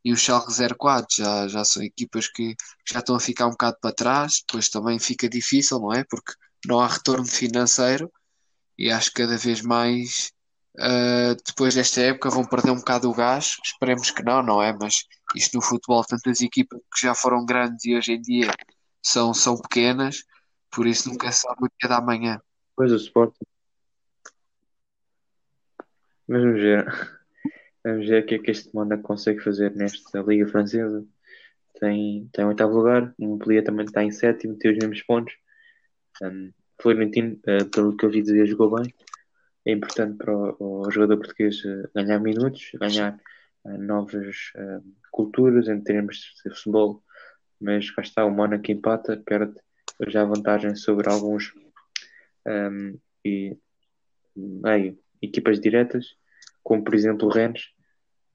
e 0.05 0.13
o 0.13 0.17
Schalke 0.17 0.53
04. 0.77 1.07
Já, 1.17 1.47
já 1.47 1.65
são 1.65 1.83
equipas 1.83 2.27
que 2.27 2.55
já 2.85 2.99
estão 2.99 3.15
a 3.15 3.19
ficar 3.19 3.47
um 3.47 3.51
bocado 3.51 3.77
para 3.81 3.95
trás. 3.95 4.43
Depois 4.45 4.69
também 4.69 4.99
fica 4.99 5.27
difícil, 5.27 5.79
não 5.79 5.93
é? 5.93 6.03
Porque 6.03 6.33
não 6.67 6.79
há 6.79 6.87
retorno 6.87 7.25
financeiro 7.25 8.11
e 8.77 8.91
acho 8.91 9.11
que 9.11 9.21
cada 9.21 9.37
vez 9.37 9.61
mais 9.61 10.33
ah, 10.79 11.35
depois 11.45 11.75
desta 11.75 12.01
época 12.01 12.29
vão 12.29 12.45
perder 12.45 12.71
um 12.71 12.77
bocado 12.77 13.09
o 13.09 13.13
gás. 13.13 13.57
Esperemos 13.63 14.09
que 14.11 14.23
não, 14.23 14.41
não 14.41 14.61
é? 14.61 14.73
Mas 14.73 15.05
isto 15.35 15.55
no 15.55 15.61
futebol, 15.61 16.03
tantas 16.03 16.41
equipas 16.41 16.79
que 16.93 17.05
já 17.05 17.13
foram 17.15 17.45
grandes 17.45 17.85
e 17.85 17.95
hoje 17.95 18.13
em 18.13 18.21
dia 18.21 18.51
são, 19.01 19.33
são 19.33 19.57
pequenas, 19.57 20.23
por 20.71 20.87
isso 20.87 21.09
nunca 21.09 21.31
sabe 21.31 21.65
o 21.65 21.69
dia 21.79 21.89
da 21.89 22.01
manhã. 22.01 22.39
Depois 22.69 22.91
o 22.91 22.95
Sporting. 22.95 23.45
Vamos 26.27 26.53
ver. 26.55 26.85
Vamos 27.83 28.07
ver 28.07 28.23
o 28.23 28.25
que 28.25 28.35
é 28.35 28.39
que 28.39 28.51
este 28.51 28.73
Mónaco 28.73 29.03
consegue 29.03 29.41
fazer 29.41 29.75
nesta 29.75 30.21
Liga 30.21 30.47
Francesa. 30.47 31.05
Tem, 31.79 32.29
tem 32.31 32.45
oitavo 32.45 32.77
lugar, 32.77 33.13
o 33.19 33.27
Montpellier 33.27 33.63
também 33.63 33.85
está 33.85 34.03
em 34.03 34.11
sétimo, 34.11 34.57
tem 34.57 34.71
os 34.71 34.77
mesmos 34.77 35.01
pontos. 35.03 35.33
Um, 36.21 36.51
Florentino, 36.81 37.39
uh, 37.47 37.69
pelo 37.69 37.95
que 37.95 38.05
eu 38.05 38.09
vi 38.09 38.21
dizer, 38.21 38.45
jogou 38.47 38.75
bem. 38.75 38.93
É 39.65 39.71
importante 39.71 40.17
para 40.17 40.35
o, 40.35 40.55
o 40.59 40.91
jogador 40.91 41.17
português 41.17 41.63
uh, 41.63 41.89
ganhar 41.95 42.19
minutos, 42.19 42.71
ganhar 42.79 43.19
uh, 43.65 43.77
novas 43.77 44.35
culturas 45.11 45.67
em 45.67 45.81
termos 45.81 46.33
de 46.43 46.49
futebol. 46.55 47.03
Mas 47.59 47.89
cá 47.91 48.01
está, 48.01 48.25
o 48.25 48.31
Mónaco 48.31 48.71
empata, 48.71 49.21
perde 49.25 49.55
já 50.07 50.25
vantagem 50.25 50.75
sobre 50.75 51.09
alguns 51.09 51.53
um, 52.45 52.97
e, 53.23 53.57
meio, 54.35 54.97
equipas 55.21 55.59
diretas, 55.59 56.15
como 56.61 56.83
por 56.83 56.95
exemplo 56.95 57.27
o 57.27 57.31
Rennes. 57.31 57.69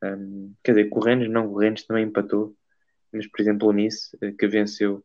Um, 0.03 0.55
quer 0.63 0.73
dizer, 0.73 0.89
com 0.89 1.01
o 1.01 1.03
Rennes 1.03 1.29
não, 1.29 1.49
o 1.49 1.59
Rennes 1.59 1.85
também 1.85 2.05
empatou, 2.05 2.57
mas 3.13 3.27
por 3.27 3.41
exemplo 3.41 3.69
o 3.69 3.73
Nice, 3.73 4.17
que 4.39 4.47
venceu 4.47 5.05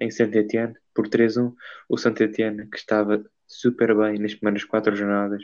em 0.00 0.10
Saint-Étienne 0.10 0.74
por 0.94 1.08
3-1. 1.08 1.52
O 1.88 1.96
Saint-Étienne 1.96 2.68
que 2.68 2.78
estava 2.78 3.24
super 3.46 3.96
bem 3.96 4.18
nas 4.18 4.34
primeiras 4.34 4.64
quatro 4.64 4.94
jornadas 4.94 5.42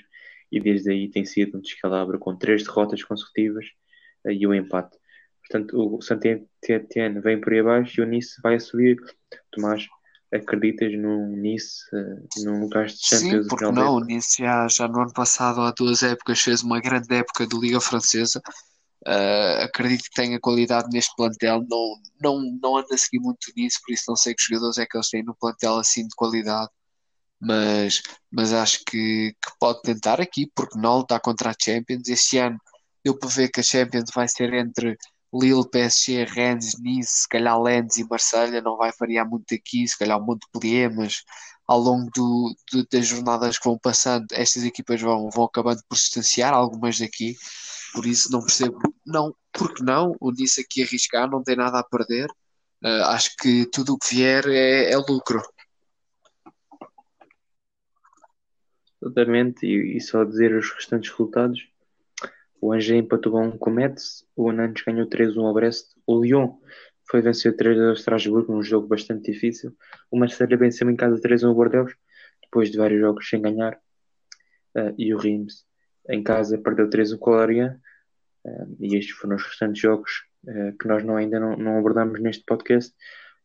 e 0.51 0.61
desde 0.61 0.91
aí 0.91 1.09
tem 1.09 1.25
sido 1.25 1.59
um 1.59 1.61
descalabro 1.61 2.19
com 2.19 2.37
três 2.37 2.65
derrotas 2.65 3.03
consecutivas 3.05 3.67
e 4.25 4.47
o 4.47 4.51
um 4.51 4.55
empate. 4.55 4.97
Portanto, 5.41 5.97
o 5.97 6.01
Saint-Étienne 6.01 7.21
vem 7.21 7.41
por 7.41 7.53
aí 7.53 7.61
abaixo 7.61 8.01
e 8.01 8.05
o 8.05 8.07
Nice 8.07 8.41
vai 8.43 8.57
a 8.57 8.61
subir. 8.61 8.97
Tomás, 9.51 9.87
acreditas 10.33 10.93
no 10.97 11.27
Nice, 11.27 11.83
uh, 11.93 12.45
num 12.45 12.61
lugar 12.61 12.87
de 12.87 12.99
Champions? 13.01 13.45
Sim, 13.45 13.49
porque 13.49 13.65
não, 13.65 13.95
o 13.95 14.01
Nice 14.01 14.43
já, 14.43 14.69
já 14.69 14.87
no 14.87 15.01
ano 15.01 15.13
passado, 15.13 15.61
há 15.61 15.73
duas 15.73 16.03
épocas, 16.03 16.41
fez 16.41 16.63
uma 16.63 16.81
grande 16.81 17.13
época 17.15 17.47
de 17.47 17.59
Liga 17.59 17.81
Francesa. 17.81 18.41
Uh, 19.07 19.65
acredito 19.65 20.05
que 20.05 20.15
tenha 20.15 20.41
qualidade 20.41 20.89
neste 20.93 21.15
plantel. 21.17 21.65
Não, 21.69 21.95
não, 22.21 22.59
não 22.63 22.77
a 22.77 22.85
seguir 22.99 23.21
muito 23.21 23.53
nisso, 23.57 23.79
por 23.85 23.93
isso 23.93 24.05
não 24.09 24.17
sei 24.17 24.35
que 24.35 24.43
jogadores 24.43 24.79
é 24.79 24.87
que 24.87 24.97
eles 24.97 25.09
têm 25.09 25.23
no 25.23 25.35
plantel 25.35 25.79
assim 25.79 26.03
de 26.07 26.15
qualidade. 26.17 26.71
Mas, 27.41 28.03
mas 28.31 28.53
acho 28.53 28.81
que, 28.87 29.33
que 29.33 29.53
pode 29.59 29.81
tentar 29.83 30.21
aqui, 30.21 30.51
porque 30.55 30.79
não 30.79 30.99
lutar 30.99 31.21
contra 31.21 31.51
a 31.51 31.55
Champions. 31.59 32.09
Este 32.09 32.39
ano 32.39 32.59
deu 33.05 33.19
para 33.19 33.29
ver 33.31 33.49
que 33.51 33.61
a 33.61 33.63
Champions 33.63 34.11
vai 34.15 34.29
ser 34.29 34.53
entre 34.55 34.97
Lille, 35.33 35.69
PSG, 35.71 36.25
Rennes, 36.25 36.75
Nice, 36.81 37.23
se 37.23 37.29
calhar 37.29 37.61
Lens 37.61 37.97
e 37.97 38.05
Marselha, 38.05 38.61
não 38.61 38.77
vai 38.77 38.91
variar 38.99 39.29
muito 39.29 39.55
aqui, 39.55 39.87
se 39.87 39.97
calhar 39.97 40.21
Montpellier, 40.21 40.95
mas 40.95 41.23
ao 41.67 41.79
longo 41.79 42.11
do, 42.15 42.55
do, 42.73 42.87
das 42.91 43.07
jornadas 43.07 43.57
que 43.57 43.65
vão 43.69 43.79
passando, 43.79 44.27
estas 44.33 44.65
equipas 44.65 45.01
vão, 45.01 45.31
vão 45.31 45.45
acabando 45.45 45.81
por 45.89 45.97
se 45.97 46.07
distanciar, 46.07 46.53
algumas 46.53 46.99
daqui, 46.99 47.37
por 47.92 48.07
isso 48.07 48.31
não 48.31 48.40
percebo, 48.40 48.79
não, 49.07 49.35
porque 49.53 49.83
não, 49.83 50.16
o 50.20 50.31
Nice 50.31 50.61
aqui 50.61 50.83
arriscar, 50.83 51.29
não 51.31 51.42
tem 51.42 51.57
nada 51.57 51.79
a 51.79 51.85
perder, 51.85 52.29
uh, 52.85 53.05
acho 53.09 53.35
que 53.37 53.66
tudo 53.66 53.94
o 53.94 53.98
que 53.98 54.14
vier 54.14 54.46
é, 54.48 54.92
é 54.92 54.96
lucro. 54.96 55.42
Totalmente, 59.00 59.66
e, 59.66 59.96
e 59.96 60.00
só 60.00 60.24
dizer 60.24 60.55
os 60.55 60.70
restantes 60.72 61.11
resultados, 61.11 61.66
o 62.61 62.72
Angers 62.72 63.03
empatou 63.03 63.40
um 63.40 63.57
com 63.57 63.70
o 63.70 63.72
Metz, 63.72 64.24
o 64.37 64.53
Nantes 64.53 64.85
ganhou 64.85 65.09
3-1 65.09 65.46
ao 65.46 65.55
Brest, 65.55 65.87
o 66.07 66.20
Lyon 66.20 66.59
foi 67.11 67.22
vencer 67.22 67.57
3 67.57 67.81
ao 67.81 67.94
Strasbourg 67.94 68.48
num 68.50 68.62
jogo 68.62 68.87
bastante 68.87 69.33
difícil, 69.33 69.74
o 70.11 70.18
Marseille 70.18 70.57
venceu 70.57 70.88
em 70.90 70.96
casa 70.96 71.20
3-1 71.20 71.48
ao 71.48 71.55
Bordeaux, 71.55 71.92
depois 72.42 72.70
de 72.70 72.79
vários 72.79 73.00
jogos 73.00 73.29
sem 73.29 73.40
ganhar, 73.40 73.74
uh, 74.76 74.94
e 74.98 75.14
o 75.14 75.18
Reims 75.18 75.64
em 76.11 76.23
casa 76.23 76.59
perdeu 76.59 76.88
3-1 76.88 77.18
com 77.18 77.31
o 77.31 77.35
Lorient, 77.35 77.77
uh, 78.44 78.77
e 78.81 78.96
estes 78.96 79.14
foram 79.16 79.37
os 79.37 79.44
restantes 79.44 79.81
jogos 79.81 80.11
uh, 80.44 80.77
que 80.79 80.87
nós 80.87 81.05
não, 81.05 81.16
ainda 81.16 81.38
não, 81.38 81.57
não 81.57 81.79
abordamos 81.79 82.20
neste 82.20 82.44
podcast, 82.44 82.94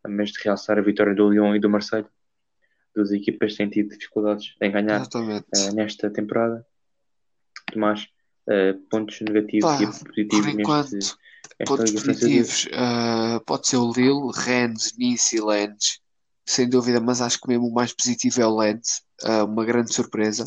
mas 0.08 0.32
de 0.32 0.43
realçar 0.43 0.78
a 0.78 0.82
vitória 0.82 1.15
do 1.15 1.30
Lyon 1.30 1.56
e 1.56 1.60
do 1.60 1.69
Marseille, 1.69 2.08
duas 2.95 3.12
equipas 3.12 3.56
têm 3.56 3.69
tido 3.69 3.89
dificuldades 3.89 4.56
em 4.62 4.71
ganhar 4.71 5.01
nesta 5.73 6.10
temporada. 6.10 6.65
Tomás, 7.71 8.08
Uh, 8.47 8.78
pontos 8.91 9.19
negativos 9.21 9.65
Pá, 9.65 9.82
e 9.82 9.88
positivos 9.88 10.39
por 10.39 10.49
enquanto, 10.49 10.91
neste, 10.93 11.17
pontos 11.65 11.91
positivos 11.91 12.65
uh, 12.65 13.43
pode 13.43 13.67
ser 13.67 13.78
o 13.78 13.91
Lille, 13.91 14.32
Rennes, 14.36 14.95
Nice 14.99 15.36
e 15.36 15.41
Lens 15.41 15.99
sem 16.45 16.69
dúvida, 16.69 17.01
mas 17.01 17.21
acho 17.21 17.39
que 17.39 17.47
mesmo 17.47 17.67
o 17.67 17.73
mais 17.73 17.91
positivo 17.91 18.41
é 18.41 18.45
o 18.45 18.56
Lens 18.56 19.01
uh, 19.23 19.45
uma 19.45 19.65
grande 19.65 19.93
surpresa 19.93 20.45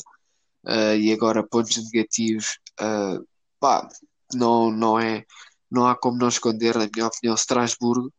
e 0.98 1.12
agora 1.12 1.46
pontos 1.46 1.76
negativos 1.92 2.58
pá, 3.60 3.88
não, 4.34 4.70
não 4.70 4.98
é 4.98 5.24
não 5.70 5.86
há 5.86 5.96
como 5.96 6.18
não 6.18 6.28
esconder, 6.28 6.76
na 6.76 6.88
minha 6.92 7.06
opinião 7.06 7.34
Strasbourgo, 7.34 8.12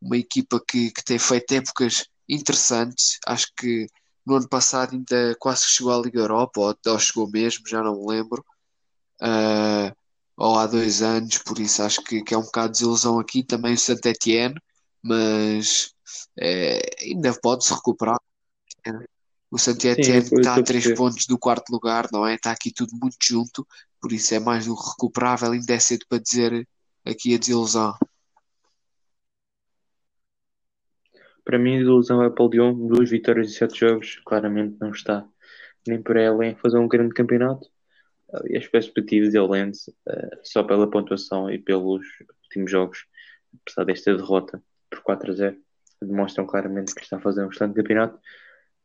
uma 0.00 0.16
equipa 0.16 0.60
que, 0.66 0.90
que 0.90 1.04
tem 1.04 1.18
feito 1.18 1.52
épocas 1.52 2.04
interessantes. 2.28 3.18
Acho 3.26 3.46
que 3.56 3.86
no 4.26 4.36
ano 4.36 4.48
passado 4.48 4.92
ainda 4.94 5.36
quase 5.38 5.64
chegou 5.66 5.92
à 5.92 6.02
Liga 6.02 6.20
Europa 6.20 6.60
ou, 6.60 6.76
ou 6.86 6.98
chegou 6.98 7.30
mesmo, 7.30 7.66
já 7.68 7.82
não 7.82 8.00
me 8.00 8.06
lembro. 8.08 8.44
Uh, 9.22 9.94
ou 10.36 10.58
há 10.58 10.66
dois 10.66 11.02
anos, 11.02 11.38
por 11.38 11.58
isso 11.60 11.82
acho 11.82 12.02
que, 12.02 12.22
que 12.22 12.34
é 12.34 12.38
um 12.38 12.42
bocado 12.42 12.72
de 12.72 12.78
desilusão 12.80 13.18
aqui. 13.18 13.44
Também 13.44 13.74
o 13.74 13.78
Saint 13.78 14.04
Etienne, 14.04 14.56
mas 15.02 15.94
é, 16.38 16.80
ainda 17.02 17.38
pode-se 17.40 17.72
recuperar. 17.74 18.18
O 19.56 19.90
Etienne 19.90 20.18
está 20.18 20.56
a 20.56 20.62
três 20.62 20.92
pontos 20.94 21.26
do 21.26 21.38
quarto 21.38 21.70
lugar, 21.70 22.06
não 22.12 22.26
é? 22.26 22.34
Está 22.34 22.52
aqui 22.52 22.72
tudo 22.72 22.90
muito 23.00 23.16
junto, 23.22 23.66
por 24.00 24.12
isso 24.12 24.34
é 24.34 24.38
mais 24.38 24.66
do 24.66 24.76
que 24.76 24.90
recuperável, 24.90 25.52
ainda 25.52 25.72
é 25.72 25.78
cedo 25.78 26.04
para 26.08 26.18
dizer 26.22 26.68
aqui 27.04 27.34
a 27.34 27.38
desilusão. 27.38 27.94
Para 31.44 31.58
mim, 31.58 31.76
a 31.76 31.78
desilusão 31.78 32.22
é 32.22 32.28
para 32.28 32.44
o 32.44 32.48
Lyon, 32.48 32.88
duas 32.88 33.08
vitórias 33.08 33.50
e 33.50 33.54
sete 33.54 33.80
jogos, 33.80 34.20
claramente 34.26 34.76
não 34.80 34.90
está 34.90 35.26
nem 35.86 36.02
por 36.02 36.16
ela 36.16 36.44
em 36.44 36.56
fazer 36.56 36.78
um 36.78 36.88
grande 36.88 37.14
campeonato 37.14 37.68
e 38.48 38.56
as 38.56 38.66
perspectivas 38.66 39.30
de 39.30 39.40
Lens, 39.40 39.88
uh, 39.88 40.38
só 40.42 40.62
pela 40.62 40.90
pontuação 40.90 41.50
e 41.50 41.58
pelos 41.58 42.04
últimos 42.44 42.70
jogos, 42.70 43.06
apesar 43.62 43.84
desta 43.84 44.16
derrota 44.16 44.62
por 44.90 45.00
4 45.02 45.30
a 45.30 45.34
0, 45.34 45.56
demonstram 46.02 46.46
claramente 46.46 46.94
que 46.94 47.02
está 47.02 47.16
a 47.16 47.20
fazer 47.20 47.44
um 47.44 47.50
excelente 47.50 47.76
campeonato. 47.76 48.18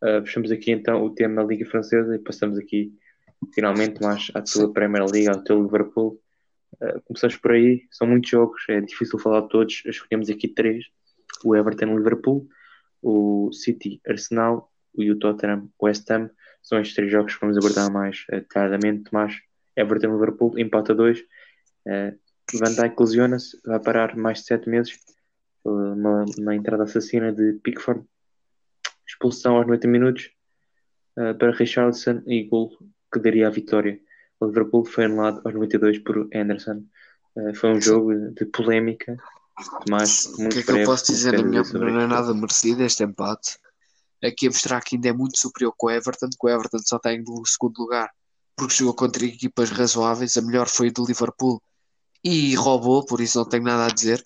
Uh, 0.04 0.26
fechamos 0.26 0.52
aqui 0.52 0.72
então 0.72 1.04
o 1.04 1.14
tema 1.14 1.42
da 1.42 1.48
Liga 1.48 1.66
Francesa 1.66 2.16
e 2.16 2.20
passamos 2.20 2.58
aqui 2.58 2.92
finalmente 3.54 4.02
mais 4.02 4.32
à 4.34 4.42
tua 4.42 4.74
Premier 4.74 5.06
League, 5.06 5.30
ao 5.30 5.44
teu 5.44 5.62
Liverpool. 5.62 6.20
Uh, 6.82 7.02
começamos 7.06 7.38
por 7.38 7.52
aí, 7.52 7.88
são 7.92 8.08
muitos 8.08 8.30
jogos, 8.30 8.64
é 8.70 8.82
difícil 8.82 9.20
falar 9.20 9.42
de 9.42 9.50
todos, 9.50 9.84
escolhemos 9.86 10.30
aqui 10.30 10.48
três: 10.48 10.86
o 11.44 11.56
Everton 11.56 11.96
Liverpool, 11.98 12.48
o 13.02 13.52
City 13.52 14.02
Arsenal 14.08 14.72
e 14.98 15.12
o 15.12 15.20
Tottenham 15.20 15.70
West 15.82 16.10
Ham. 16.10 16.30
São 16.64 16.80
estes 16.80 16.96
três 16.96 17.12
jogos 17.12 17.36
que 17.36 17.42
vamos 17.42 17.58
abordar 17.58 17.92
mais 17.92 18.26
detalhadamente, 18.30 19.10
mas 19.12 19.36
Everton 19.76 20.14
Liverpool 20.14 20.58
empata 20.60 20.94
2 20.94 21.20
uh, 21.20 22.20
Van 22.54 22.74
Dijk 22.76 23.00
lesiona-se 23.00 23.60
vai 23.66 23.80
parar 23.80 24.16
mais 24.16 24.40
de 24.40 24.46
7 24.46 24.70
meses 24.70 25.00
uma, 25.64 26.26
uma, 26.38 26.56
entrada 26.56 26.84
assassina 26.84 27.32
de 27.32 27.54
Pickford 27.64 28.04
expulsão 29.14 29.58
aos 29.58 29.68
90 29.68 29.88
minutos 29.88 30.30
uh, 31.18 31.38
para 31.38 31.52
Richardson 31.52 32.22
e 32.26 32.44
gol 32.44 32.72
que 33.12 33.20
daria 33.20 33.48
a 33.48 33.52
vitória. 33.52 34.00
O 34.40 34.46
Liverpool 34.46 34.86
foi 34.86 35.06
anulado 35.06 35.42
aos 35.46 35.54
92 35.54 36.00
por 36.00 36.30
Anderson 36.34 36.84
uh, 37.36 37.56
foi 37.56 37.72
um 37.72 37.82
jogo 37.82 38.32
de 38.32 38.46
polémica 38.46 39.18
mas 39.90 40.26
o 40.26 40.50
que 40.50 40.60
é 40.60 40.64
que 40.64 40.72
eu 40.72 40.86
posso 40.86 41.12
dizer? 41.12 41.34
na 41.34 41.44
minha 41.44 41.62
opinião 41.62 41.92
não 41.92 42.02
é 42.02 42.08
nada 42.08 42.34
merecido 42.34 42.84
este 42.84 43.04
empate. 43.04 43.58
Aqui 44.24 44.48
a 44.48 44.50
mostrar 44.50 44.82
que 44.82 44.96
ainda 44.96 45.10
é 45.10 45.14
muito 45.14 45.38
superior 45.40 45.74
com 45.76 45.88
o 45.88 45.90
Everton, 45.90 46.30
que 46.30 46.48
o 46.48 46.50
Everton 46.50 46.80
só 46.80 47.00
tem 47.00 47.22
no 47.24 47.46
segundo 47.46 47.78
lugar 47.80 48.10
porque 48.56 48.76
jogou 48.76 48.94
contra 48.94 49.26
equipas 49.26 49.72
razoáveis. 49.72 50.38
A 50.38 50.42
melhor 50.42 50.68
foi 50.68 50.92
do 50.92 51.06
Liverpool 51.06 51.62
e 52.24 52.54
roubou, 52.56 53.06
por 53.06 53.20
isso 53.20 53.40
não 53.40 53.46
tenho 53.46 53.64
nada 53.64 53.86
a 53.86 53.94
dizer. 53.94 54.24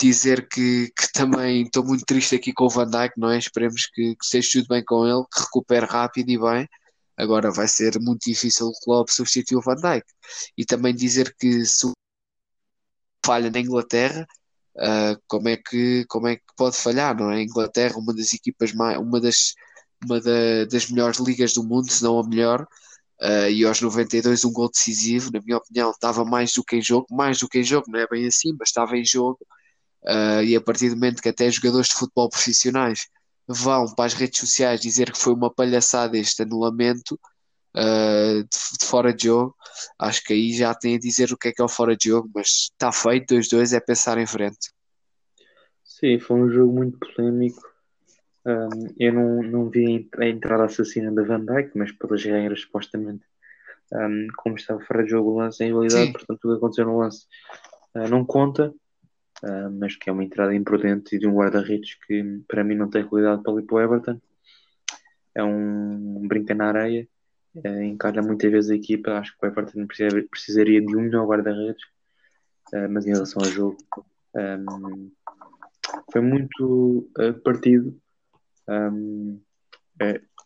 Dizer 0.00 0.48
que, 0.48 0.92
que 0.96 1.12
também 1.12 1.62
estou 1.64 1.84
muito 1.84 2.04
triste 2.04 2.34
aqui 2.36 2.52
com 2.52 2.66
o 2.66 2.70
Van 2.70 2.88
Dijk, 2.88 3.14
não 3.16 3.30
é? 3.30 3.38
Esperemos 3.38 3.86
que, 3.86 4.14
que 4.14 4.24
esteja 4.24 4.48
tudo 4.52 4.68
bem 4.68 4.84
com 4.84 5.06
ele, 5.06 5.24
que 5.32 5.40
recupere 5.40 5.86
rápido 5.86 6.30
e 6.30 6.38
bem. 6.38 6.68
Agora 7.16 7.50
vai 7.50 7.66
ser 7.66 7.98
muito 8.00 8.30
difícil 8.30 8.68
o 8.68 8.72
Klopp 8.84 9.10
substituir 9.10 9.58
o 9.58 9.62
Van 9.62 9.74
Dijk. 9.74 10.06
E 10.56 10.64
também 10.64 10.94
dizer 10.94 11.34
que 11.38 11.64
se 11.66 11.90
falha 13.26 13.50
na 13.50 13.58
Inglaterra, 13.60 14.26
uh, 14.76 15.20
como, 15.26 15.48
é 15.48 15.56
que, 15.56 16.04
como 16.08 16.28
é 16.28 16.36
que 16.36 16.44
pode 16.56 16.76
falhar, 16.76 17.16
não 17.16 17.30
é? 17.30 17.36
A 17.36 17.42
Inglaterra, 17.42 17.98
uma 17.98 18.14
das 18.14 18.32
equipas 18.32 18.72
mais, 18.72 18.98
uma 18.98 19.20
das, 19.20 19.54
uma 20.04 20.20
da, 20.20 20.64
das 20.70 20.88
melhores 20.90 21.18
ligas 21.18 21.52
do 21.52 21.64
mundo, 21.64 21.90
se 21.90 22.02
não 22.02 22.18
a 22.18 22.26
melhor, 22.26 22.62
uh, 23.20 23.50
e 23.50 23.64
aos 23.64 23.80
92 23.80 24.44
um 24.44 24.52
gol 24.52 24.70
decisivo, 24.70 25.30
na 25.32 25.40
minha 25.40 25.58
opinião, 25.58 25.90
estava 25.90 26.24
mais 26.24 26.52
do 26.52 26.64
que 26.64 26.76
em 26.76 26.82
jogo, 26.82 27.06
mais 27.10 27.38
do 27.38 27.48
que 27.48 27.58
em 27.58 27.64
jogo, 27.64 27.86
não 27.88 28.00
é 28.00 28.06
bem 28.06 28.26
assim, 28.26 28.54
mas 28.58 28.68
estava 28.68 28.96
em 28.96 29.04
jogo, 29.04 29.38
uh, 30.04 30.42
e 30.42 30.56
a 30.56 30.60
partir 30.60 30.90
do 30.90 30.96
momento 30.96 31.22
que 31.22 31.28
até 31.28 31.50
jogadores 31.50 31.88
de 31.88 31.94
futebol 31.94 32.28
profissionais 32.28 33.06
vão 33.46 33.86
para 33.94 34.04
as 34.04 34.14
redes 34.14 34.38
sociais 34.38 34.80
dizer 34.80 35.10
que 35.10 35.18
foi 35.18 35.32
uma 35.32 35.52
palhaçada 35.52 36.18
este 36.18 36.42
anulamento, 36.42 37.18
uh, 37.76 38.42
de, 38.42 38.78
de, 38.80 38.86
fora 38.86 39.12
de 39.12 39.24
jogo, 39.24 39.54
acho 39.98 40.22
que 40.22 40.32
aí 40.32 40.52
já 40.52 40.74
tem 40.74 40.96
a 40.96 40.98
dizer 40.98 41.32
o 41.32 41.36
que 41.36 41.48
é 41.48 41.52
que 41.52 41.62
é 41.62 41.64
o 41.64 41.68
fora 41.68 41.96
de 41.96 42.08
jogo, 42.08 42.30
mas 42.34 42.48
está 42.72 42.92
feito, 42.92 43.34
2-2 43.34 43.76
é 43.76 43.80
pensar 43.80 44.18
em 44.18 44.26
frente. 44.26 44.70
Sim, 45.82 46.18
foi 46.18 46.36
um 46.36 46.50
jogo 46.50 46.72
muito 46.72 46.98
polémico. 46.98 47.62
Um, 48.46 48.94
eu 48.98 49.12
não, 49.12 49.42
não 49.42 49.68
vi 49.68 50.08
a 50.18 50.26
entrada 50.26 50.64
assassina 50.64 51.12
da 51.12 51.22
Van 51.22 51.44
Dyke, 51.44 51.72
mas 51.74 51.92
pelas 51.92 52.22
regras, 52.24 52.60
supostamente, 52.60 53.24
um, 53.92 54.26
como 54.36 54.56
estava 54.56 54.80
fora 54.80 55.04
de 55.04 55.10
jogo 55.10 55.30
o 55.30 55.38
lance 55.38 55.62
em 55.64 55.68
realidade, 55.68 56.06
Sim. 56.06 56.12
portanto, 56.12 56.44
o 56.44 56.48
que 56.48 56.56
aconteceu 56.56 56.86
no 56.86 56.98
lance 56.98 57.26
uh, 57.96 58.08
não 58.08 58.24
conta, 58.24 58.72
uh, 59.42 59.70
mas 59.70 59.96
que 59.96 60.08
é 60.08 60.12
uma 60.12 60.24
entrada 60.24 60.54
imprudente 60.54 61.16
e 61.16 61.18
de 61.18 61.26
um 61.26 61.34
guarda-redes 61.34 61.94
que 62.06 62.42
para 62.46 62.64
mim 62.64 62.74
não 62.74 62.90
tem 62.90 63.06
qualidade 63.06 63.42
para 63.42 63.60
ir 63.60 63.62
para 63.64 63.76
o 63.76 63.80
Everton. 63.80 64.20
É 65.34 65.44
um, 65.44 66.18
um 66.18 66.28
brinca 66.28 66.54
na 66.54 66.66
areia 66.66 67.08
uh, 67.64 67.82
encarna 67.82 68.22
muitas 68.22 68.50
vezes 68.50 68.70
a 68.70 68.74
equipa. 68.74 69.12
Acho 69.12 69.36
que 69.36 69.46
o 69.46 69.48
Everton 69.48 69.86
precisaria 69.86 70.80
de 70.80 70.96
um 70.96 71.02
melhor 71.02 71.26
guarda-redes, 71.26 71.82
uh, 72.72 72.88
mas 72.90 73.06
em 73.06 73.12
relação 73.12 73.42
ao 73.42 73.50
jogo, 73.50 73.78
um, 74.34 75.10
foi 76.12 76.20
muito 76.20 77.10
uh, 77.18 77.34
partido. 77.42 77.96
Um, 78.68 79.40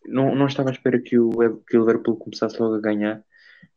não, 0.07 0.35
não 0.35 0.47
estava 0.47 0.71
à 0.71 0.73
espera 0.73 0.99
que 0.99 1.19
o, 1.19 1.31
que 1.69 1.77
o 1.77 1.81
Liverpool 1.81 2.17
começasse 2.17 2.61
logo 2.61 2.75
a 2.75 2.81
ganhar. 2.81 3.23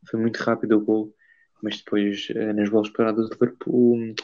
Foi 0.08 0.18
muito 0.18 0.38
rápido 0.38 0.76
o 0.76 0.84
gol, 0.84 1.14
mas 1.62 1.78
depois 1.78 2.28
nas 2.54 2.68
bolas 2.68 2.90
paradas 2.90 3.28
do 3.28 3.32
Liverpool, 3.34 4.14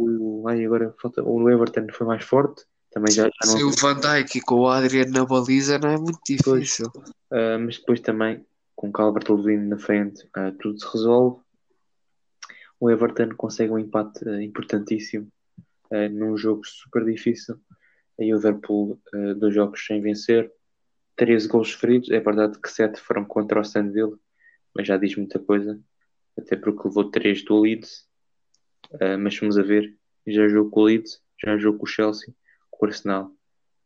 o, 0.00 0.48
ai, 0.48 0.64
agora 0.64 0.94
falta, 1.00 1.22
o 1.22 1.48
Everton 1.50 1.86
foi 1.92 2.06
mais 2.06 2.24
forte 2.24 2.64
também 2.90 3.12
já, 3.12 3.24
já 3.24 3.30
não... 3.46 3.56
Se 3.56 3.64
o 3.64 3.70
Van 3.70 4.00
Dijk 4.00 4.40
com 4.40 4.56
o 4.56 4.68
Adrian 4.68 5.06
na 5.06 5.24
baliza 5.24 5.78
não 5.78 5.90
é 5.90 5.96
muito 5.96 6.20
difícil. 6.26 6.86
Uh, 7.30 7.58
mas 7.64 7.78
depois 7.78 8.00
também, 8.00 8.44
com 8.74 8.88
o 8.88 8.92
Calvert 8.92 9.30
Lewin 9.30 9.68
na 9.68 9.78
frente, 9.78 10.24
uh, 10.36 10.52
tudo 10.58 10.78
se 10.80 10.86
resolve. 10.92 11.40
O 12.80 12.90
Everton 12.90 13.30
consegue 13.36 13.72
um 13.72 13.78
empate 13.78 14.24
uh, 14.24 14.40
importantíssimo 14.40 15.28
num 16.12 16.36
jogo 16.36 16.64
super 16.64 17.04
difícil. 17.04 17.56
O 18.16 18.22
Liverpool, 18.22 19.00
dois 19.38 19.52
jogos 19.52 19.84
sem 19.84 20.00
vencer, 20.00 20.48
13 21.16 21.48
gols 21.48 21.72
feridos. 21.72 22.08
É 22.10 22.20
verdade 22.20 22.60
que 22.60 22.70
7 22.70 23.00
foram 23.00 23.24
contra 23.24 23.60
o 23.60 23.64
Sandville, 23.64 24.14
mas 24.72 24.86
já 24.86 24.96
diz 24.96 25.16
muita 25.16 25.40
coisa. 25.40 25.80
Até 26.38 26.54
porque 26.54 26.86
levou 26.86 27.10
3 27.10 27.44
do 27.44 27.58
Leeds. 27.58 28.06
Mas 29.18 29.38
vamos 29.38 29.58
a 29.58 29.62
ver. 29.62 29.94
Já 30.26 30.48
jogou 30.48 30.70
com 30.70 30.80
o 30.80 30.84
Leeds, 30.84 31.20
já 31.42 31.56
jogou 31.56 31.80
com 31.80 31.86
o 31.86 31.88
Chelsea 31.88 32.34
com 32.80 32.86
o 32.86 32.88
Arsenal, 32.88 33.30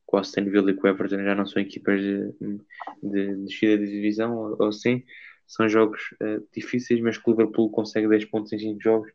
com 0.06 0.16
o 0.16 0.20
Aston 0.20 0.44
Villa 0.44 0.70
e 0.70 0.74
com 0.74 0.86
o 0.86 0.90
Everton 0.90 1.24
já 1.24 1.34
não 1.34 1.46
são 1.46 1.60
equipas 1.60 2.00
de, 2.00 2.32
de, 2.40 2.58
de 3.02 3.44
descida 3.44 3.78
de 3.78 3.90
divisão 3.90 4.36
ou, 4.36 4.56
ou 4.60 4.68
assim. 4.68 5.02
São 5.46 5.68
jogos 5.68 6.00
uh, 6.22 6.46
difíceis, 6.54 7.00
mas 7.00 7.18
que 7.18 7.28
o 7.28 7.32
Liverpool 7.32 7.70
consegue 7.70 8.08
10 8.08 8.26
pontos 8.26 8.52
em 8.52 8.58
5 8.58 8.80
jogos. 8.80 9.12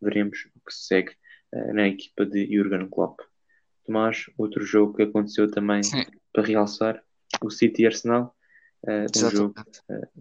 Veremos 0.00 0.46
o 0.54 0.60
que 0.64 0.72
se 0.72 0.86
segue 0.86 1.12
uh, 1.54 1.74
na 1.74 1.88
equipa 1.88 2.24
de 2.24 2.46
Jurgen 2.54 2.88
Klopp. 2.88 3.20
Tomás, 3.84 4.26
outro 4.38 4.64
jogo 4.64 4.94
que 4.94 5.02
aconteceu 5.02 5.50
também 5.50 5.82
Sim. 5.82 6.04
para 6.32 6.44
realçar, 6.44 7.02
o 7.42 7.50
City 7.50 7.84
Arsenal, 7.86 8.36
uh, 8.86 9.26
um 9.26 9.30
jogo 9.30 9.54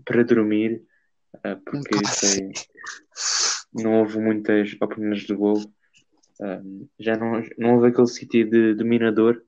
para 0.03 0.23
dormir, 0.23 0.83
porque 1.63 1.95
foi, 2.07 2.51
não 3.73 3.99
houve 3.99 4.19
muitas 4.19 4.75
opiniões 4.81 5.21
de 5.21 5.33
gol 5.33 5.61
já 6.99 7.17
não, 7.17 7.43
não 7.57 7.75
houve 7.75 7.87
aquele 7.87 8.07
City 8.07 8.43
de 8.43 8.73
dominador. 8.73 9.41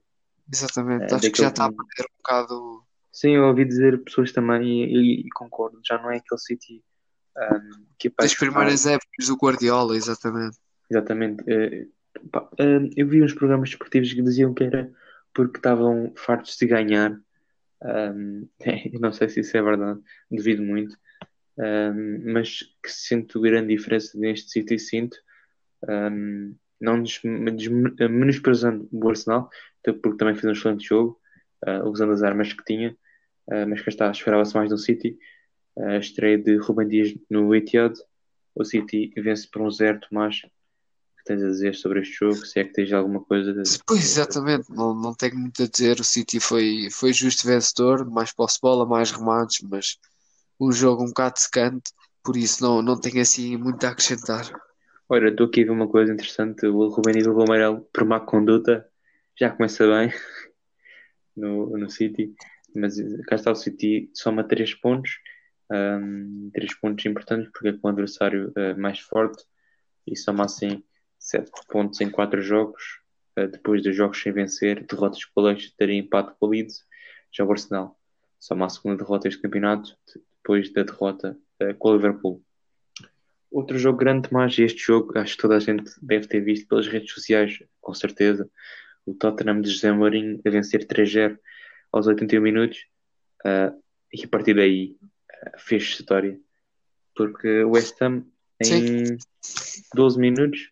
Exatamente, 0.51 1.11
uh, 1.11 1.15
acho 1.15 1.31
que 1.31 1.41
já 1.41 1.47
está 1.47 1.65
a 1.65 1.71
perder 1.71 2.09
um 2.11 2.17
bocado. 2.17 2.83
Sim, 3.11 3.31
eu 3.31 3.45
ouvi 3.45 3.65
dizer 3.65 4.03
pessoas 4.03 4.31
também 4.31 4.85
e, 4.85 5.21
e, 5.21 5.29
concordo, 5.31 5.79
já 5.83 5.97
não 5.97 6.11
é 6.11 6.17
aquele 6.17 6.39
City 6.39 6.83
um, 7.37 7.85
que 7.97 8.07
é 8.07 8.11
Das 8.19 8.35
primeiras 8.35 8.85
épocas 8.85 9.27
do 9.27 9.35
Guardiola, 9.35 9.95
exatamente. 9.95 10.57
Exatamente. 10.89 11.43
Uh, 11.43 12.29
pá, 12.29 12.41
uh, 12.59 12.89
eu 12.95 13.07
vi 13.07 13.23
uns 13.23 13.33
programas 13.33 13.69
desportivos 13.69 14.13
que 14.13 14.21
diziam 14.21 14.53
que 14.53 14.63
era 14.63 14.91
porque 15.33 15.57
estavam 15.57 16.13
fartos 16.15 16.57
de 16.57 16.67
ganhar. 16.67 17.19
Um, 17.81 18.47
não 18.99 19.11
sei 19.11 19.29
se 19.29 19.39
isso 19.39 19.55
é 19.57 19.61
verdade, 19.61 19.99
devido 20.29 20.61
muito. 20.61 20.95
Um, 21.57 22.33
mas 22.33 22.59
que 22.81 22.91
sinto 22.91 23.41
grande 23.41 23.75
diferença 23.75 24.17
neste 24.17 24.51
City, 24.51 24.79
sinto. 24.79 25.17
Um, 25.87 26.55
não 26.81 27.01
menosprezando 28.09 28.87
o 28.91 29.09
Arsenal, 29.09 29.49
porque 29.83 30.17
também 30.17 30.35
fez 30.35 30.45
um 30.45 30.51
excelente 30.51 30.87
jogo, 30.87 31.19
uh, 31.65 31.87
usando 31.89 32.11
as 32.11 32.23
armas 32.23 32.51
que 32.51 32.63
tinha, 32.65 32.91
uh, 33.47 33.67
mas 33.67 33.81
que 33.81 33.89
está, 33.89 34.11
esperava-se 34.11 34.55
mais 34.55 34.69
do 34.69 34.77
City. 34.77 35.17
Uh, 35.77 35.97
estreia 35.97 36.37
de 36.37 36.57
Ruben 36.57 36.87
Dias 36.87 37.15
no 37.29 37.55
Etihad, 37.55 37.95
o 38.55 38.63
City 38.63 39.11
vence 39.17 39.47
por 39.49 39.61
um 39.61 39.71
zero, 39.71 39.99
Tomás. 40.01 40.41
O 40.43 41.17
que 41.17 41.23
tens 41.25 41.41
a 41.41 41.47
dizer 41.47 41.73
sobre 41.75 42.01
este 42.01 42.17
jogo? 42.19 42.35
Se 42.35 42.59
é 42.59 42.63
que 42.65 42.73
tens 42.73 42.91
alguma 42.91 43.23
coisa 43.23 43.53
de... 43.53 43.63
Pois, 43.87 44.03
exatamente, 44.03 44.69
não, 44.69 44.93
não 44.93 45.15
tenho 45.15 45.37
muito 45.37 45.63
a 45.63 45.67
dizer. 45.67 45.99
O 45.99 46.03
City 46.03 46.39
foi, 46.39 46.89
foi 46.91 47.13
justo 47.13 47.47
vencedor, 47.47 48.05
mais 48.09 48.33
posse 48.33 48.59
bola, 48.61 48.85
mais 48.85 49.11
remates, 49.11 49.65
mas 49.67 49.97
o 50.59 50.71
jogo 50.71 51.03
um 51.03 51.07
bocado 51.07 51.39
secante, 51.39 51.91
por 52.23 52.37
isso 52.37 52.63
não, 52.63 52.81
não 52.81 52.99
tenho 52.99 53.21
assim 53.21 53.57
muito 53.57 53.85
a 53.85 53.89
acrescentar. 53.89 54.49
Ora, 55.09 55.29
estou 55.29 55.47
aqui 55.47 55.61
a 55.61 55.65
ver 55.65 55.71
uma 55.71 55.87
coisa 55.87 56.13
interessante. 56.13 56.65
O 56.65 56.87
Rubem 56.87 57.15
Amarelo, 57.21 57.81
por 57.93 58.05
má 58.05 58.19
conduta, 58.19 58.87
já 59.39 59.49
começa 59.49 59.85
bem 59.85 60.11
no, 61.35 61.77
no 61.77 61.89
City. 61.89 62.33
Mas 62.75 62.95
cá 63.27 63.35
está 63.35 63.51
o 63.51 63.55
City, 63.55 64.09
soma 64.13 64.43
3 64.43 64.73
pontos. 64.75 65.11
3 65.69 65.73
um, 65.73 66.51
pontos 66.81 67.05
importantes 67.05 67.49
porque 67.51 67.69
é 67.69 67.73
com 67.73 67.87
o 67.87 67.91
adversário 67.91 68.51
uh, 68.57 68.79
mais 68.79 68.99
forte 68.99 69.43
e 70.05 70.15
soma 70.15 70.45
assim 70.45 70.83
7 71.17 71.49
pontos 71.69 71.99
em 72.01 72.09
4 72.09 72.41
jogos. 72.41 72.81
Uh, 73.37 73.47
depois 73.47 73.83
dos 73.83 73.95
jogos 73.95 74.21
sem 74.21 74.31
vencer, 74.31 74.85
derrotas 74.85 75.25
com 75.25 75.41
o 75.41 75.43
Leicester, 75.43 75.73
teria 75.77 75.99
empate 75.99 76.33
com 76.39 76.45
o 76.45 76.49
Leeds. 76.49 76.85
Já 77.31 77.43
o 77.43 77.51
Arsenal 77.51 77.99
soma 78.39 78.65
a 78.65 78.69
segunda 78.69 78.97
derrota 78.97 79.27
deste 79.27 79.41
campeonato, 79.41 79.97
depois 80.43 80.71
da 80.73 80.83
derrota 80.83 81.37
uh, 81.61 81.73
com 81.75 81.89
o 81.89 81.95
Liverpool. 81.95 82.43
Outro 83.49 83.77
jogo 83.77 83.97
grande, 83.97 84.27
mas 84.31 84.57
este 84.59 84.83
jogo 84.83 85.17
acho 85.17 85.35
que 85.35 85.41
toda 85.41 85.55
a 85.55 85.59
gente 85.59 85.91
deve 86.01 86.27
ter 86.27 86.41
visto 86.41 86.67
pelas 86.67 86.87
redes 86.87 87.13
sociais, 87.13 87.63
com 87.79 87.93
certeza. 87.93 88.49
O 89.05 89.13
Tottenham 89.13 89.61
de 89.61 89.69
José 89.69 89.91
Mourinho 89.91 90.41
a 90.45 90.49
vencer 90.49 90.85
3-0 90.87 91.37
aos 91.91 92.07
81 92.07 92.41
minutos 92.41 92.85
uh, 93.45 93.79
e 94.11 94.25
a 94.25 94.27
partir 94.27 94.55
daí 94.55 94.97
uh, 95.01 95.59
fez 95.59 95.83
história. 95.83 96.39
Porque 97.15 97.63
o 97.63 97.71
West 97.71 98.01
Ham 98.01 98.25
em 98.59 99.05
Sim. 99.05 99.17
12 99.93 100.19
minutos 100.19 100.71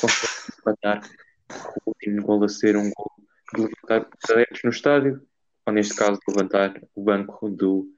consegue 0.00 0.60
empatar 0.60 1.02
o 1.84 1.90
último 1.90 2.22
gol 2.22 2.44
a 2.44 2.48
ser 2.48 2.76
um 2.76 2.90
gol 2.94 3.12
de 3.54 3.62
levantar 3.62 4.08
adeptos 4.30 4.60
no 4.64 4.70
estádio, 4.70 5.26
ou 5.66 5.72
neste 5.72 5.94
caso 5.94 6.20
levantar 6.28 6.80
o 6.94 7.02
banco 7.02 7.48
do 7.50 7.88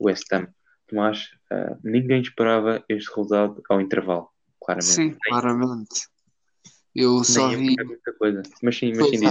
West 0.00 0.32
Ham. 0.32 0.48
Tomás, 0.92 1.30
uh, 1.50 1.78
ninguém 1.82 2.20
esperava 2.20 2.84
este 2.86 3.08
resultado 3.08 3.62
ao 3.70 3.80
intervalo, 3.80 4.28
claramente. 4.62 4.92
Sim, 4.92 5.08
Nem, 5.08 5.18
claramente. 5.26 6.06
Eu 6.94 7.24
só 7.24 7.48
vi. 7.48 7.74
Muita 7.82 8.12
coisa. 8.18 8.42
Mas 8.62 8.76
sim, 8.76 8.92
mas 8.94 9.08
sim, 9.08 9.24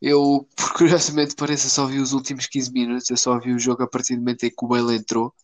Eu, 0.00 0.48
por 0.56 0.72
curiosamente 0.72 1.34
parece, 1.36 1.68
só 1.68 1.84
vi 1.84 1.98
os 1.98 2.14
últimos 2.14 2.46
15 2.46 2.72
minutos. 2.72 3.10
Eu 3.10 3.18
só 3.18 3.38
vi 3.38 3.52
o 3.52 3.58
jogo 3.58 3.82
a 3.82 3.86
partir 3.86 4.14
do 4.14 4.20
momento 4.20 4.44
em 4.44 4.48
que 4.48 4.64
o 4.64 4.66
Bale 4.68 4.96
entrou. 4.96 5.34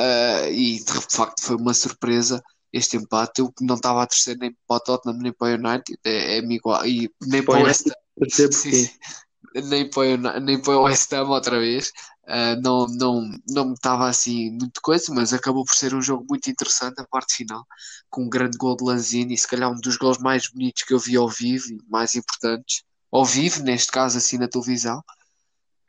Uh, 0.00 0.50
e 0.50 0.78
de 0.82 1.16
facto 1.16 1.40
foi 1.40 1.54
uma 1.54 1.72
surpresa 1.72 2.42
este 2.72 2.96
empate. 2.96 3.40
Eu 3.40 3.52
não 3.60 3.76
estava 3.76 4.02
a 4.02 4.06
torcer 4.06 4.36
nem 4.36 4.52
para 4.66 4.76
o 4.76 4.80
Tottenham 4.80 5.18
nem 5.18 5.32
para 5.32 5.52
o 5.52 5.54
United. 5.54 5.98
É, 6.04 6.38
é 6.38 6.40
igual. 6.40 6.84
E 6.84 7.08
nem 7.24 7.44
para 7.44 7.60
o 7.60 7.62
West 7.62 7.86
Ham. 7.86 7.92
Nem 9.54 9.88
para, 9.88 10.40
nem 10.40 10.60
para 10.60 10.78
o 10.78 10.82
West 10.84 11.12
Ham 11.12 11.28
outra 11.28 11.58
vez. 11.58 11.92
Uh, 12.24 12.60
não, 12.62 12.86
não, 12.86 13.30
não 13.48 13.72
estava 13.74 14.08
assim 14.08 14.50
muito 14.52 14.80
coisa, 14.80 15.12
mas 15.12 15.32
acabou 15.32 15.64
por 15.64 15.74
ser 15.74 15.92
um 15.92 16.00
jogo 16.00 16.24
muito 16.28 16.48
interessante 16.48 17.00
a 17.00 17.06
parte 17.06 17.34
final, 17.34 17.66
com 18.08 18.22
um 18.22 18.28
grande 18.28 18.56
gol 18.56 18.76
de 18.76 18.84
Lanzini, 18.84 19.36
se 19.36 19.48
calhar 19.48 19.70
um 19.70 19.80
dos 19.80 19.96
gols 19.96 20.18
mais 20.18 20.48
bonitos 20.48 20.84
que 20.84 20.94
eu 20.94 21.00
vi 21.00 21.16
ao 21.16 21.28
vivo 21.28 21.66
e 21.70 21.80
mais 21.90 22.14
importantes, 22.14 22.84
ao 23.10 23.24
vivo, 23.24 23.62
neste 23.64 23.90
caso 23.90 24.18
assim 24.18 24.38
na 24.38 24.46
televisão, 24.48 25.00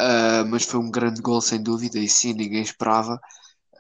uh, 0.02 0.46
mas 0.50 0.64
foi 0.64 0.80
um 0.80 0.90
grande 0.90 1.22
gol 1.22 1.40
sem 1.40 1.62
dúvida, 1.62 2.00
e 2.00 2.10
sim, 2.10 2.34
ninguém 2.34 2.64
esperava. 2.64 3.20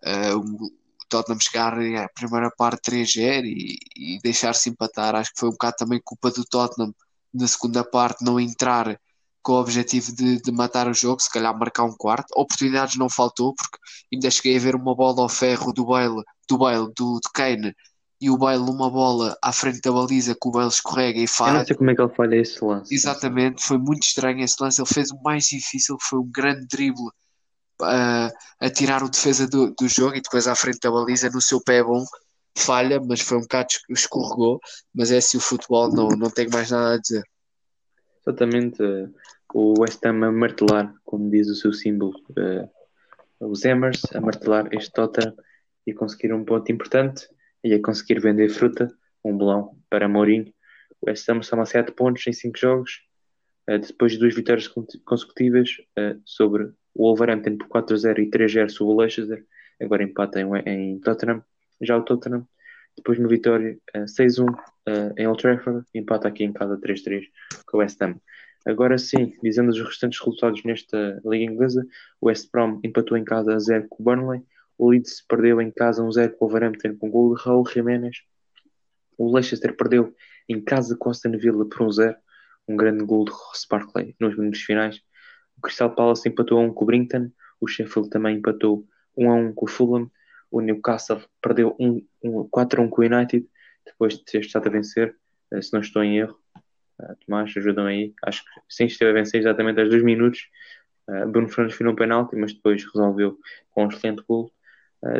Uh, 0.06 0.38
o 0.38 0.72
Tottenham 1.10 1.40
chegar 1.40 1.74
à 1.74 2.10
primeira 2.10 2.52
parte 2.52 2.92
3-0 2.92 3.46
e, 3.46 3.78
e 3.96 4.20
deixar-se 4.22 4.70
empatar, 4.70 5.16
acho 5.16 5.34
que 5.34 5.40
foi 5.40 5.50
um 5.50 5.54
bocado 5.54 5.76
também 5.78 6.02
culpa 6.04 6.30
do 6.32 6.46
Tottenham 6.46 6.94
na 7.34 7.48
segunda 7.48 7.84
parte 7.84 8.24
não 8.24 8.40
entrar 8.40 9.00
com 9.44 9.54
o 9.54 9.60
objetivo 9.60 10.16
de, 10.16 10.42
de, 10.42 10.52
matar 10.52 10.88
o 10.88 10.94
jogo, 10.94 11.22
se 11.22 11.30
calhar 11.30 11.58
marcar 11.58 11.84
um 11.84 11.96
quarto. 11.96 12.28
Oportunidades 12.36 12.96
não 12.96 13.10
faltou, 13.10 13.54
porque 13.54 13.78
ainda 14.12 14.32
cheguei 14.32 14.56
a 14.56 14.60
ver 14.60 14.76
uma 14.76 14.96
bola 14.96 15.22
ao 15.22 15.30
ferro 15.30 15.74
do 15.74 15.86
Bale, 15.86 16.24
do, 16.50 16.58
Bale, 16.58 16.88
do, 16.96 17.20
do 17.20 17.30
Kane, 17.34 17.76
e 18.22 18.30
o 18.30 18.38
Bale 18.38 18.64
numa 18.64 18.90
bola 18.90 19.38
à 19.44 19.52
frente 19.52 19.82
da 19.82 19.92
baliza 19.92 20.34
que 20.34 20.48
o 20.48 20.52
Bale 20.52 20.70
escorrega 20.70 21.20
e 21.20 21.28
falha. 21.28 21.56
Eu 21.56 21.60
não 21.60 21.66
sei 21.66 21.76
como 21.76 21.92
é 21.92 21.96
que 21.96 22.02
ele 22.02 22.16
falha 22.16 22.36
esse 22.38 22.64
lance. 22.64 22.96
Exatamente, 22.96 23.62
foi 23.62 23.78
muito 23.78 24.04
estranho 24.04 24.40
esse 24.40 24.56
lance. 24.62 24.82
Ele 24.82 24.88
fez 24.88 25.12
o 25.12 25.22
mais 25.22 25.44
difícil, 25.44 25.98
foi 26.00 26.20
um 26.20 26.32
grande 26.32 26.66
drible 26.68 27.10
uh, 27.82 28.32
a 28.62 28.70
tirar 28.70 29.04
o 29.04 29.10
defesa 29.10 29.46
do, 29.46 29.74
do 29.78 29.90
jogo 29.90 30.16
e 30.16 30.22
depois 30.22 30.48
à 30.48 30.56
frente 30.56 30.80
da 30.82 30.90
baliza 30.90 31.30
no 31.30 31.42
seu 31.42 31.62
pé 31.62 31.84
bom. 31.84 32.04
Falha, 32.58 33.02
mas 33.02 33.20
foi 33.20 33.40
um 33.40 33.42
bocado 33.42 33.68
escorregou. 33.90 34.60
Mas 34.96 35.12
é 35.12 35.18
assim 35.18 35.38
o 35.38 35.42
futebol, 35.42 35.92
não, 35.92 36.08
não 36.10 36.30
tenho 36.30 36.50
mais 36.50 36.72
nada 36.72 36.96
a 36.96 36.98
dizer. 37.02 37.24
Exatamente, 38.26 38.82
uh, 38.82 39.14
o 39.54 39.74
West 39.82 40.06
Ham 40.06 40.24
a 40.24 40.32
martelar, 40.32 40.94
como 41.04 41.30
diz 41.30 41.50
o 41.50 41.56
seu 41.56 41.74
símbolo, 41.74 42.14
uh, 42.32 42.70
os 43.52 43.66
Hammers 43.66 44.02
a 44.16 44.22
martelar 44.22 44.70
este 44.72 44.94
Tottenham 44.94 45.36
e 45.86 45.94
conseguir 45.94 46.34
um 46.34 46.46
ponto 46.46 46.72
importante 46.72 47.28
e 47.64 47.74
a 47.74 47.82
conseguir 47.82 48.22
vender 48.22 48.50
fruta, 48.50 48.88
um 49.24 49.38
belão 49.38 49.78
para 49.90 50.08
Mourinho. 50.08 50.54
O 51.02 51.10
West 51.10 51.28
Ham 51.30 51.42
soma 51.42 51.66
7 51.66 51.92
pontos 51.92 52.26
em 52.26 52.32
5 52.32 52.58
jogos, 52.58 53.02
uh, 53.70 53.78
depois 53.78 54.14
de 54.14 54.20
duas 54.20 54.34
vitórias 54.34 54.70
consecutivas 55.04 55.70
sobre 56.24 56.64
o 56.96 57.08
Wolverhampton 57.08 57.58
por 57.58 57.68
4-0 57.84 58.20
e 58.20 58.30
3-0 58.30 58.70
sobre 58.70 58.94
o 58.94 58.98
Leicester, 58.98 59.46
agora 59.82 60.04
empata 60.04 60.40
em, 60.40 60.48
em 60.66 61.00
Tottenham. 61.00 61.44
Já 61.82 61.98
o 61.98 62.04
Tottenham 62.04 62.48
depois 62.96 63.20
no 63.20 63.28
Vitória, 63.28 63.78
uh, 63.96 64.06
6-1 64.06 64.46
uh, 64.88 65.14
em 65.18 65.28
Old 65.28 65.42
Trafford, 65.42 65.86
empata 65.94 66.28
aqui 66.28 66.44
em 66.44 66.54
casa 66.54 66.78
3-3 66.78 67.24
com 67.66 67.78
o 67.78 67.80
West 67.80 68.02
Ham. 68.02 68.16
Agora 68.66 68.98
sim, 68.98 69.34
dizendo 69.44 69.70
os 69.70 69.80
restantes 69.80 70.20
resultados 70.20 70.64
nesta 70.64 71.22
Liga 71.26 71.52
Inglesa, 71.52 71.86
o 72.22 72.28
West 72.28 72.50
Brom 72.52 72.80
empatou 72.84 73.18
em 73.18 73.26
casa 73.26 73.54
a 73.54 73.60
0 73.60 73.88
com 73.90 74.02
o 74.02 74.06
Burnley, 74.06 74.42
o 74.78 74.90
Leeds 74.90 75.24
perdeu 75.28 75.62
em 75.62 75.70
casa 75.70 76.02
1-0 76.02 76.32
com 76.32 76.46
o 76.46 76.48
Wolverhampton 76.48 76.96
com 76.98 77.08
o 77.08 77.12
gol 77.12 77.36
de 77.36 77.44
Raul 77.44 77.68
Jiménez, 77.68 78.18
o 79.18 79.34
Leicester 79.34 79.76
perdeu 79.76 80.14
em 80.48 80.62
casa 80.62 80.96
com 80.96 81.10
o 81.10 81.12
Aston 81.12 81.38
Villa 81.38 81.68
por 81.68 81.88
1-0, 81.88 82.16
um 82.68 82.76
grande 82.76 83.04
gol 83.04 83.26
de 83.26 83.32
Ross 83.32 83.68
Barkley 83.70 84.16
nos 84.20 84.38
minutos 84.38 84.62
finais. 84.62 85.02
O 85.58 85.62
Crystal 85.62 85.94
Palace 85.94 86.28
empatou 86.28 86.58
a 86.58 86.62
1 86.62 86.74
com 86.74 86.84
o 86.84 86.88
Brinton, 86.88 87.30
o 87.60 87.68
Sheffield 87.68 88.10
também 88.10 88.38
empatou 88.38 88.88
1 89.18 89.30
a 89.30 89.36
1 89.36 89.54
com 89.54 89.66
o 89.66 89.70
Fulham, 89.70 90.10
o 90.50 90.62
Newcastle 90.62 91.22
perdeu 91.42 91.76
um, 91.80 92.02
um 92.24 92.48
4 92.50 92.82
a 92.82 92.86
1 92.86 92.90
com 92.90 93.02
o 93.02 93.06
United, 93.06 93.48
depois 93.86 94.18
de 94.18 94.26
ter 94.26 94.40
estado 94.40 94.68
a 94.68 94.72
vencer, 94.72 95.16
eh, 95.52 95.62
se 95.62 95.74
não 95.74 95.82
estou 95.82 96.04
em 96.04 96.20
erro. 96.20 96.40
Uh, 97.00 97.16
Tomás, 97.26 97.54
ajudam 97.56 97.86
aí. 97.86 98.14
Acho 98.24 98.44
que 98.44 98.50
sim, 98.70 98.86
esteve 98.86 99.12
a 99.12 99.14
vencer 99.14 99.40
exatamente 99.40 99.80
aos 99.80 99.90
2 99.90 100.04
minutos. 100.04 100.48
Uh, 101.08 101.28
Bruno 101.28 101.50
Fernandes 101.50 101.78
foi 101.78 101.88
um 101.88 101.96
penalti, 101.96 102.36
mas 102.36 102.54
depois 102.54 102.84
resolveu 102.86 103.38
com 103.72 103.86
um 103.86 103.88
excelente 103.90 104.24
gol. 104.28 104.52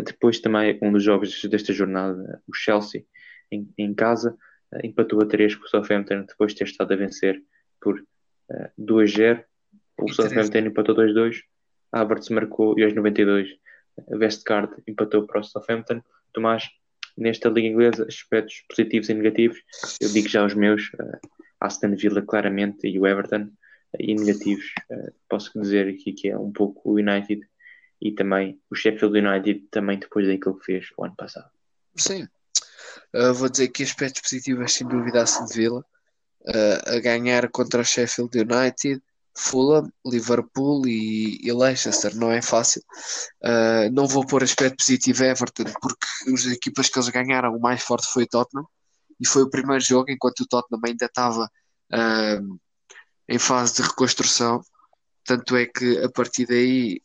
Depois 0.06 0.40
também 0.40 0.80
um 0.82 0.94
dos 0.94 1.04
jogos 1.04 1.44
desta 1.44 1.74
jornada, 1.74 2.42
o 2.48 2.54
Chelsea 2.54 3.06
em, 3.52 3.70
em 3.78 3.94
casa, 3.94 4.34
empatou 4.82 5.22
a 5.22 5.26
3 5.26 5.56
com 5.56 5.66
o 5.66 5.68
Southampton 5.68 6.24
depois 6.26 6.54
de 6.54 6.60
ter 6.60 6.64
estado 6.64 6.94
a 6.94 6.96
vencer 6.96 7.44
por 7.82 8.00
uh, 8.00 8.70
2-0. 8.80 9.44
O 10.00 10.08
Southampton 10.08 10.60
empatou 10.60 10.96
2-2. 10.96 11.42
Havertz 11.92 12.30
marcou 12.30 12.80
e 12.80 12.84
aos 12.86 12.94
92 12.94 13.50
Westcard 14.10 14.74
empatou 14.88 15.28
para 15.28 15.42
o 15.42 15.44
Southampton. 15.44 16.02
Tomás, 16.34 16.70
nesta 17.18 17.50
Liga 17.50 17.68
Inglesa, 17.68 18.06
aspectos 18.08 18.64
positivos 18.70 19.10
e 19.10 19.14
negativos. 19.14 19.60
Eu 20.00 20.10
digo 20.10 20.28
já 20.28 20.46
os 20.46 20.54
meus, 20.54 20.90
uh, 20.94 21.20
Aston 21.60 21.96
Villa 21.96 22.22
claramente 22.22 22.88
e 22.88 23.00
o 23.00 23.08
Everton. 23.08 23.50
e 24.00 24.16
negativos, 24.16 24.66
uh, 24.90 25.14
posso 25.30 25.52
dizer 25.62 25.88
aqui 25.88 26.14
que 26.14 26.30
é 26.30 26.38
um 26.38 26.52
pouco 26.52 26.82
o 26.90 26.94
United 26.96 27.42
e 28.02 28.12
também 28.12 28.60
o 28.70 28.76
Sheffield 28.76 29.20
United, 29.20 29.68
também 29.70 30.00
depois 30.00 30.28
daquilo 30.28 30.58
que 30.60 30.66
fez 30.66 30.88
o 30.98 31.06
ano 31.06 31.16
passado. 31.16 31.50
Sim, 31.96 32.28
uh, 33.14 33.34
vou 33.34 33.50
dizer 33.50 33.68
que 33.70 33.84
aspectos 33.84 34.22
positivos, 34.22 34.74
sem 34.74 34.88
dúvida, 34.88 35.22
Aston 35.22 35.46
Villa. 35.48 35.86
a 36.86 37.00
ganhar 37.00 37.48
contra 37.50 37.82
o 37.82 37.86
Sheffield 37.86 38.38
United, 38.38 39.02
Fulham, 39.36 39.92
Liverpool 40.06 40.88
e, 40.88 41.40
e, 41.42 41.52
Leicester, 41.52 42.16
não 42.16 42.32
é 42.32 42.42
fácil. 42.42 42.82
Uh, 43.44 43.92
não 43.92 44.08
vou 44.08 44.26
pôr 44.26 44.44
aspecto 44.44 44.78
positivo 44.78 45.24
Everton, 45.24 45.66
porque 45.82 46.08
as 46.34 46.46
equipas 46.46 46.90
que 46.90 47.00
eles 47.00 47.10
ganharam, 47.10 47.56
o 47.56 47.60
mais 47.60 47.82
forte 47.82 48.08
foi 48.08 48.24
o 48.24 48.28
Tottenham, 48.28 48.68
e 49.20 49.28
foi 49.28 49.44
o 49.44 49.50
primeiro 49.50 49.84
jogo, 49.84 50.12
enquanto 50.12 50.42
o 50.42 50.48
Tottenham 50.48 50.82
ainda 50.86 51.06
estava 51.06 51.50
uh, 51.94 52.60
em 53.28 53.40
fase 53.40 53.76
de 53.76 53.82
reconstrução. 53.82 54.62
Tanto 55.26 55.56
é 55.56 55.66
que 55.66 56.00
a 56.00 56.12
partir 56.12 56.46
daí, 56.46 57.02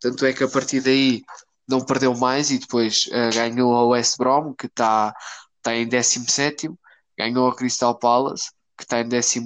tanto 0.00 0.26
é 0.26 0.32
que 0.32 0.44
a 0.44 0.48
partir 0.48 0.80
daí 0.80 1.22
não 1.66 1.84
perdeu 1.84 2.14
mais 2.14 2.50
e 2.50 2.58
depois 2.58 3.06
uh, 3.06 3.34
ganhou 3.34 3.74
a 3.74 3.86
West 3.86 4.18
Brom, 4.18 4.54
que 4.54 4.66
está 4.66 5.14
tá 5.62 5.74
em 5.74 5.88
17, 5.88 6.70
ganhou 7.16 7.48
a 7.48 7.56
Crystal 7.56 7.98
Palace 7.98 8.50
que 8.76 8.82
está 8.82 9.00
em 9.00 9.08
14 9.08 9.40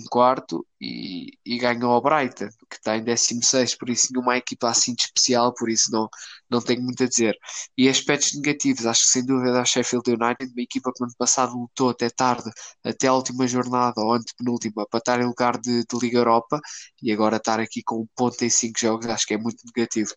e, 0.80 1.32
e 1.44 1.58
ganhou 1.58 1.92
ao 1.92 2.02
Brighton, 2.02 2.48
que 2.68 2.76
está 2.76 2.96
em 2.96 3.04
16, 3.04 3.74
por 3.76 3.90
isso 3.90 4.08
nenhuma 4.12 4.36
equipa 4.38 4.70
assim 4.70 4.94
de 4.94 5.02
especial, 5.02 5.52
por 5.54 5.68
isso 5.68 5.90
não, 5.92 6.08
não 6.50 6.60
tenho 6.62 6.82
muito 6.82 7.02
a 7.04 7.06
dizer. 7.06 7.36
E 7.76 7.88
aspectos 7.88 8.34
negativos, 8.36 8.86
acho 8.86 9.02
que 9.02 9.08
sem 9.08 9.26
dúvida 9.26 9.60
a 9.60 9.64
Sheffield 9.64 10.10
United, 10.10 10.50
uma 10.52 10.62
equipa 10.62 10.92
que 10.92 11.00
no 11.00 11.06
ano 11.06 11.14
passado 11.18 11.58
lutou 11.58 11.90
até 11.90 12.08
tarde, 12.08 12.50
até 12.82 13.08
a 13.08 13.14
última 13.14 13.46
jornada, 13.46 14.00
ou 14.00 14.14
antepenúltima, 14.14 14.86
para 14.88 14.98
estar 14.98 15.20
em 15.20 15.26
lugar 15.26 15.58
de, 15.58 15.84
de 15.84 15.98
Liga 16.00 16.18
Europa, 16.18 16.60
e 17.02 17.12
agora 17.12 17.36
estar 17.36 17.60
aqui 17.60 17.82
com 17.82 18.00
um 18.00 18.06
ponto 18.16 18.42
em 18.42 18.50
5 18.50 18.78
jogos, 18.78 19.06
acho 19.06 19.26
que 19.26 19.34
é 19.34 19.38
muito 19.38 19.62
negativo. 19.76 20.14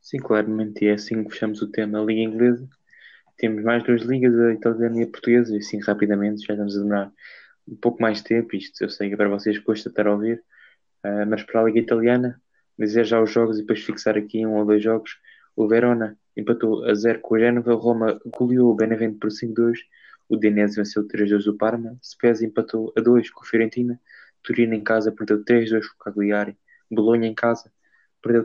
Sim, 0.00 0.18
claramente, 0.18 0.84
e 0.84 0.88
é 0.88 0.94
assim 0.94 1.22
que 1.22 1.30
fechamos 1.30 1.62
o 1.62 1.70
tema 1.70 2.00
Liga 2.00 2.22
Inglesa. 2.22 2.68
Temos 3.36 3.62
mais 3.62 3.84
duas 3.84 4.02
ligas, 4.02 4.36
a 4.38 4.52
italiana 4.52 5.00
e 5.00 5.02
a 5.04 5.06
portuguesa, 5.06 5.54
e 5.54 5.58
assim 5.58 5.80
rapidamente 5.80 6.44
já 6.44 6.54
estamos 6.54 6.76
a 6.76 6.80
demorar 6.80 7.12
um 7.68 7.76
pouco 7.76 8.00
mais 8.02 8.18
de 8.18 8.24
tempo, 8.24 8.56
isto 8.56 8.82
eu 8.82 8.90
sei 8.90 9.10
que 9.10 9.16
para 9.16 9.28
vocês 9.28 9.58
custa 9.58 9.88
estar 9.88 10.06
a 10.06 10.12
ouvir, 10.12 10.42
uh, 11.04 11.26
mas 11.28 11.42
para 11.42 11.60
a 11.60 11.64
Liga 11.64 11.78
Italiana, 11.78 12.40
dizer 12.78 13.04
já 13.04 13.20
os 13.20 13.30
jogos 13.30 13.58
e 13.58 13.60
depois 13.62 13.82
fixar 13.82 14.16
aqui 14.16 14.44
um 14.46 14.56
ou 14.56 14.64
dois 14.64 14.82
jogos. 14.82 15.18
O 15.54 15.68
Verona 15.68 16.16
empatou 16.36 16.84
a 16.84 16.94
0 16.94 17.20
com 17.20 17.34
o 17.34 17.38
Génova, 17.38 17.74
Roma 17.74 18.20
goleou 18.26 18.70
o 18.70 18.74
Benevento 18.74 19.18
por 19.18 19.30
5-2, 19.30 19.78
o 20.28 20.36
Dinese 20.36 20.76
venceu 20.76 21.06
3-2 21.06 21.46
o 21.48 21.56
Parma, 21.56 21.96
Spezia 22.02 22.46
empatou 22.46 22.92
a 22.96 23.00
2 23.00 23.30
com 23.30 23.42
o 23.42 23.46
Fiorentina, 23.46 24.00
Turino 24.42 24.74
em 24.74 24.82
casa 24.82 25.12
perdeu 25.12 25.44
3-2 25.44 25.82
com 25.82 25.94
o 25.94 26.04
Cagliari, 26.04 26.56
Bolonha 26.90 27.28
em 27.28 27.34
casa 27.34 27.70
perdeu 28.22 28.44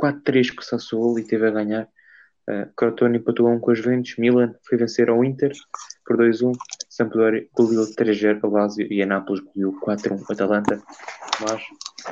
4-3 0.00 0.54
com 0.54 0.62
o 0.62 0.64
Sassuolo 0.64 1.18
e 1.18 1.24
teve 1.24 1.46
a 1.46 1.50
ganhar 1.50 1.88
Uh, 2.48 2.70
Crotone 2.76 3.16
empatou 3.16 3.48
a 3.48 3.52
1 3.52 3.60
com 3.60 3.72
os 3.72 3.78
Juventus, 3.78 4.16
Milan 4.18 4.54
foi 4.64 4.76
vencer 4.76 5.08
ao 5.08 5.24
Inter 5.24 5.50
por 6.04 6.18
2-1, 6.18 6.52
Sampdoria 6.94 7.48
goleou 7.52 7.84
3-0 7.84 8.38
ao 8.44 8.50
Lazio 8.50 8.86
e 8.88 9.02
a 9.02 9.06
Nápoles 9.06 9.42
goleou 9.42 9.74
4-1 9.80 10.30
Atalanta. 10.30 10.80
Mas 11.40 11.60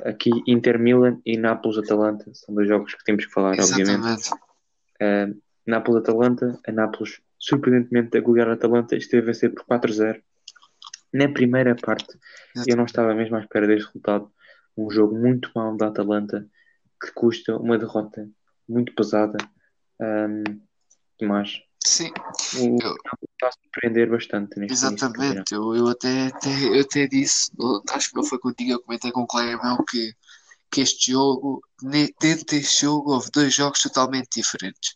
aqui 0.04 0.30
Inter 0.44 0.76
Milan 0.76 1.20
e 1.24 1.38
Nápoles 1.38 1.78
Atalanta 1.78 2.28
são 2.34 2.52
dois 2.52 2.66
jogos 2.66 2.92
que 2.92 3.04
temos 3.04 3.24
que 3.24 3.32
falar, 3.32 3.56
Exatamente. 3.56 3.92
obviamente. 3.92 4.30
Uh, 5.00 5.40
Nápoles 5.64 6.02
Atalanta, 6.02 6.58
a 6.66 6.72
Nápoles 6.72 7.20
surpreendentemente 7.38 8.18
a 8.18 8.20
golear 8.20 8.48
a 8.48 8.54
Atalanta 8.54 8.96
esteve 8.96 9.22
a 9.22 9.26
vencer 9.26 9.54
por 9.54 9.64
4-0. 9.66 10.20
Na 11.12 11.28
primeira 11.28 11.76
parte, 11.76 12.18
eu 12.66 12.76
não 12.76 12.84
estava 12.84 13.14
mesmo 13.14 13.36
à 13.36 13.40
espera 13.40 13.68
deste 13.68 13.86
resultado. 13.86 14.32
Um 14.76 14.90
jogo 14.90 15.16
muito 15.16 15.48
mau 15.54 15.76
da 15.76 15.88
Atalanta 15.88 16.44
que 17.00 17.12
custa 17.12 17.56
uma 17.56 17.78
derrota 17.78 18.28
muito 18.68 18.92
pesada 18.94 19.38
um, 20.00 20.60
mas 21.20 21.62
Sim. 21.84 22.12
O 22.58 22.82
eu... 22.82 22.94
está 23.42 23.48
a 23.48 23.52
surpreender 23.52 24.08
bastante 24.08 24.58
neste 24.58 24.72
Exatamente, 24.72 25.52
eu, 25.52 25.74
eu 25.74 25.88
até, 25.88 26.28
até, 26.28 26.76
eu 26.76 26.80
até 26.80 27.06
disse, 27.06 27.50
acho 27.90 28.10
que 28.10 28.16
não 28.16 28.24
foi 28.24 28.38
contigo, 28.38 28.72
eu 28.72 28.82
comentei 28.82 29.10
com 29.10 29.22
um 29.22 29.26
colega 29.26 29.60
meu 29.62 29.84
que, 29.84 30.14
que 30.70 30.80
este 30.80 31.12
jogo, 31.12 31.60
dentro 32.20 32.46
deste 32.46 32.82
jogo, 32.82 33.12
houve 33.12 33.30
dois 33.32 33.52
jogos 33.52 33.80
totalmente 33.80 34.40
diferentes. 34.40 34.94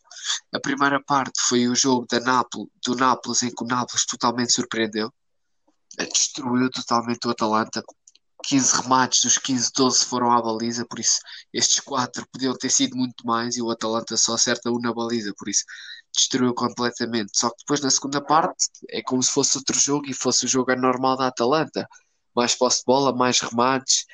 A 0.52 0.60
primeira 0.60 1.02
parte 1.02 1.40
foi 1.48 1.68
o 1.68 1.74
jogo 1.74 2.06
da 2.10 2.20
Nápoles, 2.20 2.68
do 2.84 2.94
Nápoles, 2.94 3.42
em 3.42 3.50
que 3.50 3.64
o 3.64 3.66
Nápoles 3.66 4.06
totalmente 4.06 4.52
surpreendeu, 4.52 5.12
destruiu 6.12 6.70
totalmente 6.70 7.26
o 7.26 7.30
Atalanta, 7.30 7.82
15 8.44 8.82
remates, 8.82 9.22
dos 9.22 9.38
15, 9.38 9.72
12 9.74 10.04
foram 10.04 10.30
à 10.30 10.40
baliza, 10.40 10.84
por 10.84 11.00
isso 11.00 11.18
estes 11.52 11.80
4 11.80 12.26
podiam 12.30 12.54
ter 12.54 12.70
sido 12.70 12.96
muito 12.96 13.26
mais 13.26 13.56
e 13.56 13.62
o 13.62 13.70
Atalanta 13.70 14.16
só 14.16 14.34
acerta 14.34 14.70
um 14.70 14.78
na 14.78 14.92
baliza, 14.92 15.32
por 15.36 15.48
isso 15.48 15.64
destruiu 16.16 16.54
completamente. 16.54 17.30
Só 17.34 17.50
que 17.50 17.56
depois 17.60 17.80
na 17.80 17.90
segunda 17.90 18.20
parte 18.20 18.66
é 18.90 19.02
como 19.02 19.22
se 19.22 19.30
fosse 19.30 19.58
outro 19.58 19.78
jogo 19.78 20.06
e 20.08 20.14
fosse 20.14 20.44
o 20.44 20.48
jogo 20.48 20.72
anormal 20.72 21.16
da 21.16 21.28
Atalanta. 21.28 21.86
Mais 22.34 22.54
posse 22.54 22.80
de 22.80 22.84
bola, 22.86 23.14
mais 23.14 23.40
remates, 23.40 24.04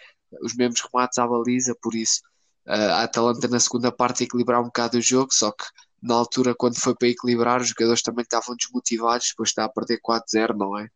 os 0.42 0.54
mesmos 0.54 0.80
remates 0.80 1.18
à 1.18 1.26
baliza, 1.26 1.74
por 1.80 1.94
isso 1.94 2.20
a 2.66 3.02
Atalanta 3.02 3.48
na 3.48 3.58
segunda 3.58 3.90
parte 3.90 4.24
equilibrar 4.24 4.60
um 4.60 4.66
bocado 4.66 4.98
o 4.98 5.02
jogo, 5.02 5.32
só 5.32 5.50
que 5.50 5.64
na 6.00 6.14
altura 6.14 6.54
quando 6.54 6.78
foi 6.78 6.94
para 6.94 7.08
equilibrar 7.08 7.60
os 7.60 7.68
jogadores 7.68 8.02
também 8.02 8.22
estavam 8.22 8.56
desmotivados, 8.56 9.28
depois 9.30 9.48
está 9.50 9.64
a 9.64 9.68
perder 9.68 10.00
4-0, 10.00 10.56
não 10.56 10.78
é? 10.78 10.88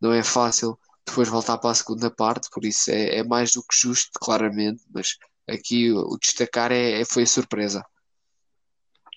Não 0.00 0.12
é 0.12 0.22
fácil 0.22 0.78
depois 1.06 1.28
voltar 1.28 1.58
para 1.58 1.70
a 1.70 1.74
segunda 1.74 2.10
parte, 2.10 2.50
por 2.50 2.64
isso 2.64 2.90
é, 2.90 3.18
é 3.18 3.24
mais 3.24 3.52
do 3.52 3.62
que 3.62 3.76
justo, 3.78 4.10
claramente, 4.20 4.82
mas 4.92 5.16
aqui 5.48 5.92
o, 5.92 6.00
o 6.00 6.18
destacar 6.18 6.72
é, 6.72 7.00
é, 7.00 7.04
foi 7.04 7.22
a 7.22 7.26
surpresa. 7.26 7.84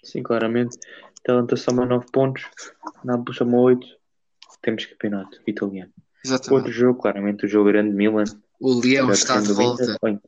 Sim, 0.03 0.23
claramente. 0.23 0.77
Atalanta 1.23 1.55
soma 1.55 1.85
9 1.85 2.05
pontos, 2.11 2.49
Nápoles 3.03 3.37
soma 3.37 3.57
8, 3.57 3.85
temos 4.61 4.85
campeonato 4.85 5.39
italiano. 5.45 5.91
Exatamente. 6.23 6.53
Outro 6.53 6.71
jogo, 6.71 6.99
claramente, 6.99 7.45
o 7.45 7.47
jogo 7.47 7.69
grande 7.69 7.95
Milan. 7.95 8.25
O 8.59 8.79
Leão 8.79 9.11
está 9.11 9.39
de 9.39 9.53
volta. 9.53 9.97
ou, 10.01 10.21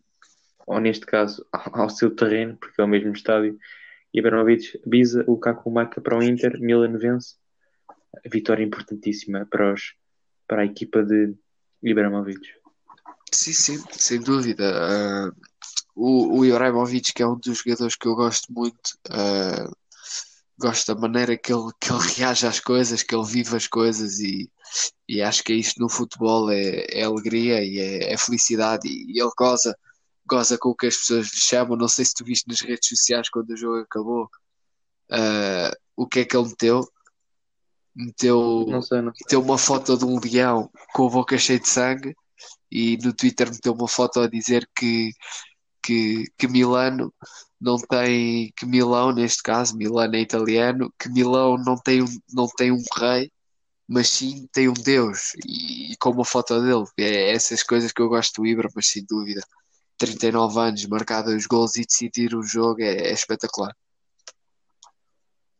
ou, 0.67 0.79
neste 0.79 1.05
caso, 1.05 1.45
ao, 1.51 1.81
ao 1.81 1.89
seu 1.89 2.15
terreno, 2.15 2.57
porque 2.57 2.79
é 2.79 2.83
o 2.83 2.87
mesmo 2.87 3.11
estádio. 3.11 3.57
Ibrahimovic 4.13 4.79
Biza, 4.85 5.23
o 5.27 5.31
Lukaku 5.31 5.69
marca 5.71 6.01
para 6.01 6.17
o 6.17 6.23
Inter, 6.23 6.59
Milan 6.59 6.97
vence. 6.97 7.35
Vitória 8.29 8.63
importantíssima 8.63 9.45
para, 9.49 9.73
os, 9.73 9.95
para 10.47 10.61
a 10.63 10.65
equipa 10.65 11.03
de 11.03 11.33
Ibrahimovic. 11.81 12.41
Sim, 13.31 13.53
sim, 13.53 13.83
sem 13.91 14.19
dúvida. 14.19 14.63
Uh, 14.65 15.35
o, 15.95 16.39
o 16.39 16.45
Ibrahimovic, 16.45 17.13
que 17.13 17.23
é 17.23 17.27
um 17.27 17.37
dos 17.37 17.59
jogadores 17.59 17.95
que 17.95 18.07
eu 18.07 18.15
gosto 18.15 18.51
muito, 18.51 18.97
uh, 19.09 19.71
gosto 20.61 20.93
da 20.93 20.99
maneira 20.99 21.37
que 21.37 21.53
ele, 21.53 21.69
que 21.79 21.91
ele 21.91 22.07
reage 22.15 22.47
às 22.47 22.59
coisas, 22.59 23.03
que 23.03 23.15
ele 23.15 23.25
vive 23.25 23.55
as 23.55 23.67
coisas 23.67 24.19
e, 24.19 24.49
e 25.07 25.21
acho 25.21 25.43
que 25.43 25.53
é 25.53 25.55
isto 25.55 25.79
no 25.81 25.89
futebol 25.89 26.49
é, 26.51 26.85
é 26.89 27.03
alegria 27.03 27.63
e 27.63 27.79
é, 27.79 28.13
é, 28.13 28.17
felicidade 28.17 28.87
e, 28.87 29.11
e 29.11 29.21
ele 29.21 29.31
goza, 29.37 29.77
goza 30.25 30.57
com 30.57 30.69
o 30.69 30.75
que 30.75 30.87
as 30.87 30.97
pessoas 30.97 31.27
lhe 31.27 31.39
chamam. 31.39 31.77
Não 31.77 31.87
sei 31.87 32.05
se 32.05 32.13
tu 32.13 32.23
viste 32.23 32.47
nas 32.47 32.61
redes 32.61 32.87
sociais 32.87 33.29
quando 33.29 33.49
o 33.49 33.57
jogo 33.57 33.79
acabou 33.79 34.25
uh, 35.11 35.75
o 35.95 36.07
que 36.07 36.19
é 36.21 36.25
que 36.25 36.37
ele 36.37 36.47
meteu 36.47 36.87
meteu, 37.95 38.65
não 38.67 38.81
sei, 38.81 39.01
não 39.01 39.13
sei. 39.13 39.25
meteu 39.25 39.41
uma 39.41 39.57
foto 39.57 39.97
de 39.97 40.05
um 40.05 40.19
leão 40.19 40.69
com 40.93 41.07
a 41.07 41.09
boca 41.09 41.37
cheia 41.37 41.59
de 41.59 41.67
sangue 41.67 42.15
e 42.71 42.97
no 42.97 43.13
Twitter 43.13 43.49
meteu 43.49 43.73
uma 43.73 43.87
foto 43.87 44.21
a 44.21 44.29
dizer 44.29 44.67
que, 44.75 45.11
que, 45.83 46.25
que 46.37 46.47
Milano 46.47 47.13
não 47.59 47.77
tem, 47.77 48.51
que 48.55 48.65
Milão, 48.65 49.11
neste 49.11 49.43
caso, 49.43 49.77
Milano 49.77 50.15
é 50.15 50.21
italiano, 50.21 50.93
que 50.99 51.09
Milão 51.09 51.57
não 51.57 51.75
tem, 51.75 52.01
um, 52.01 52.19
não 52.33 52.47
tem 52.47 52.71
um 52.71 52.81
rei, 52.97 53.31
mas 53.87 54.09
sim 54.09 54.47
tem 54.51 54.67
um 54.67 54.73
Deus, 54.73 55.33
e, 55.45 55.91
e 55.93 55.97
com 55.97 56.11
uma 56.11 56.25
foto 56.25 56.59
dele. 56.61 56.85
É 56.97 57.31
essas 57.31 57.61
coisas 57.61 57.91
que 57.91 58.01
eu 58.01 58.09
gosto 58.09 58.41
do 58.41 58.47
Ibra, 58.47 58.69
mas 58.75 58.87
sem 58.87 59.05
dúvida. 59.07 59.41
39 59.97 60.59
anos, 60.59 60.85
marcado 60.87 61.35
os 61.35 61.45
gols 61.45 61.75
e 61.75 61.85
decidir 61.85 62.33
o 62.35 62.41
jogo 62.41 62.81
é, 62.81 63.09
é 63.09 63.11
espetacular. 63.11 63.75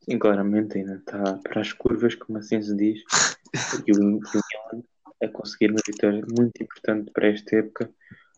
Sim, 0.03 0.17
claramente 0.17 0.79
ainda 0.79 0.95
está 0.95 1.37
para 1.43 1.61
as 1.61 1.71
curvas, 1.73 2.15
como 2.15 2.39
assim 2.39 2.61
se 2.61 2.75
diz. 2.75 3.01
E 3.85 3.91
o, 3.91 3.97
o 3.97 4.21
Milan 4.21 4.83
a 5.21 5.27
conseguir 5.27 5.71
uma 5.71 5.81
vitória 5.85 6.25
muito 6.31 6.63
importante 6.63 7.11
para 7.11 7.27
esta 7.27 7.57
época. 7.57 7.91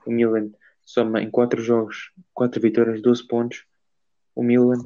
O 0.08 0.12
Milan 0.12 0.50
soma 0.86 1.22
em 1.22 1.30
4 1.30 1.62
jogos, 1.62 2.12
4 2.34 2.62
vitórias, 2.62 3.02
12 3.02 3.28
pontos. 3.28 3.66
O 4.36 4.44
Milan, 4.44 4.84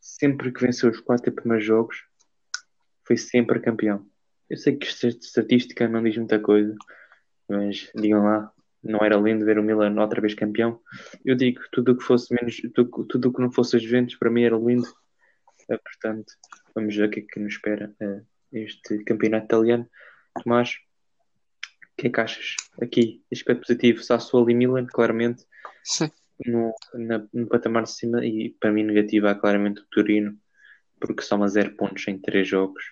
sempre 0.00 0.52
que 0.52 0.60
venceu 0.60 0.90
os 0.90 1.00
4 1.00 1.32
primeiros 1.32 1.66
jogos, 1.66 2.04
foi 3.06 3.16
sempre 3.16 3.60
campeão. 3.60 4.06
Eu 4.48 4.56
sei 4.56 4.76
que 4.76 4.86
esta 4.86 5.08
estatística 5.08 5.88
não 5.88 6.02
diz 6.02 6.16
muita 6.16 6.38
coisa, 6.40 6.74
mas 7.48 7.90
digam 7.94 8.24
lá, 8.24 8.52
não 8.82 9.00
era 9.00 9.16
lindo 9.16 9.44
ver 9.44 9.58
o 9.58 9.62
Milan 9.62 10.00
outra 10.00 10.20
vez 10.20 10.34
campeão. 10.34 10.80
Eu 11.24 11.34
digo 11.34 11.60
tudo 11.70 11.92
o 11.92 11.96
que 11.96 12.04
fosse 12.04 12.34
menos, 12.34 12.60
tudo 12.74 13.28
o 13.28 13.32
que 13.32 13.40
não 13.40 13.52
fosse 13.52 13.76
as 13.76 13.82
Juventus 13.82 14.16
para 14.16 14.30
mim 14.30 14.42
era 14.42 14.56
lindo 14.56 14.88
Uh, 15.68 15.78
portanto, 15.84 16.32
vamos 16.74 16.96
ver 16.96 17.08
o 17.08 17.10
que 17.10 17.20
é 17.20 17.22
que 17.22 17.40
nos 17.40 17.52
espera 17.52 17.94
uh, 18.00 18.26
este 18.52 19.04
campeonato 19.04 19.44
italiano. 19.44 19.88
Tomás, 20.42 20.78
que 21.98 22.06
é 22.06 22.10
que 22.10 22.20
achas? 22.20 22.56
Aqui, 22.80 23.22
aspecto 23.30 23.66
positivo, 23.66 24.02
Sassuolo 24.02 24.50
e 24.50 24.54
Milan, 24.54 24.86
claramente, 24.86 25.44
Sim. 25.84 26.10
No, 26.46 26.72
na, 26.94 27.26
no 27.32 27.48
patamar 27.48 27.82
de 27.82 27.90
cima, 27.90 28.24
e 28.24 28.50
para 28.60 28.70
mim 28.70 28.84
negativo 28.84 29.26
há 29.26 29.34
claramente 29.34 29.80
o 29.80 29.86
Turino, 29.90 30.38
porque 31.00 31.22
soma 31.22 31.48
zero 31.48 31.74
pontos 31.76 32.06
em 32.06 32.16
três 32.16 32.46
jogos. 32.46 32.82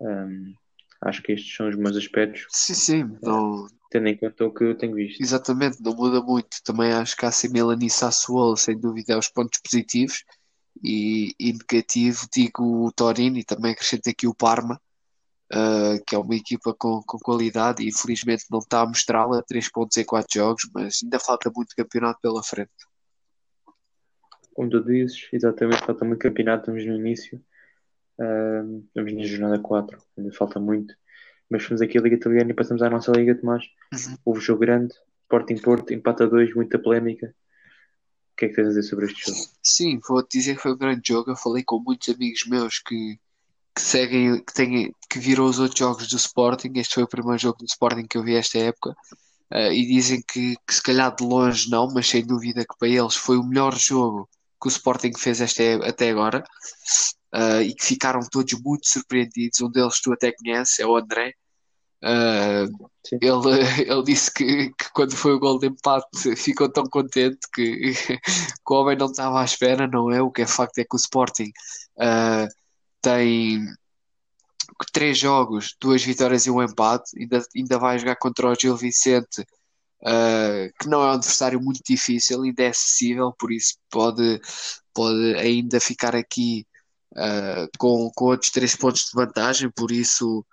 Um, 0.00 0.54
acho 1.02 1.22
que 1.22 1.32
estes 1.32 1.54
são 1.54 1.68
os 1.68 1.76
meus 1.76 1.96
aspectos. 1.96 2.46
Sim, 2.50 2.74
sim. 2.74 3.18
Não... 3.22 3.66
Tendo 3.90 4.08
em 4.08 4.16
conta 4.16 4.46
o 4.46 4.52
que 4.52 4.64
eu 4.64 4.76
tenho 4.76 4.94
visto. 4.94 5.20
Exatamente, 5.20 5.82
não 5.82 5.94
muda 5.94 6.20
muito. 6.20 6.56
Também 6.64 6.92
acho 6.92 7.16
que 7.16 7.26
há 7.26 7.30
Milan 7.52 7.78
e 7.82 7.90
Sassuolo, 7.90 8.56
sem 8.56 8.76
dúvida, 8.76 9.12
é 9.12 9.16
os 9.16 9.28
pontos 9.28 9.60
positivos 9.60 10.24
e, 10.82 11.34
e 11.38 11.52
negativo 11.52 12.26
digo 12.34 12.86
o 12.86 12.90
Torino 12.90 13.38
e 13.38 13.44
também 13.44 13.72
acrescento 13.72 14.08
aqui 14.08 14.26
o 14.26 14.34
Parma, 14.34 14.80
uh, 15.52 16.02
que 16.06 16.14
é 16.14 16.18
uma 16.18 16.34
equipa 16.34 16.74
com, 16.74 17.02
com 17.02 17.18
qualidade 17.18 17.82
e 17.82 17.88
infelizmente 17.88 18.44
não 18.50 18.58
está 18.58 18.80
a 18.80 18.86
mostrá-la 18.86 19.42
3 19.42 19.70
pontos 19.70 19.96
em 19.96 20.04
4 20.04 20.28
jogos, 20.32 20.68
mas 20.74 21.00
ainda 21.02 21.18
falta 21.18 21.50
muito 21.54 21.74
campeonato 21.76 22.20
pela 22.20 22.42
frente. 22.42 22.70
Como 24.54 24.68
tu 24.68 24.84
dizes, 24.84 25.28
exatamente, 25.32 25.84
falta 25.84 26.04
muito 26.04 26.20
campeonato, 26.20 26.62
estamos 26.62 26.86
no 26.86 26.96
início, 26.96 27.42
uh, 28.18 28.84
estamos 28.86 29.12
na 29.14 29.24
jornada 29.24 29.58
4, 29.58 29.98
ainda 30.18 30.32
falta 30.32 30.60
muito. 30.60 30.94
Mas 31.48 31.64
fomos 31.64 31.82
aqui 31.82 31.98
a 31.98 32.00
Liga 32.00 32.16
Italiana 32.16 32.50
e 32.50 32.54
passamos 32.54 32.82
à 32.82 32.88
nossa 32.88 33.12
Liga, 33.12 33.34
Tomás. 33.34 33.64
Uhum. 33.92 34.16
Houve 34.24 34.40
jogo 34.40 34.60
grande, 34.60 34.94
Sporting 35.22 35.58
Porto, 35.58 35.92
empata 35.92 36.26
2, 36.26 36.54
muita 36.54 36.78
polémica 36.78 37.34
que 38.42 38.46
é 38.46 38.48
que 38.48 38.54
tens 38.54 38.66
a 38.66 38.68
dizer 38.68 38.82
sobre 38.82 39.06
este 39.06 39.30
jogo? 39.30 39.38
Sim, 39.62 40.00
vou-te 40.06 40.38
dizer 40.38 40.56
que 40.56 40.62
foi 40.62 40.72
um 40.72 40.78
grande 40.78 41.02
jogo. 41.06 41.30
Eu 41.30 41.36
falei 41.36 41.62
com 41.62 41.78
muitos 41.78 42.12
amigos 42.12 42.44
meus 42.46 42.78
que, 42.80 43.18
que 43.74 43.80
seguem, 43.80 44.42
que, 44.44 44.52
têm, 44.52 44.94
que 45.08 45.18
viram 45.18 45.44
os 45.44 45.58
outros 45.58 45.78
jogos 45.78 46.08
do 46.08 46.16
Sporting. 46.16 46.72
Este 46.76 46.94
foi 46.94 47.02
o 47.04 47.08
primeiro 47.08 47.38
jogo 47.38 47.58
do 47.58 47.64
Sporting 47.64 48.06
que 48.06 48.18
eu 48.18 48.24
vi 48.24 48.34
esta 48.36 48.58
época. 48.58 48.90
Uh, 49.52 49.72
e 49.72 49.86
dizem 49.86 50.22
que, 50.22 50.56
que, 50.66 50.74
se 50.74 50.82
calhar 50.82 51.14
de 51.14 51.24
longe 51.24 51.68
não, 51.70 51.88
mas 51.92 52.08
sem 52.08 52.24
dúvida 52.24 52.64
que 52.64 52.78
para 52.78 52.88
eles 52.88 53.14
foi 53.14 53.36
o 53.36 53.44
melhor 53.44 53.76
jogo 53.76 54.28
que 54.60 54.68
o 54.68 54.70
Sporting 54.70 55.12
fez 55.18 55.40
esta, 55.40 55.62
até 55.86 56.10
agora. 56.10 56.42
Uh, 57.34 57.62
e 57.62 57.74
que 57.74 57.84
ficaram 57.84 58.20
todos 58.30 58.52
muito 58.62 58.88
surpreendidos. 58.88 59.60
Um 59.60 59.70
deles 59.70 60.00
tu 60.00 60.12
até 60.12 60.32
conheces, 60.32 60.78
é 60.78 60.86
o 60.86 60.96
André. 60.96 61.34
Uh, 62.02 62.90
ele, 63.20 63.30
ele 63.90 64.02
disse 64.04 64.32
que, 64.32 64.70
que, 64.70 64.92
quando 64.92 65.16
foi 65.16 65.34
o 65.34 65.38
gol 65.38 65.58
de 65.58 65.68
empate 65.68 66.34
ficou 66.36 66.70
tão 66.70 66.84
contente 66.84 67.38
que, 67.54 67.92
que, 67.94 68.20
o 68.70 68.74
homem 68.74 68.96
não 68.96 69.06
estava 69.06 69.40
à 69.40 69.44
espera, 69.44 69.86
não 69.86 70.10
é? 70.10 70.20
O 70.20 70.30
que 70.30 70.42
é 70.42 70.46
facto 70.46 70.78
é 70.78 70.84
que 70.84 70.94
o 70.94 70.96
Sporting 70.96 71.50
uh, 71.98 72.48
tem 73.02 73.66
três 74.92 75.18
jogos, 75.18 75.76
duas 75.80 76.02
vitórias 76.02 76.46
e 76.46 76.50
um 76.50 76.62
empate, 76.62 77.18
ainda, 77.18 77.42
ainda 77.54 77.78
vai 77.78 77.98
jogar 77.98 78.16
contra 78.16 78.48
o 78.48 78.54
Gil 78.58 78.76
Vicente, 78.76 79.42
uh, 80.02 80.72
que 80.80 80.88
não 80.88 81.02
é 81.02 81.06
um 81.08 81.12
adversário 81.12 81.60
muito 81.60 81.80
difícil, 81.86 82.42
ainda 82.42 82.62
é 82.62 82.68
acessível, 82.68 83.32
por 83.38 83.52
isso 83.52 83.74
pode, 83.90 84.40
pode 84.94 85.34
ainda 85.36 85.80
ficar 85.80 86.16
aqui 86.16 86.66
com, 87.78 88.10
com 88.14 88.26
outros 88.26 88.50
três 88.50 88.74
pontos 88.76 89.02
de 89.02 89.12
vantagem, 89.14 89.70
por 89.70 89.90
isso 89.90 90.44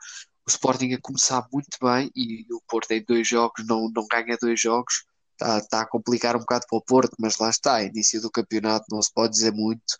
o 0.46 0.50
Sporting 0.50 0.94
a 0.94 1.02
começar 1.02 1.48
muito 1.52 1.78
bem 1.82 2.12
e 2.16 2.46
o 2.52 2.62
Porto 2.68 2.92
em 2.92 3.04
dois 3.04 3.28
jogos 3.28 3.66
não, 3.68 3.90
não 3.90 4.06
ganha 4.08 4.38
dois 4.42 4.60
jogos, 4.60 5.06
está, 5.34 5.58
está 5.60 5.82
a 5.82 5.88
complicar 5.88 6.36
um 6.36 6.40
bocado 6.40 6.66
para 6.68 6.78
o 6.78 6.82
Porto, 6.82 7.16
mas 7.20 7.38
lá 7.38 7.50
está, 7.50 7.84
início 7.84 8.22
do 8.22 8.32
campeonato 8.32 8.86
não 8.92 9.02
se 9.02 9.14
pode 9.14 9.34
dizer 9.34 9.54
muito. 9.54 9.96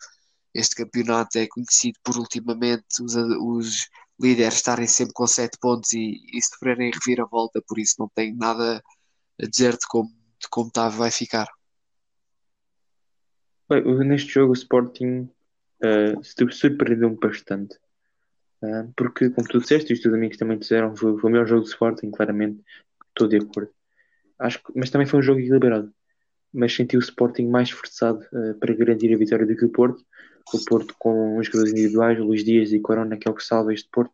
Este 0.54 0.74
campeonato 0.74 1.38
é 1.38 1.46
conhecido 1.46 1.98
por 2.02 2.16
ultimamente 2.16 3.02
os, 3.02 3.14
os 3.14 3.88
líderes 4.20 4.54
estarem 4.54 4.86
sempre 4.86 5.14
com 5.14 5.26
sete 5.26 5.56
pontos 5.60 5.92
e, 5.92 6.20
e 6.32 6.42
sofrerem 6.42 6.90
reviravolta, 6.90 7.62
por 7.66 7.78
isso 7.78 7.96
não 7.98 8.08
tenho 8.14 8.36
nada 8.36 8.82
a 9.40 9.46
dizer 9.46 9.72
de 9.72 9.86
como, 9.88 10.08
de 10.08 10.48
como 10.50 10.68
está, 10.68 10.88
vai 10.88 11.10
ficar. 11.10 11.48
Neste 13.70 14.32
jogo 14.32 14.50
o 14.50 14.54
Sporting 14.54 15.30
uh, 15.82 16.52
surpreendeu-me 16.52 17.16
bastante. 17.16 17.78
Uh, 18.62 18.92
porque, 18.94 19.30
como 19.30 19.48
tu 19.48 19.60
disseste, 19.60 19.92
e 19.92 19.94
os 19.94 20.00
teus 20.00 20.12
amigos 20.12 20.36
também 20.36 20.58
disseram, 20.58 20.94
foi, 20.94 21.16
foi 21.18 21.30
o 21.30 21.32
melhor 21.32 21.46
jogo 21.46 21.62
de 21.62 21.70
Sporting, 21.70 22.10
claramente, 22.10 22.62
estou 23.08 23.26
de 23.28 23.36
acordo. 23.36 23.70
Acho 24.38 24.62
que, 24.62 24.72
mas 24.74 24.90
também 24.90 25.06
foi 25.06 25.20
um 25.20 25.22
jogo 25.22 25.40
equilibrado. 25.40 25.92
Mas 26.52 26.74
senti 26.74 26.96
o 26.96 27.00
Sporting 27.00 27.46
mais 27.46 27.70
forçado 27.70 28.26
uh, 28.32 28.54
para 28.58 28.74
garantir 28.74 29.14
a 29.14 29.16
vitória 29.16 29.46
do 29.46 29.56
que 29.56 29.64
o 29.64 29.70
Porto. 29.70 30.04
O 30.52 30.64
Porto, 30.64 30.94
com 30.98 31.38
os 31.38 31.46
jogadores 31.46 31.72
individuais, 31.72 32.18
Luís 32.18 32.44
Dias 32.44 32.72
e 32.72 32.80
Corona, 32.80 33.16
que 33.16 33.28
é 33.28 33.30
o 33.30 33.34
que 33.34 33.44
salva 33.44 33.72
este 33.72 33.88
Porto, 33.90 34.12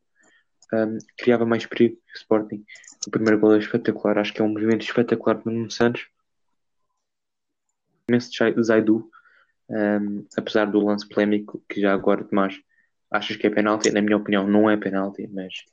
um, 0.72 0.98
criava 1.16 1.46
mais 1.46 1.64
perigo 1.66 1.96
que 1.96 2.12
o 2.14 2.16
Sporting. 2.16 2.64
O 3.06 3.10
primeiro 3.10 3.38
gol 3.38 3.54
é 3.54 3.58
espetacular, 3.58 4.18
acho 4.18 4.32
que 4.32 4.40
é 4.40 4.44
um 4.44 4.48
movimento 4.48 4.84
espetacular 4.84 5.34
do 5.38 5.50
Nuno 5.50 5.70
Santos. 5.70 6.08
Imenso 8.08 8.30
de 8.30 8.62
Zaidu, 8.62 9.10
um, 9.68 10.26
apesar 10.36 10.66
do 10.66 10.80
lance 10.80 11.08
polémico, 11.08 11.62
que 11.68 11.80
já 11.80 11.92
agora, 11.92 12.24
Tomás, 12.24 12.60
achas 13.10 13.36
que 13.36 13.46
é 13.46 13.50
penalti? 13.50 13.90
Na 13.90 14.02
minha 14.02 14.16
opinião, 14.16 14.46
não 14.46 14.68
é 14.70 14.76
penalti, 14.76 15.26
mas. 15.28 15.64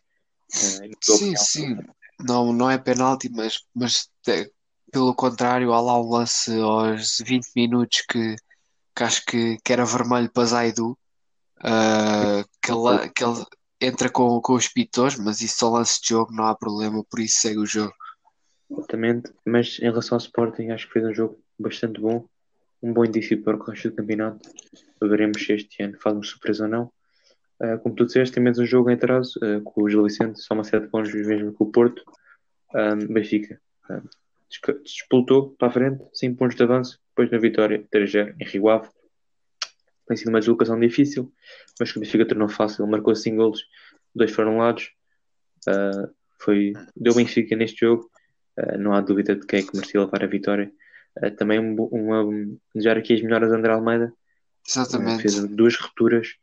Uh, 0.56 0.90
sim, 1.02 1.14
opinião, 1.14 1.44
sim, 1.44 1.78
não, 2.20 2.54
não 2.54 2.70
é 2.70 2.78
penalti, 2.78 3.30
mas, 3.32 3.64
mas 3.74 4.10
é, 4.28 4.50
pelo 4.92 5.14
contrário, 5.16 5.74
há 5.74 5.82
lá 5.82 5.98
o 6.00 6.10
lance 6.10 6.52
aos 6.60 7.18
20 7.26 7.48
minutos 7.56 8.04
que, 8.08 8.36
que 8.96 9.04
acho 9.04 9.26
que, 9.26 9.58
que 9.64 9.74
era 9.74 9.86
vermelho 9.86 10.32
para 10.32 10.46
Zaidu, 10.46 10.98
uh, 11.60 12.44
que, 12.62 12.72
ele, 12.72 13.10
que 13.10 13.24
ele 13.24 13.44
entra 13.82 14.10
com, 14.10 14.40
com 14.42 14.54
os 14.54 14.68
pitores, 14.68 15.18
mas 15.18 15.42
isso 15.42 15.58
só 15.58 15.70
lance 15.70 16.02
de 16.02 16.10
jogo, 16.10 16.34
não 16.34 16.46
há 16.46 16.56
problema, 16.56 17.04
por 17.10 17.20
isso 17.20 17.40
segue 17.40 17.60
o 17.60 17.66
jogo. 17.66 17.94
Exatamente, 18.72 19.32
mas 19.46 19.78
em 19.80 19.86
relação 19.86 20.16
ao 20.16 20.22
Sporting, 20.22 20.70
acho 20.70 20.88
que 20.88 20.94
fez 20.94 21.06
um 21.06 21.14
jogo 21.14 21.38
bastante 21.60 22.00
bom, 22.00 22.26
um 22.82 22.94
bom 22.94 23.06
indício 23.06 23.42
para 23.44 23.58
o 23.58 23.64
resto 23.64 23.90
do 23.90 23.96
campeonato. 23.96 24.50
Veremos 25.02 25.44
se 25.44 25.54
este 25.54 25.84
ano 25.84 25.98
faz 26.00 26.16
uma 26.16 26.24
surpresa 26.24 26.64
ou 26.64 26.70
não. 26.70 26.92
Uh, 27.62 27.78
como 27.80 27.96
tu 27.96 28.06
disseste, 28.06 28.34
tem 28.34 28.44
menos 28.44 28.60
um 28.60 28.66
jogo 28.66 28.90
em 28.90 28.96
atraso, 28.96 29.40
uh, 29.44 29.62
com 29.62 29.84
o 29.84 29.90
Gil 29.90 30.04
Vicente, 30.04 30.42
soma 30.42 30.64
7 30.64 30.88
pontos, 30.88 31.14
mesmo 31.14 31.54
que 31.54 31.64
o 31.64 31.68
Porto. 31.68 32.04
Um, 32.74 33.14
Benfica 33.14 33.62
um, 33.90 34.02
disputou 34.84 35.52
para 35.52 35.68
a 35.68 35.72
frente, 35.72 36.04
5 36.14 36.38
pontos 36.38 36.56
de 36.56 36.64
avanço, 36.64 37.00
depois 37.16 37.30
na 37.30 37.38
vitória 37.38 37.86
3-0 37.94 38.36
em 38.40 38.46
Rio 38.46 38.70
Ave. 38.70 38.90
Tem 40.08 40.18
sido 40.18 40.30
uma 40.30 40.40
deslocação 40.40 40.80
difícil, 40.80 41.32
mas 41.80 41.92
que 41.92 41.98
o 41.98 42.02
Benfica 42.02 42.26
tornou 42.26 42.50
fácil, 42.50 42.86
marcou 42.88 43.16
5 43.16 43.38
golos, 43.38 43.64
dois 44.14 44.32
foram 44.32 44.58
lados. 44.58 44.92
Uh, 45.68 46.14
foi, 46.40 46.74
deu 46.96 47.14
Benfica 47.14 47.56
neste 47.56 47.86
jogo, 47.86 48.10
uh, 48.60 48.78
não 48.78 48.94
há 48.94 49.00
dúvida 49.00 49.36
de 49.36 49.46
quem 49.46 49.60
é 49.60 49.64
que 49.64 49.74
merecia 49.74 50.02
levar 50.02 50.24
a 50.24 50.28
vitória. 50.28 50.72
Uh, 51.18 51.32
também 51.32 51.60
um, 51.60 51.76
uma, 51.76 52.58
desejar 52.76 52.98
aqui 52.98 53.14
as 53.14 53.22
melhoras 53.22 53.52
a 53.52 53.56
André 53.56 53.72
Almeida. 53.72 54.12
Exatamente. 54.68 55.22
fez 55.22 55.46
duas 55.50 55.76
rupturas, 55.76 56.36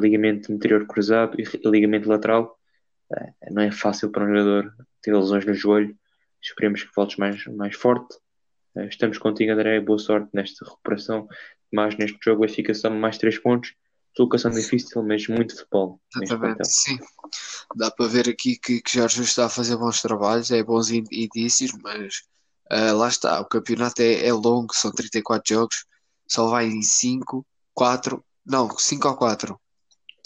ligamento 0.00 0.52
interior 0.52 0.86
cruzado 0.86 1.36
e 1.40 1.68
ligamento 1.68 2.08
lateral. 2.08 2.56
não 3.50 3.62
é 3.62 3.72
fácil 3.72 4.10
para 4.10 4.24
um 4.24 4.28
jogador 4.28 4.72
ter 5.02 5.12
lesões 5.12 5.44
no 5.44 5.54
joelho. 5.54 5.96
Esperemos 6.40 6.84
que 6.84 6.90
voltes 6.94 7.16
mais, 7.16 7.44
mais 7.46 7.74
forte. 7.74 8.16
Estamos 8.86 9.18
contigo, 9.18 9.52
André. 9.52 9.80
Boa 9.80 9.98
sorte 9.98 10.28
nesta 10.32 10.64
recuperação 10.64 11.28
mais 11.72 11.96
neste 11.96 12.18
jogo 12.22 12.44
a 12.44 12.48
ficação 12.48 12.90
mais 12.90 13.18
3 13.18 13.38
pontos. 13.38 13.74
Deslocação 14.14 14.50
difícil, 14.50 15.02
mas 15.02 15.28
muito 15.28 15.56
futebol. 15.56 16.00
Exatamente, 16.20 16.64
sim. 16.64 16.98
Dá 17.76 17.90
para 17.90 18.06
ver 18.08 18.28
aqui 18.28 18.58
que, 18.58 18.80
que 18.80 18.94
Jorge 18.94 19.22
está 19.22 19.46
a 19.46 19.50
fazer 19.50 19.76
bons 19.76 20.02
trabalhos, 20.02 20.50
é 20.50 20.62
bons 20.62 20.90
indícios, 20.90 21.72
mas 21.82 22.22
uh, 22.72 22.96
lá 22.96 23.08
está. 23.08 23.40
O 23.40 23.44
campeonato 23.44 24.02
é, 24.02 24.26
é 24.26 24.32
longo, 24.32 24.74
são 24.74 24.90
34 24.90 25.54
jogos, 25.54 25.84
só 26.26 26.48
vai 26.48 26.66
em 26.66 26.82
5, 26.82 27.46
4, 27.74 28.24
não, 28.44 28.68
5 28.76 29.08
ou 29.08 29.16
4. 29.16 29.60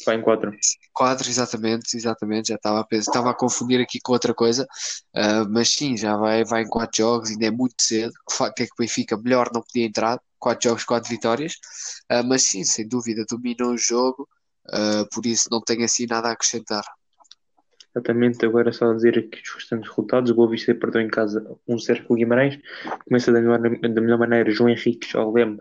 Vai 0.05 0.16
em 0.16 0.22
4. 0.22 0.50
4, 0.92 1.28
exatamente, 1.28 1.96
exatamente. 1.96 2.48
Já 2.48 2.57
estava 2.57 2.80
a, 2.80 2.84
pensar, 2.84 3.11
estava 3.11 3.30
a 3.30 3.34
confundir 3.34 3.80
aqui 3.80 3.98
com 4.03 4.12
outra 4.12 4.34
coisa, 4.34 4.64
uh, 5.16 5.48
mas 5.50 5.70
sim, 5.70 5.96
já 5.96 6.16
vai, 6.16 6.44
vai 6.44 6.62
em 6.62 6.68
4 6.68 6.96
jogos, 6.96 7.30
ainda 7.30 7.46
é 7.46 7.50
muito 7.50 7.74
cedo. 7.80 8.12
O 8.28 8.53
que 8.53 8.62
é 8.62 8.66
que 8.66 8.72
o 8.72 8.76
Benfica 8.78 9.16
melhor 9.16 9.50
não 9.53 9.62
podia 9.62 9.86
entrar, 9.86 10.20
quatro 10.38 10.68
jogos, 10.68 10.84
quatro 10.84 11.09
vitórias, 11.09 11.55
uh, 12.11 12.26
mas 12.26 12.44
sim, 12.44 12.64
sem 12.64 12.88
dúvida, 12.88 13.24
dominou 13.28 13.72
o 13.72 13.78
jogo, 13.78 14.28
uh, 14.68 15.09
por 15.12 15.24
isso 15.24 15.48
não 15.50 15.61
tenho 15.61 15.84
assim 15.84 16.07
nada 16.09 16.28
a 16.28 16.32
acrescentar. 16.32 16.84
Exatamente, 17.94 18.44
agora 18.46 18.72
só 18.72 18.92
dizer 18.94 19.18
aqui 19.18 19.40
os 19.42 19.55
restantes 19.55 19.88
resultados. 19.90 20.30
O 20.30 20.34
Boa 20.34 20.50
Vista 20.50 20.74
perdeu 20.74 21.03
em 21.03 21.09
casa 21.09 21.44
1-0 21.68 22.05
com 22.05 22.14
o 22.14 22.16
Guimarães. 22.16 22.59
Começa 23.07 23.30
da 23.30 23.40
melhor, 23.40 23.61
da 23.61 24.00
melhor 24.00 24.18
maneira 24.18 24.50
João 24.50 24.70
Henrique 24.70 25.14
ao 25.14 25.30
leme 25.30 25.61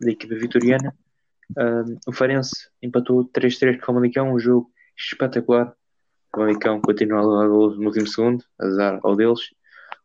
da 0.00 0.10
equipa 0.10 0.34
vitoriana. 0.34 0.96
Uh, 1.50 1.98
o 2.06 2.12
Farense 2.12 2.68
empatou 2.82 3.28
3-3 3.30 3.80
com 3.80 3.92
o 3.92 3.94
Malicão, 3.96 4.32
um 4.32 4.38
jogo 4.38 4.70
espetacular. 4.96 5.74
O 6.34 6.40
Malicão 6.40 6.80
continua 6.80 7.20
a 7.20 7.48
gols 7.48 7.78
no 7.78 7.86
último 7.86 8.06
segundo, 8.06 8.44
azar 8.58 9.00
ao 9.02 9.14
deles. 9.16 9.40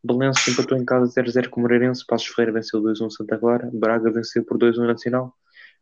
Belenenses 0.04 0.48
empatou 0.48 0.78
em 0.78 0.86
casa 0.86 1.22
0-0 1.22 1.50
com 1.50 1.60
o 1.60 1.64
Moreirense, 1.64 2.06
Passos 2.06 2.28
Ferreira 2.28 2.54
venceu 2.54 2.82
2-1 2.82 3.12
Santa 3.12 3.38
Clara, 3.38 3.70
Braga 3.72 4.12
venceu 4.12 4.44
por 4.44 4.58
2-1 4.58 4.88
Nacional, 4.88 5.34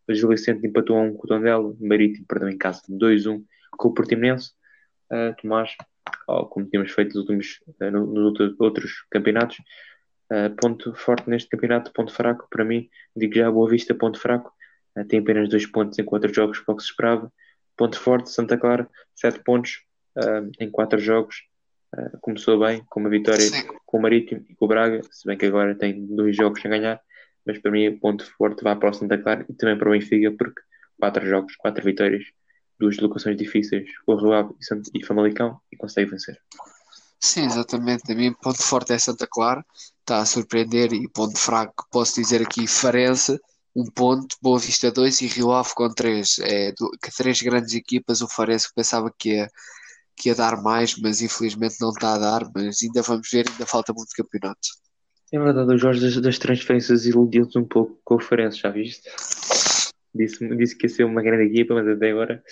o 0.08 0.14
Gil 0.14 0.28
Vicente 0.28 0.66
empatou 0.68 0.98
1 0.98 1.14
com 1.14 1.24
o 1.24 1.28
Tondela, 1.28 1.74
Marítimo 1.80 2.26
perdeu 2.28 2.50
em 2.50 2.58
casa 2.58 2.82
2-1 2.90 3.42
com 3.78 3.88
o 3.88 3.94
Portimonense, 3.94 4.52
uh, 5.12 5.34
Tomás, 5.42 5.74
oh, 6.28 6.46
como 6.48 6.66
tínhamos 6.66 6.92
feito 6.92 7.10
nos 7.10 7.18
últimos 7.18 7.62
uh, 7.82 7.92
nos 7.92 8.56
outros 8.60 9.06
campeonatos, 9.10 9.58
uh, 10.32 10.54
ponto 10.62 10.94
forte 10.96 11.30
neste 11.30 11.48
campeonato, 11.48 11.94
ponto 11.94 12.14
fraco 12.14 12.46
para 12.50 12.66
mim, 12.66 12.90
digo 13.16 13.36
já 13.36 13.50
Boa 13.50 13.70
Vista, 13.70 13.96
ponto 13.96 14.20
fraco, 14.20 14.52
tem 15.08 15.20
apenas 15.20 15.50
2 15.50 15.66
pontos 15.68 15.98
em 16.00 16.04
4 16.04 16.34
jogos, 16.34 16.60
pouco 16.60 16.82
se 16.82 16.90
esperava, 16.90 17.32
ponto 17.78 18.00
forte, 18.00 18.32
Santa 18.32 18.58
Clara, 18.58 18.90
7 19.16 19.44
pontos 19.44 19.84
em 20.60 20.70
4 20.70 21.00
jogos, 21.00 21.50
Uh, 21.96 22.20
começou 22.22 22.60
bem, 22.60 22.84
com 22.88 23.00
uma 23.00 23.10
vitória 23.10 23.42
Sim. 23.42 23.68
com 23.84 23.98
o 23.98 24.02
Marítimo 24.02 24.46
e 24.48 24.54
com 24.54 24.66
o 24.66 24.68
Braga, 24.68 25.02
se 25.10 25.26
bem 25.26 25.36
que 25.36 25.48
agora 25.48 25.74
tem 25.74 26.06
dois 26.06 26.36
jogos 26.36 26.64
a 26.64 26.70
ganhar, 26.70 27.02
mas 27.44 27.58
para 27.58 27.72
mim 27.72 27.88
o 27.88 28.00
ponto 28.00 28.24
forte 28.38 28.64
vai 28.64 28.76
para 28.76 28.92
o 28.92 28.94
Santa 28.94 29.18
Clara 29.18 29.44
e 29.50 29.54
também 29.54 29.76
para 29.76 29.90
o 29.90 29.92
Benfica, 29.92 30.32
porque 30.38 30.62
quatro 31.00 31.26
jogos, 31.26 31.56
quatro 31.56 31.84
vitórias, 31.84 32.24
duas 32.80 32.98
locações 33.00 33.36
difíceis, 33.38 33.90
o 34.06 34.16
Rio 34.16 34.34
Ave 34.34 34.54
e 34.94 35.04
Famalicão, 35.04 35.60
e 35.72 35.78
consegue 35.78 36.12
vencer. 36.12 36.40
Sim, 37.20 37.46
exatamente. 37.46 38.12
A 38.12 38.16
mim, 38.16 38.34
ponto 38.34 38.62
forte 38.62 38.94
é 38.94 39.00
Santa 39.00 39.28
Clara, 39.28 39.66
está 40.00 40.20
a 40.20 40.26
surpreender, 40.26 40.94
e 40.94 41.10
ponto 41.10 41.40
fraco, 41.40 41.88
posso 41.92 42.22
dizer 42.22 42.44
aqui, 42.44 42.68
Farense, 42.68 43.40
um 43.80 43.90
ponto, 43.92 44.36
Boa 44.42 44.60
Vista 44.60 44.92
2 44.92 45.22
e 45.22 45.28
Rio 45.28 45.52
Ave 45.52 45.74
com 45.74 45.90
3. 45.90 46.40
É, 46.40 46.72
que 46.72 47.16
três 47.16 47.42
grandes 47.42 47.74
equipas, 47.74 48.22
o 48.22 48.28
Farense 48.28 48.68
pensava 48.76 49.12
que 49.18 49.36
ia 49.36 49.50
que 50.20 50.28
ia 50.28 50.36
dar 50.36 50.62
mais, 50.62 50.98
mas 50.98 51.22
infelizmente 51.22 51.78
não 51.80 51.92
está 51.92 52.16
a 52.16 52.18
dar, 52.18 52.42
mas 52.54 52.80
ainda 52.84 53.02
vamos 53.02 53.30
ver, 53.32 53.46
ainda 53.50 53.66
falta 53.66 53.94
muito 53.94 54.10
campeonato. 54.14 54.68
É 55.32 55.40
verdade, 55.40 55.74
o 55.74 55.78
Jorge 55.78 56.02
das, 56.02 56.18
das 56.18 56.38
transferências 56.38 57.06
iludiu-nos 57.06 57.56
um 57.56 57.64
pouco 57.64 57.98
com 58.04 58.16
o 58.16 58.20
Farense, 58.20 58.60
já 58.60 58.70
viste? 58.70 59.10
Disse, 60.14 60.46
disse 60.58 60.76
que 60.76 60.88
ia 60.88 60.90
ser 60.90 61.04
uma 61.06 61.22
grande 61.22 61.44
equipa, 61.44 61.74
mas 61.74 61.88
até 61.88 62.12
agora 62.12 62.44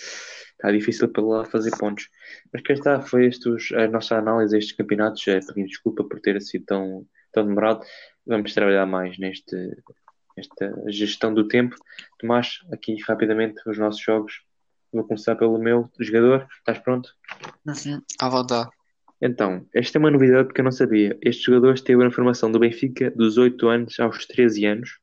está 0.52 0.72
difícil 0.72 1.08
para 1.08 1.22
lá 1.22 1.44
fazer 1.44 1.70
pontos. 1.76 2.08
Mas 2.50 2.62
cá 2.62 2.72
está, 2.72 3.02
foi 3.02 3.26
estes, 3.26 3.70
a 3.72 3.86
nossa 3.88 4.16
análise 4.16 4.54
a 4.54 4.58
estes 4.58 4.74
campeonatos. 4.74 5.26
É, 5.28 5.38
pedindo 5.40 5.66
desculpa 5.66 6.04
por 6.04 6.20
ter 6.20 6.40
sido 6.40 6.64
tão, 6.64 7.06
tão 7.32 7.46
demorado. 7.46 7.84
Vamos 8.26 8.54
trabalhar 8.54 8.86
mais 8.86 9.18
neste, 9.18 9.56
nesta 10.38 10.72
gestão 10.86 11.34
do 11.34 11.46
tempo. 11.48 11.76
Tomás, 12.18 12.60
aqui 12.72 12.96
rapidamente 13.02 13.60
os 13.66 13.76
nossos 13.76 14.00
jogos 14.00 14.48
Vou 14.92 15.04
começar 15.04 15.36
pelo 15.36 15.58
meu 15.58 15.90
jogador. 15.98 16.48
Estás 16.58 16.78
pronto? 16.78 17.14
Uhum, 17.66 18.00
à 18.18 18.28
vontade. 18.28 18.70
Então, 19.20 19.66
esta 19.74 19.98
é 19.98 20.00
uma 20.00 20.10
novidade 20.10 20.46
porque 20.46 20.60
eu 20.60 20.64
não 20.64 20.72
sabia. 20.72 21.18
Este 21.20 21.44
jogador 21.44 21.74
esteve 21.74 22.02
na 22.02 22.10
formação 22.10 22.50
do 22.50 22.58
Benfica 22.58 23.10
dos 23.10 23.36
8 23.36 23.68
anos 23.68 24.00
aos 24.00 24.24
13 24.26 24.64
anos. 24.64 24.98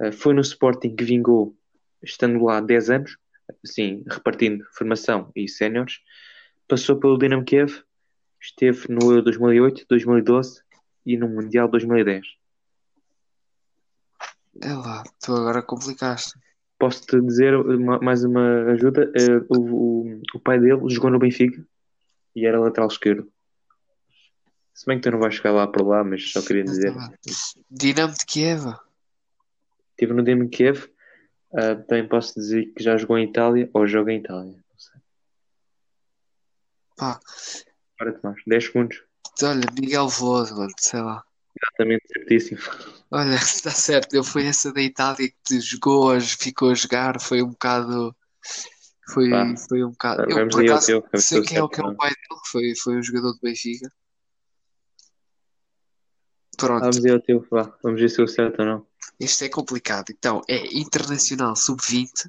Uh, 0.00 0.12
foi 0.12 0.32
no 0.32 0.40
Sporting 0.40 0.96
que 0.96 1.04
vingou, 1.04 1.54
estando 2.02 2.42
lá 2.42 2.60
10 2.60 2.90
anos, 2.90 3.16
sim, 3.64 4.02
repartindo 4.08 4.64
formação 4.72 5.30
e 5.36 5.48
séniores. 5.48 5.98
Passou 6.66 6.98
pelo 6.98 7.18
Dinamo 7.18 7.44
Kiev, 7.44 7.82
esteve 8.40 8.86
no 8.88 9.20
2008, 9.20 9.84
2012 9.88 10.62
e 11.04 11.16
no 11.18 11.28
Mundial 11.28 11.68
2010. 11.68 12.26
É 14.62 14.72
lá, 14.72 15.02
tu 15.20 15.34
agora 15.34 15.62
complicaste. 15.62 16.38
Posso-te 16.78 17.20
dizer 17.20 17.54
uma, 17.54 17.98
mais 17.98 18.24
uma 18.24 18.72
ajuda? 18.72 19.10
Uh, 19.16 19.56
o, 19.56 19.60
o, 19.60 20.22
o, 20.34 20.40
pai 20.40 20.58
dele 20.58 20.88
jogou 20.88 21.10
no 21.10 21.18
Benfica 21.18 21.64
e 22.34 22.46
era 22.46 22.60
lateral 22.60 22.88
esquerdo. 22.88 23.30
Se 24.72 24.86
bem 24.86 24.98
que 24.98 25.04
tu 25.04 25.12
não 25.12 25.20
vais 25.20 25.34
chegar 25.34 25.52
lá 25.52 25.66
por 25.66 25.86
lá, 25.86 26.02
mas 26.02 26.32
só 26.32 26.42
queria 26.42 26.64
dizer. 26.64 26.92
Dinamo 27.70 28.12
de 28.12 28.26
Kiev. 28.26 28.74
Estive 29.90 30.12
no 30.12 30.22
Dinamo 30.22 30.48
de 30.48 30.56
Kiev. 30.56 30.88
Uh, 31.52 31.80
também 31.86 32.08
posso 32.08 32.34
dizer 32.34 32.72
que 32.74 32.82
já 32.82 32.96
jogou 32.96 33.16
em 33.16 33.28
Itália 33.28 33.70
ou 33.72 33.86
joga 33.86 34.12
em 34.12 34.18
Itália. 34.18 34.52
Não 34.52 34.78
sei. 34.78 35.00
Pá. 36.96 37.20
Para 37.96 38.12
Tomás, 38.12 38.42
10 38.44 38.64
segundos. 38.64 39.04
Olha, 39.42 39.62
Miguel 39.78 40.08
Veloso, 40.08 40.66
sei 40.78 41.00
lá. 41.00 41.24
Exatamente, 41.72 42.06
certíssimo. 42.12 42.60
Olha, 43.10 43.34
está 43.34 43.70
certo. 43.70 44.14
Eu 44.14 44.24
fui 44.24 44.46
essa 44.46 44.72
da 44.72 44.82
Itália 44.82 45.30
que 45.44 45.60
jogou, 45.60 46.20
ficou 46.20 46.70
a 46.70 46.74
jogar, 46.74 47.20
foi 47.20 47.42
um 47.42 47.50
bocado. 47.50 48.14
Foi, 49.12 49.30
foi 49.68 49.84
um 49.84 49.90
bocado. 49.90 50.22
Eu 50.30 50.48
por 50.48 50.64
acaso 50.64 50.86
teu, 50.86 51.20
sei 51.20 51.42
quem 51.42 51.58
é 51.58 51.62
o 51.62 51.68
que 51.68 51.80
é 51.80 51.84
o 51.84 51.94
pai 51.94 52.10
dele, 52.10 52.40
foi, 52.50 52.74
foi 52.76 52.96
um 52.96 53.02
jogador 53.02 53.32
do 53.32 53.40
Benfica. 53.40 53.90
Pronto. 56.56 56.80
Vamos 56.80 56.98
ver 56.98 57.14
o 57.14 57.20
teu, 57.20 57.46
vá. 57.50 57.76
Vamos 57.82 58.00
ver 58.00 58.08
se 58.08 58.20
eu 58.20 58.28
certo 58.28 58.60
ou 58.60 58.66
não. 58.66 58.86
Isto 59.20 59.44
é 59.44 59.48
complicado. 59.48 60.06
Então, 60.10 60.42
é 60.48 60.66
Internacional 60.76 61.54
Sub-20, 61.54 62.28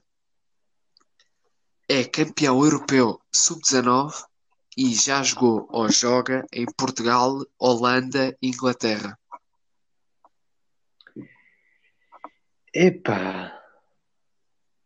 é 1.88 2.03
campeão 2.03 2.63
europeu 2.63 3.19
Sub-19 3.33 4.13
e 4.77 4.93
já 4.93 5.23
jogou 5.23 5.67
ou 5.69 5.89
joga 5.89 6.45
em 6.51 6.65
Portugal, 6.77 7.39
Holanda 7.57 8.36
e 8.41 8.49
Inglaterra. 8.49 9.17
Epá, 12.78 13.57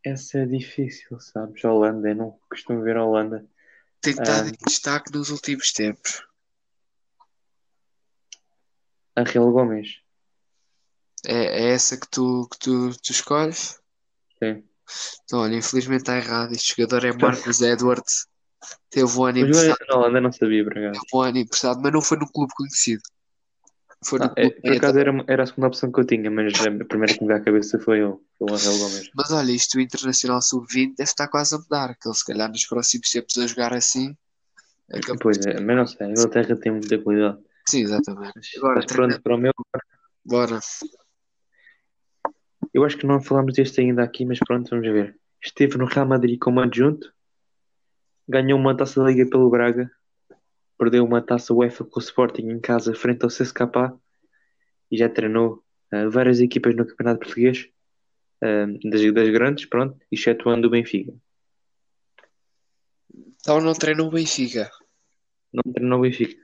essa 0.05 0.37
é 0.37 0.45
difícil, 0.45 1.19
sabes? 1.19 1.63
Holanda, 1.63 2.09
eu 2.09 2.15
não 2.15 2.39
costumo 2.47 2.83
ver 2.83 2.95
a 2.97 3.03
Holanda. 3.03 3.43
Tem 3.99 4.13
estado 4.13 4.47
Ah. 4.47 4.49
em 4.49 4.65
destaque 4.67 5.11
nos 5.11 5.31
últimos 5.31 5.71
tempos. 5.73 6.23
Angel 9.17 9.51
Gomes, 9.51 9.87
É, 11.25 11.63
é 11.63 11.69
essa 11.71 11.99
que 11.99 12.07
tu, 12.09 12.47
que 12.49 12.59
tu, 12.59 12.91
tu 13.01 13.11
escolhes? 13.11 13.81
sim. 14.41 14.63
Então, 15.23 15.39
olha, 15.39 15.55
infelizmente 15.55 16.01
está 16.01 16.15
errado. 16.17 16.51
Este 16.53 16.75
jogador 16.75 17.05
é 17.05 17.11
Marcus 17.11 17.61
Edwards. 17.61 18.27
Teve 18.89 19.05
um 19.17 19.25
ano 19.25 19.39
Mas 19.39 19.49
emprestado, 19.49 19.87
na 19.87 19.95
Holanda 19.97 20.21
não 20.21 20.31
sabia, 20.31 20.63
por 20.63 20.77
acaso. 20.77 21.01
um 21.13 21.21
ano 21.21 21.37
emprestado, 21.39 21.81
mas 21.81 21.91
não 21.91 22.01
foi 22.01 22.17
num 22.17 22.27
clube 22.27 22.53
conhecido. 22.55 23.01
Ah, 24.21 24.33
é, 24.37 24.49
por 24.49 24.71
acaso 24.71 24.97
era, 24.97 25.11
era 25.27 25.43
a 25.43 25.45
segunda 25.45 25.67
opção 25.67 25.91
que 25.91 25.99
eu 25.99 26.05
tinha, 26.05 26.31
mas 26.31 26.53
a 26.53 26.85
primeira 26.85 27.13
que 27.13 27.21
me 27.21 27.27
veio 27.27 27.39
à 27.39 27.43
cabeça 27.43 27.77
foi 27.79 28.01
o, 28.01 28.21
Angel 28.41 28.77
Gomes. 28.77 29.11
Mas 29.13 29.31
olha, 29.31 29.51
isto 29.51 29.77
o 29.77 29.81
Internacional 29.81 30.41
Sub-20 30.41 30.95
deve 30.95 31.03
estar 31.09 31.27
quase 31.27 31.53
a 31.53 31.57
mudar, 31.57 31.95
que 31.95 32.07
ele 32.07 32.15
se 32.15 32.25
calhar 32.25 32.49
nos 32.49 32.65
próximos 32.65 33.09
tempos 33.09 33.37
a 33.37 33.45
jogar 33.45 33.73
assim. 33.73 34.15
acaba- 34.91 35.19
Pois 35.21 35.37
é, 35.45 35.59
mas 35.59 35.75
não 35.75 35.85
sei, 35.85 36.07
a 36.07 36.09
Inglaterra 36.11 36.55
tem 36.55 36.71
muita 36.71 36.97
qualidade. 36.97 37.39
Sim, 37.67 37.81
exatamente. 37.81 38.31
Mas, 38.35 38.47
Agora, 38.57 38.79
estás 38.79 38.95
pronto 38.95 39.21
para 39.21 39.35
o 39.35 39.37
meu? 39.37 39.53
Bora. 40.25 40.59
Eu 42.73 42.85
acho 42.85 42.97
que 42.97 43.05
não 43.05 43.21
falámos 43.21 43.53
deste 43.53 43.81
ainda 43.81 44.01
aqui, 44.03 44.23
mas 44.25 44.39
pronto, 44.39 44.69
vamos 44.69 44.87
ver. 44.87 45.19
Esteve 45.43 45.77
no 45.77 45.85
Real 45.85 46.07
Madrid 46.07 46.39
como 46.39 46.61
adjunto, 46.61 47.13
ganhou 48.27 48.57
uma 48.57 48.75
taça 48.75 49.01
da 49.03 49.09
Liga 49.09 49.29
pelo 49.29 49.49
Braga, 49.49 49.91
perdeu 50.79 51.03
uma 51.03 51.21
taça 51.21 51.53
UEFA 51.53 51.83
com 51.83 51.99
o 51.99 52.01
Sporting 52.01 52.43
em 52.43 52.59
casa 52.59 52.95
frente 52.95 53.23
ao 53.23 53.29
CSKA 53.29 53.93
e 54.89 54.97
já 54.97 55.09
treinou 55.09 55.61
ah, 55.91 56.07
várias 56.07 56.39
equipas 56.39 56.73
no 56.73 56.87
Campeonato 56.87 57.19
Português, 57.19 57.69
ah, 58.41 58.65
das, 58.85 59.13
das 59.13 59.29
grandes, 59.29 59.65
pronto, 59.65 59.99
excetuando 60.09 60.67
o 60.67 60.71
Benfica. 60.71 61.13
Então 63.41 63.59
não 63.59 63.73
treina 63.73 64.03
o 64.03 64.09
Benfica. 64.09 64.71
Não 65.51 65.73
treinou 65.73 65.99
o 65.99 66.01
Benfica. 66.03 66.41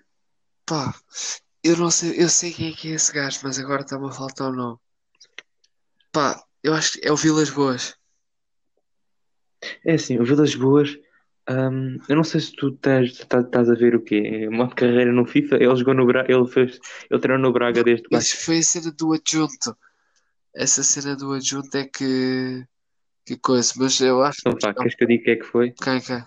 Pá, 0.65 0.93
eu 1.63 1.77
não 1.77 1.89
sei, 1.89 2.21
eu 2.21 2.27
sei 2.27 2.51
quem 2.51 2.71
é 2.71 2.75
que 2.75 2.91
é 2.91 2.95
esse 2.95 3.13
gajo, 3.13 3.39
mas 3.43 3.57
agora 3.57 3.83
está-me 3.83 4.07
a 4.07 4.11
faltar 4.11 4.51
o 4.51 4.55
nome. 4.55 4.77
Pá, 6.11 6.43
eu 6.61 6.73
acho 6.73 6.93
que 6.93 7.07
é 7.07 7.11
o 7.11 7.15
Vilas 7.15 7.49
Boas. 7.49 7.95
É 9.85 9.93
assim, 9.93 10.19
o 10.19 10.25
Vilas 10.25 10.55
Boas, 10.55 10.97
hum, 11.49 11.97
eu 12.07 12.15
não 12.15 12.23
sei 12.23 12.41
se 12.41 12.53
tu 12.53 12.69
estás, 12.69 13.09
estás, 13.11 13.69
a 13.69 13.75
ver 13.75 13.95
o 13.95 14.01
quê? 14.01 14.47
Uma 14.47 14.69
carreira 14.69 15.11
no 15.11 15.25
FIFA, 15.25 15.55
ele 15.55 15.75
jogou 15.75 15.93
no 15.93 16.05
Braga, 16.05 16.33
ele 16.33 16.47
fez, 16.47 16.79
ele 17.09 17.19
treinou 17.19 17.41
no 17.47 17.53
Braga 17.53 17.83
desde. 17.83 18.07
Isso 18.11 18.37
foi 18.45 18.59
a 18.59 18.63
cena 18.63 18.91
do 18.91 19.13
adjunto. 19.13 19.75
Essa 20.55 20.83
cena 20.83 21.15
do 21.15 21.33
adjunto 21.33 21.75
é 21.77 21.85
que. 21.85 22.65
Que 23.25 23.37
coisa, 23.37 23.73
mas 23.77 23.99
eu 23.99 24.23
acho 24.23 24.39
Então, 24.41 24.53
pá, 24.59 24.71
queres 24.71 24.95
que 24.95 25.03
eu 25.03 25.07
diga 25.07 25.23
quem 25.23 25.33
é 25.33 25.35
que 25.37 25.45
foi? 25.45 25.71
Quem, 25.71 25.99
quem? 25.99 26.23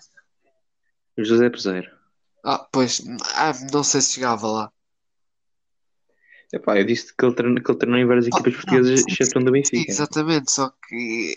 O 1.16 1.24
José 1.24 1.48
Peseiro. 1.48 1.88
Ah, 2.44 2.66
pois, 2.72 3.00
ah, 3.36 3.52
não 3.72 3.84
sei 3.84 4.00
se 4.00 4.14
chegava 4.14 4.46
lá. 4.48 4.72
Epá, 6.52 6.78
eu 6.78 6.84
disse 6.84 7.14
que 7.14 7.24
ele 7.24 7.34
treinou, 7.34 7.62
que 7.62 7.70
ele 7.70 7.78
treinou 7.78 8.00
em 8.00 8.06
várias 8.06 8.26
equipas 8.26 8.52
não, 8.52 8.60
portuguesas, 8.62 9.00
sim, 9.00 9.12
excetuando 9.12 9.50
o 9.50 9.52
Sim, 9.52 9.60
Benfica. 9.60 9.92
exatamente, 9.92 10.50
só 10.50 10.70
que 10.70 11.34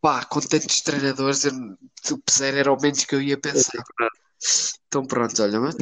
pá, 0.00 0.24
com 0.24 0.40
tantos 0.40 0.80
treinadores, 0.80 1.44
eu, 1.44 1.52
o 2.12 2.18
Peseiro 2.18 2.58
era 2.58 2.72
o 2.72 2.80
menos 2.80 3.04
que 3.04 3.14
eu 3.14 3.22
ia 3.22 3.38
pensar. 3.38 3.82
Então 4.86 5.06
pronto, 5.06 5.42
olha, 5.42 5.60
mas 5.60 5.74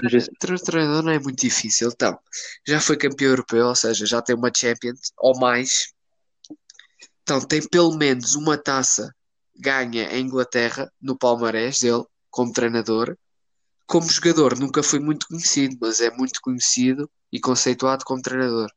treinador 0.65 1.03
não 1.03 1.13
é 1.13 1.19
muito 1.19 1.41
difícil. 1.41 1.91
Então, 1.93 2.19
já 2.67 2.81
foi 2.81 2.97
campeão 2.97 3.31
europeu, 3.31 3.67
ou 3.67 3.75
seja, 3.75 4.07
já 4.07 4.23
tem 4.23 4.37
uma 4.37 4.51
Champions 4.55 5.13
ou 5.19 5.39
mais. 5.39 5.93
Então 7.23 7.41
tem 7.41 7.67
pelo 7.69 7.97
menos 7.97 8.35
uma 8.35 8.57
taça 8.57 9.15
ganha 9.57 10.05
em 10.15 10.25
Inglaterra, 10.25 10.91
no 11.01 11.17
palmarés 11.17 11.81
dele, 11.81 12.05
como 12.31 12.53
treinador. 12.53 13.17
Como 13.87 14.09
jogador, 14.09 14.59
nunca 14.59 14.83
foi 14.83 14.99
muito 15.01 15.27
conhecido, 15.27 15.77
mas 15.81 16.01
é 16.01 16.11
muito 16.11 16.41
conhecido 16.41 17.11
e 17.31 17.41
conceituado 17.41 18.05
como 18.05 18.23
treinador. 18.23 18.69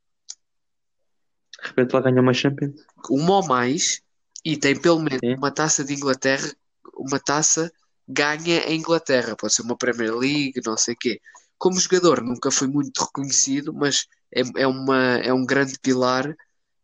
De 1.61 1.69
repente 1.69 1.93
lá 1.93 2.01
ganhou 2.01 2.21
uma 2.21 2.33
Champions. 2.33 2.75
uma 3.09 3.37
ou 3.37 3.47
mais 3.47 4.01
e 4.45 4.55
tem 4.55 4.79
pelo 4.79 4.99
menos 4.99 5.19
Sim. 5.19 5.35
uma 5.35 5.49
taça 5.49 5.83
de 5.83 5.93
Inglaterra, 5.95 6.47
uma 6.95 7.19
taça 7.19 7.71
ganha 8.07 8.59
em 8.67 8.77
Inglaterra, 8.77 9.35
pode 9.35 9.55
ser 9.55 9.63
uma 9.63 9.75
Premier 9.75 10.15
League, 10.15 10.61
não 10.63 10.77
sei 10.77 10.93
o 10.93 10.97
quê. 10.97 11.19
Como 11.57 11.79
jogador 11.79 12.21
nunca 12.21 12.51
foi 12.51 12.67
muito 12.67 13.03
reconhecido, 13.03 13.73
mas 13.73 14.05
é, 14.31 14.41
é, 14.57 14.67
uma, 14.67 15.17
é 15.17 15.33
um 15.33 15.43
grande 15.43 15.79
pilar 15.79 16.35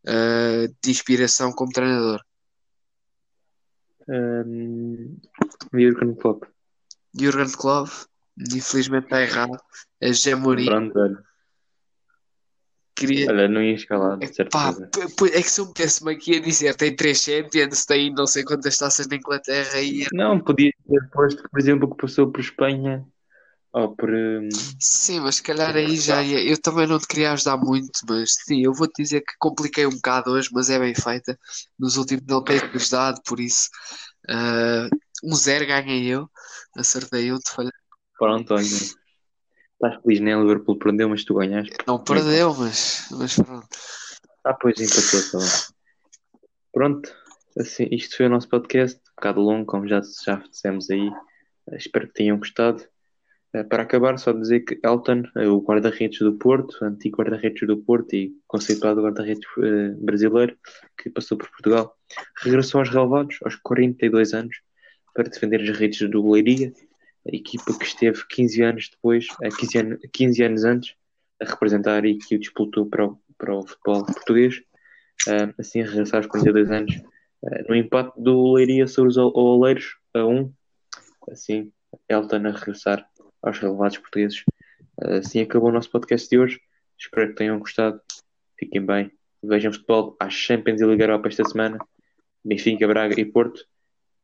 ah, 0.06 0.66
de 0.82 0.90
inspiração 0.90 1.52
como 1.52 1.70
treinador. 1.70 2.20
Um, 4.08 5.16
Jurgen 5.72 6.16
Klopp. 6.16 6.44
Jurgen 7.14 7.52
Klopp, 7.52 7.90
infelizmente 8.36 9.04
está 9.04 9.22
errado. 9.22 9.56
A 10.02 10.12
Pronto, 10.66 10.98
olha. 10.98 11.24
Queria. 12.96 13.28
Olha, 13.28 13.48
não 13.48 13.62
ia 13.62 13.74
escalar, 13.74 14.18
de 14.22 14.34
Pá, 14.50 14.72
certeza. 14.72 14.92
p- 14.92 15.08
p- 15.16 15.36
é 15.38 15.42
que 15.42 15.50
se 15.50 15.60
eu 15.60 15.66
metesse-me 15.66 16.12
aqui 16.12 16.36
a 16.36 16.40
dizer 16.40 16.76
tem 16.76 16.94
três 16.94 17.18
Champions, 17.22 17.84
tem 17.84 18.12
não 18.14 18.26
sei 18.26 18.44
quantas 18.44 18.76
taças 18.76 19.06
na 19.08 19.16
Inglaterra 19.16 19.80
e 19.80 20.06
Não, 20.12 20.38
podia 20.42 20.70
ter 20.88 21.10
posto, 21.10 21.48
por 21.50 21.58
exemplo, 21.60 21.90
que 21.90 21.96
passou 22.00 22.30
por 22.30 22.40
Espanha 22.40 23.06
ou 23.72 23.96
por. 23.96 24.10
hum, 24.10 24.76
Sim, 24.80 25.20
mas 25.20 25.36
se 25.36 25.42
calhar 25.42 25.74
aí 25.76 25.98
já 25.98 26.22
ia. 26.22 26.42
Eu 26.44 26.60
também 26.60 26.86
não 26.86 26.98
te 26.98 27.06
queria 27.06 27.32
ajudar 27.32 27.56
muito, 27.56 28.00
mas 28.08 28.34
sim, 28.46 28.62
eu 28.64 28.72
vou-te 28.74 29.02
dizer 29.02 29.20
que 29.22 29.32
compliquei 29.38 29.86
um 29.86 29.90
bocado 29.90 30.30
hoje, 30.32 30.48
mas 30.52 30.68
é 30.70 30.78
bem 30.78 30.94
feita. 30.94 31.38
Nos 31.78 31.96
últimos 31.96 32.24
não 32.26 32.42
tenho 32.44 32.60
ajudado, 32.74 33.20
por 33.26 33.40
isso. 33.40 33.68
ah, 34.28 34.88
um 35.24 35.34
zero 35.36 35.66
ganhei 35.66 36.06
eu, 36.08 36.30
acertei 36.76 37.30
eu, 37.30 37.38
te 37.40 37.50
falhei. 37.52 37.72
Pronto, 38.16 38.54
olha. 38.54 38.78
Estás 39.82 40.00
feliz, 40.00 40.20
né? 40.20 40.36
O 40.36 40.42
Liverpool 40.42 40.78
perdeu, 40.78 41.08
mas 41.08 41.24
tu 41.24 41.34
ganhaste. 41.34 41.74
Não 41.88 41.98
perdeu, 41.98 42.54
mas, 42.54 43.08
mas 43.10 43.34
pronto. 43.34 43.66
Ah, 44.44 44.54
pois 44.54 44.78
empatou, 44.78 45.40
tá. 45.40 45.46
Pronto, 46.72 47.12
assim, 47.58 47.88
isto 47.90 48.16
foi 48.16 48.26
o 48.26 48.28
nosso 48.28 48.48
podcast, 48.48 48.96
um 48.98 49.14
bocado 49.16 49.40
longo, 49.40 49.66
como 49.66 49.88
já, 49.88 50.00
já 50.24 50.36
dissemos 50.36 50.88
aí. 50.88 51.10
Eh, 51.68 51.76
Espero 51.76 52.06
que 52.06 52.14
tenham 52.14 52.38
gostado. 52.38 52.84
Eh, 53.52 53.64
Para 53.64 53.82
acabar, 53.82 54.16
só 54.20 54.30
dizer 54.30 54.60
que 54.60 54.78
Elton, 54.84 55.24
eh, 55.36 55.48
o 55.48 55.60
guarda-redes 55.60 56.20
do 56.20 56.34
Porto, 56.38 56.84
antigo 56.84 57.18
guarda-redes 57.18 57.66
do 57.66 57.76
Porto 57.76 58.14
e 58.14 58.32
conceituado 58.46 59.02
guarda-redes 59.02 59.44
brasileiro, 59.98 60.56
que 60.96 61.10
passou 61.10 61.36
por 61.36 61.50
Portugal, 61.50 61.96
regressou 62.40 62.78
aos 62.78 62.88
relevados 62.88 63.36
aos 63.44 63.56
42 63.56 64.32
anos 64.32 64.56
para 65.12 65.28
defender 65.28 65.60
as 65.60 65.76
redes 65.76 66.08
do 66.08 66.30
Leiria, 66.30 66.72
a 67.26 67.34
equipa 67.34 67.76
que 67.78 67.84
esteve 67.84 68.24
15 68.28 68.62
anos 68.62 68.88
depois, 68.90 69.26
eh, 69.42 69.48
15, 69.58 69.78
anos, 69.78 69.98
15 70.12 70.42
anos 70.42 70.64
antes, 70.64 70.94
a 71.40 71.44
representar 71.44 72.04
e 72.04 72.18
que 72.18 72.36
o 72.36 72.38
disputou 72.38 72.86
para 72.86 73.06
o, 73.06 73.18
para 73.38 73.54
o 73.54 73.66
futebol 73.66 74.04
português. 74.06 74.60
Ah, 75.28 75.52
assim 75.58 75.82
a 75.82 75.86
regressar 75.86 76.16
aos 76.18 76.26
42 76.26 76.70
anos, 76.70 76.94
ah, 77.46 77.62
no 77.68 77.74
empate 77.76 78.20
do 78.20 78.52
Leiria 78.54 78.86
sobre 78.88 79.10
os 79.10 79.16
Ol- 79.16 79.32
Oleiros 79.36 79.96
a 80.14 80.24
1, 80.26 80.52
assim, 81.30 81.72
Elton 82.08 82.46
a 82.46 82.50
regressar 82.50 83.06
aos 83.42 83.58
relevados 83.58 83.98
portugueses. 83.98 84.42
Ah, 85.00 85.16
assim 85.18 85.40
acabou 85.40 85.68
o 85.68 85.72
nosso 85.72 85.90
podcast 85.90 86.28
de 86.28 86.38
hoje. 86.38 86.60
Espero 86.98 87.28
que 87.28 87.34
tenham 87.36 87.58
gostado. 87.58 88.00
Fiquem 88.58 88.84
bem. 88.84 89.10
Vejam 89.42 89.72
futebol 89.72 90.16
às 90.20 90.34
Champions 90.34 90.80
e 90.80 90.86
Liga 90.86 91.04
Europa 91.04 91.28
esta 91.28 91.44
semana. 91.44 91.78
Benfica, 92.44 92.86
Braga 92.86 93.20
e 93.20 93.24
Porto. 93.24 93.64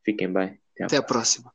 Fiquem 0.05 0.32
bem. 0.32 0.61
Até 0.74 0.84
Até 0.84 0.96
a 0.96 1.03
próxima. 1.03 1.53